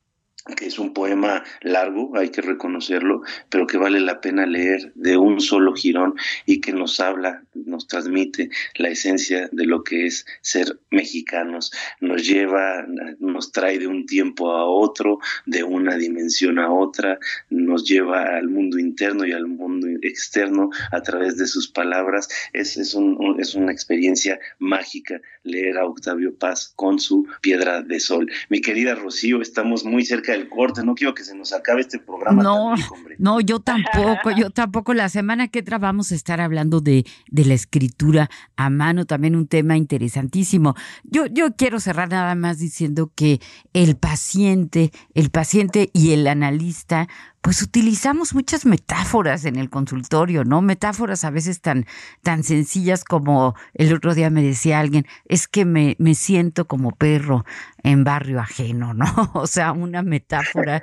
que 0.56 0.66
es 0.66 0.78
un 0.78 0.94
poema 0.94 1.44
largo, 1.60 2.16
hay 2.16 2.30
que 2.30 2.40
reconocerlo, 2.40 3.22
pero 3.50 3.66
que 3.66 3.76
vale 3.76 4.00
la 4.00 4.20
pena 4.20 4.46
leer 4.46 4.92
de 4.94 5.16
un 5.16 5.40
solo 5.40 5.74
jirón 5.74 6.14
y 6.46 6.60
que 6.60 6.72
nos 6.72 6.98
habla, 6.98 7.44
nos 7.54 7.86
transmite 7.86 8.50
la 8.76 8.88
esencia 8.88 9.48
de 9.52 9.66
lo 9.66 9.84
que 9.84 10.06
es 10.06 10.26
ser 10.40 10.80
mexicanos, 10.90 11.72
nos 12.00 12.26
lleva, 12.26 12.86
nos 13.18 13.52
trae 13.52 13.78
de 13.78 13.86
un 13.86 14.06
tiempo 14.06 14.52
a 14.52 14.64
otro, 14.64 15.18
de 15.44 15.62
una 15.62 15.96
dimensión 15.96 16.58
a 16.58 16.72
otra, 16.72 17.18
nos 17.50 17.84
lleva 17.84 18.36
al 18.36 18.48
mundo 18.48 18.78
interno 18.78 19.26
y 19.26 19.32
al 19.32 19.46
mundo 19.46 19.88
externo 20.02 20.70
a 20.90 21.02
través 21.02 21.36
de 21.36 21.46
sus 21.46 21.68
palabras. 21.68 22.28
Es, 22.52 22.76
es, 22.76 22.94
un, 22.94 23.36
es 23.38 23.54
una 23.54 23.72
experiencia 23.72 24.38
mágica 24.58 25.20
leer 25.42 25.78
a 25.78 25.86
Octavio 25.86 26.34
Paz 26.34 26.72
con 26.76 26.98
su 26.98 27.26
piedra 27.40 27.82
de 27.82 28.00
sol. 28.00 28.30
Mi 28.48 28.60
querida 28.60 28.94
Rocío, 28.94 29.40
estamos 29.40 29.84
muy 29.84 30.04
cerca 30.04 30.29
del 30.32 30.48
corte, 30.48 30.84
no 30.84 30.94
quiero 30.94 31.14
que 31.14 31.24
se 31.24 31.34
nos 31.34 31.52
acabe 31.52 31.80
este 31.82 31.98
programa. 31.98 32.42
No, 32.42 32.74
no, 33.18 33.40
yo 33.40 33.60
tampoco, 33.60 34.30
yo 34.30 34.50
tampoco. 34.50 34.94
La 34.94 35.08
semana 35.08 35.48
que 35.48 35.60
entra 35.60 35.78
vamos 35.78 36.12
a 36.12 36.14
estar 36.14 36.40
hablando 36.40 36.80
de, 36.80 37.04
de 37.30 37.44
la 37.44 37.54
escritura 37.54 38.30
a 38.56 38.70
mano, 38.70 39.06
también 39.06 39.36
un 39.36 39.46
tema 39.46 39.76
interesantísimo. 39.76 40.74
Yo, 41.04 41.26
yo 41.26 41.54
quiero 41.56 41.80
cerrar 41.80 42.08
nada 42.10 42.34
más 42.34 42.58
diciendo 42.58 43.12
que 43.14 43.40
el 43.72 43.96
paciente, 43.96 44.90
el 45.14 45.30
paciente 45.30 45.90
y 45.92 46.12
el 46.12 46.26
analista 46.26 47.08
pues 47.42 47.62
utilizamos 47.62 48.34
muchas 48.34 48.66
metáforas 48.66 49.44
en 49.46 49.56
el 49.56 49.70
consultorio, 49.70 50.44
¿no? 50.44 50.60
Metáforas 50.60 51.24
a 51.24 51.30
veces 51.30 51.62
tan, 51.62 51.86
tan 52.22 52.42
sencillas 52.42 53.04
como 53.04 53.54
el 53.74 53.94
otro 53.94 54.14
día 54.14 54.28
me 54.30 54.42
decía 54.42 54.78
alguien, 54.78 55.06
es 55.26 55.48
que 55.48 55.64
me, 55.64 55.96
me 55.98 56.14
siento 56.14 56.66
como 56.66 56.90
perro 56.92 57.44
en 57.82 58.04
barrio 58.04 58.40
ajeno, 58.40 58.94
¿no? 58.94 59.06
O 59.34 59.46
sea, 59.46 59.72
una 59.72 60.02
metáfora 60.02 60.82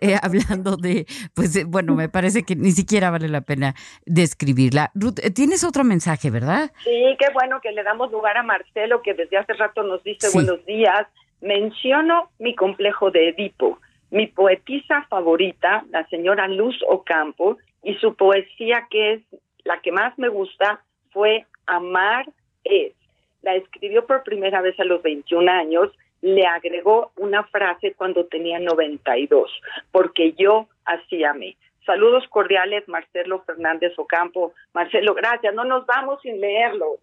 eh, 0.00 0.16
hablando 0.22 0.76
de, 0.76 1.06
pues 1.34 1.64
bueno, 1.66 1.94
me 1.94 2.08
parece 2.08 2.42
que 2.42 2.56
ni 2.56 2.72
siquiera 2.72 3.10
vale 3.10 3.28
la 3.28 3.40
pena 3.40 3.74
describirla. 4.04 4.90
Ruth, 4.94 5.18
eh, 5.22 5.30
tienes 5.30 5.64
otro 5.64 5.82
mensaje, 5.84 6.30
¿verdad? 6.30 6.72
Sí, 6.84 7.16
qué 7.18 7.26
bueno 7.32 7.60
que 7.62 7.72
le 7.72 7.82
damos 7.82 8.12
lugar 8.12 8.36
a 8.36 8.42
Marcelo, 8.42 9.00
que 9.02 9.14
desde 9.14 9.38
hace 9.38 9.54
rato 9.54 9.82
nos 9.82 10.02
dice 10.04 10.28
buenos 10.34 10.64
días. 10.66 11.06
Menciono 11.40 12.30
mi 12.38 12.54
complejo 12.54 13.10
de 13.10 13.30
Edipo 13.30 13.78
mi 14.10 14.26
poetisa 14.26 15.06
favorita, 15.08 15.84
la 15.90 16.06
señora 16.08 16.48
Luz 16.48 16.76
Ocampo, 16.88 17.58
y 17.82 17.94
su 17.94 18.14
poesía 18.14 18.86
que 18.90 19.14
es 19.14 19.22
la 19.64 19.80
que 19.80 19.92
más 19.92 20.18
me 20.18 20.28
gusta 20.28 20.82
fue 21.10 21.46
Amar 21.66 22.26
es. 22.64 22.92
La 23.42 23.54
escribió 23.54 24.06
por 24.06 24.22
primera 24.22 24.60
vez 24.60 24.78
a 24.80 24.84
los 24.84 25.02
21 25.02 25.50
años, 25.50 25.90
le 26.20 26.46
agregó 26.46 27.12
una 27.16 27.44
frase 27.44 27.94
cuando 27.94 28.26
tenía 28.26 28.58
92, 28.58 29.50
porque 29.90 30.32
yo 30.32 30.68
así 30.84 31.24
amé. 31.24 31.56
Saludos 31.86 32.24
cordiales, 32.28 32.86
Marcelo 32.88 33.42
Fernández 33.44 33.92
Ocampo. 33.98 34.52
Marcelo, 34.74 35.14
gracias. 35.14 35.54
No 35.54 35.64
nos 35.64 35.86
vamos 35.86 36.20
sin 36.22 36.40
leerlo. 36.40 36.98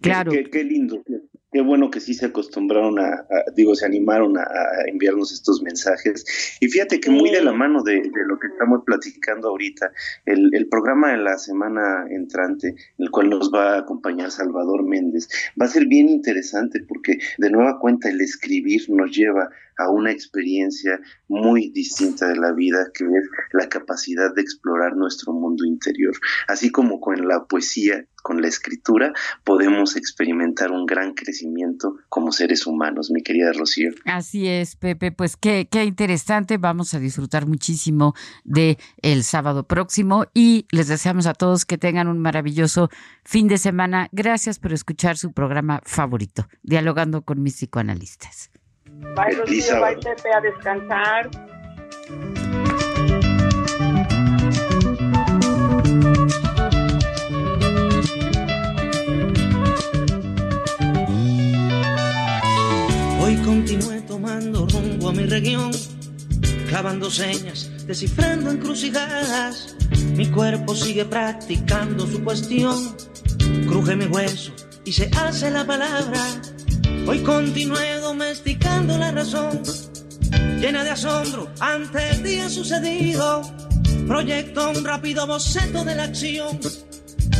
Claro. 0.00 0.32
qué 0.50 0.64
lindo 0.64 1.02
qué 1.54 1.60
bueno 1.60 1.88
que 1.88 2.00
sí 2.00 2.14
se 2.14 2.26
acostumbraron 2.26 2.98
a, 2.98 3.26
digo, 3.54 3.76
se 3.76 3.86
animaron 3.86 4.36
a, 4.36 4.44
enviarnos 4.88 5.32
estos 5.32 5.62
mensajes. 5.62 6.24
Y 6.60 6.66
fíjate 6.66 6.98
que 6.98 7.10
muy 7.10 7.30
de 7.30 7.44
la 7.44 7.52
mano 7.52 7.84
de, 7.84 8.10
lo 8.26 8.40
que 8.40 8.48
estamos 8.48 8.82
platicando 8.84 9.50
ahorita, 9.50 9.92
el, 10.26 10.66
programa 10.68 11.12
de 11.12 11.18
la 11.18 11.38
semana 11.38 12.06
entrante, 12.10 12.74
el 12.98 13.08
cual 13.12 13.30
nos 13.30 13.52
va 13.54 13.74
a 13.74 13.78
acompañar 13.78 14.32
Salvador 14.32 14.82
Méndez, 14.82 15.28
va 15.60 15.66
a 15.66 15.68
ser 15.68 15.86
bien 15.86 16.08
interesante 16.08 16.80
porque 16.80 17.18
de 17.38 17.50
nueva 17.50 17.78
cuenta 17.78 18.08
el 18.08 18.20
escribir 18.20 18.82
nos 18.88 19.16
lleva 19.16 19.48
a 19.78 19.90
una 19.90 20.10
experiencia 20.10 21.00
muy 21.28 21.70
distinta 21.70 22.28
de 22.28 22.36
la 22.36 22.52
vida, 22.52 22.88
que 22.94 23.04
es 23.04 23.28
la 23.52 23.68
capacidad 23.68 24.34
de 24.34 24.42
explorar 24.42 24.96
nuestro 24.96 25.32
mundo 25.32 25.64
interior. 25.64 26.14
Así 26.48 26.70
como 26.70 27.00
con 27.00 27.26
la 27.26 27.44
poesía, 27.44 28.06
con 28.24 28.40
la 28.40 28.48
escritura, 28.48 29.12
podemos 29.44 29.96
experimentar 29.96 30.70
un 30.70 30.86
gran 30.86 31.12
crecimiento 31.12 31.96
como 32.08 32.32
seres 32.32 32.66
humanos, 32.66 33.10
mi 33.10 33.22
querida 33.22 33.52
Rocío. 33.52 33.90
Así 34.06 34.48
es, 34.48 34.76
Pepe, 34.76 35.12
pues 35.12 35.36
qué, 35.36 35.68
qué 35.70 35.84
interesante, 35.84 36.56
vamos 36.56 36.94
a 36.94 37.00
disfrutar 37.00 37.46
muchísimo 37.46 38.14
de 38.44 38.78
el 39.02 39.24
sábado 39.24 39.66
próximo 39.66 40.24
y 40.32 40.66
les 40.70 40.88
deseamos 40.88 41.26
a 41.26 41.34
todos 41.34 41.66
que 41.66 41.76
tengan 41.76 42.08
un 42.08 42.18
maravilloso 42.18 42.88
fin 43.24 43.46
de 43.46 43.58
semana. 43.58 44.08
Gracias 44.10 44.58
por 44.58 44.72
escuchar 44.72 45.18
su 45.18 45.32
programa 45.32 45.82
favorito, 45.84 46.48
Dialogando 46.62 47.22
con 47.22 47.42
mis 47.42 47.56
psicoanalistas. 47.56 48.50
Bye, 49.00 49.34
Rocío, 49.36 49.80
bye, 49.80 49.96
Pepe, 49.96 50.28
a 50.34 50.40
descansar. 50.40 51.30
Hoy 63.20 63.36
continué 63.44 64.00
tomando 64.02 64.66
rumbo 64.66 65.08
a 65.08 65.12
mi 65.12 65.26
región, 65.26 65.70
clavando 66.68 67.10
señas, 67.10 67.70
descifrando 67.86 68.50
encrucijadas. 68.50 69.76
Mi 70.14 70.30
cuerpo 70.30 70.74
sigue 70.74 71.04
practicando 71.04 72.06
su 72.06 72.22
cuestión, 72.22 72.96
cruje 73.68 73.96
mi 73.96 74.06
hueso 74.06 74.52
y 74.84 74.92
se 74.92 75.10
hace 75.16 75.50
la 75.50 75.64
palabra. 75.66 76.20
Hoy 77.06 77.20
continué 77.20 77.98
domesticando 78.00 78.96
la 78.96 79.12
razón, 79.12 79.62
llena 80.58 80.84
de 80.84 80.90
asombro 80.90 81.48
ante 81.60 82.10
el 82.10 82.22
día 82.22 82.48
sucedido. 82.48 83.42
Proyecto 84.08 84.70
un 84.70 84.84
rápido 84.84 85.26
boceto 85.26 85.84
de 85.84 85.94
la 85.94 86.04
acción, 86.04 86.58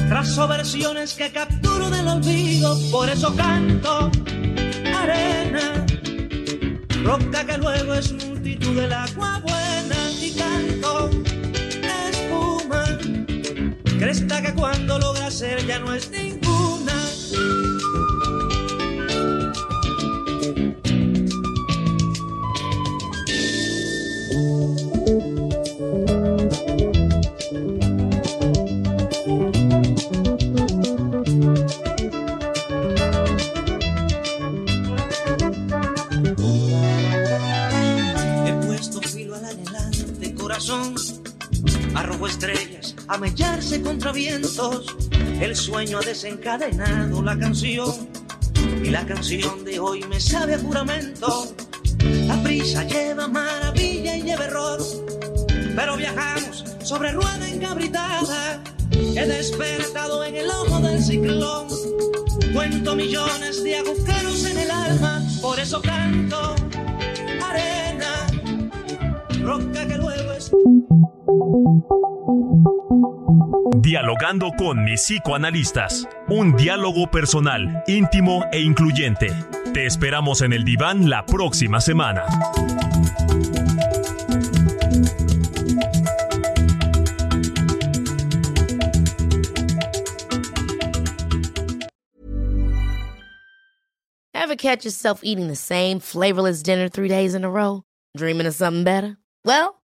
trazo 0.09 0.49
versiones 0.49 1.15
que 1.15 1.31
capturo 1.31 1.91
del 1.91 2.09
olvido, 2.09 2.79
por 2.91 3.09
eso 3.09 3.35
canto 3.35 4.11
arena, 4.97 5.87
roca 7.03 7.45
que 7.45 7.59
luego 7.59 7.95
es 7.95 8.13
multitud 8.13 8.77
del 8.77 8.93
agua 8.93 9.41
buena 9.41 10.11
y 10.21 10.31
canto 10.33 11.11
espuma, 12.11 12.99
cresta 13.99 14.43
que 14.43 14.55
cuando 14.55 14.99
logra 14.99 15.31
ser 15.31 15.67
ya 15.67 15.79
no 15.79 15.93
es 15.95 16.11
ninguna. 16.11 16.95
Mellarse 43.75 43.83
contra 43.83 44.13
vientos. 44.13 44.87
El 45.41 45.57
sueño 45.57 45.99
ha 45.99 46.03
desencadenado 46.03 47.23
la 47.23 47.39
canción 47.39 48.09
y 48.83 48.91
la 48.91 49.05
canción 49.07 49.65
de 49.65 49.79
hoy 49.81 50.03
me 50.09 50.21
sabe 50.21 50.55
a 50.55 50.59
juramento. 50.59 51.55
La 52.27 52.43
prisa 52.43 52.85
lleva 52.85 53.29
maravilla 53.29 54.17
y 54.17 54.23
lleva 54.23 54.45
error, 54.45 54.79
pero 55.75 55.97
viajamos 55.97 56.65
sobre 56.83 57.13
rueda 57.13 57.49
encabritada. 57.49 58.63
He 58.91 59.27
despertado 59.27 60.25
en 60.25 60.37
el 60.37 60.51
ojo 60.51 60.81
del 60.81 61.03
ciclón. 61.03 61.67
Cuento 62.53 62.95
millones 62.95 63.65
de 63.65 63.77
agujeros 63.77 64.45
en 64.45 64.59
el 64.59 64.71
alma, 64.71 65.23
por 65.41 65.59
eso 65.59 65.83
canto 65.83 66.55
arena, 67.43 68.27
roca 69.43 69.87
que 69.87 69.97
luego 69.97 70.33
es. 70.33 70.53
Dialogando 74.15 74.53
con 74.57 74.85
mis 74.85 75.03
psicoanalistas. 75.03 76.09
Un 76.29 76.55
diálogo 76.57 77.11
personal, 77.11 77.83
íntimo 77.89 78.45
e 78.53 78.61
incluyente. 78.61 79.27
Te 79.73 79.87
esperamos 79.87 80.41
en 80.43 80.53
el 80.53 80.65
diván 80.65 81.11
la 81.11 81.27
próxima 81.27 81.81
semana. 81.81 82.25
Ever 94.33 94.55
catch 94.57 94.85
yourself 94.85 95.25
eating 95.25 95.49
the 95.49 95.57
same 95.57 95.99
flavorless 95.99 96.63
dinner 96.63 96.89
three 96.89 97.09
days 97.09 97.35
in 97.35 97.45
a 97.45 97.51
row? 97.51 97.83
Dreaming 98.17 98.47
of 98.47 98.55
something 98.55 98.85
better? 98.85 99.17
Well, 99.45 99.83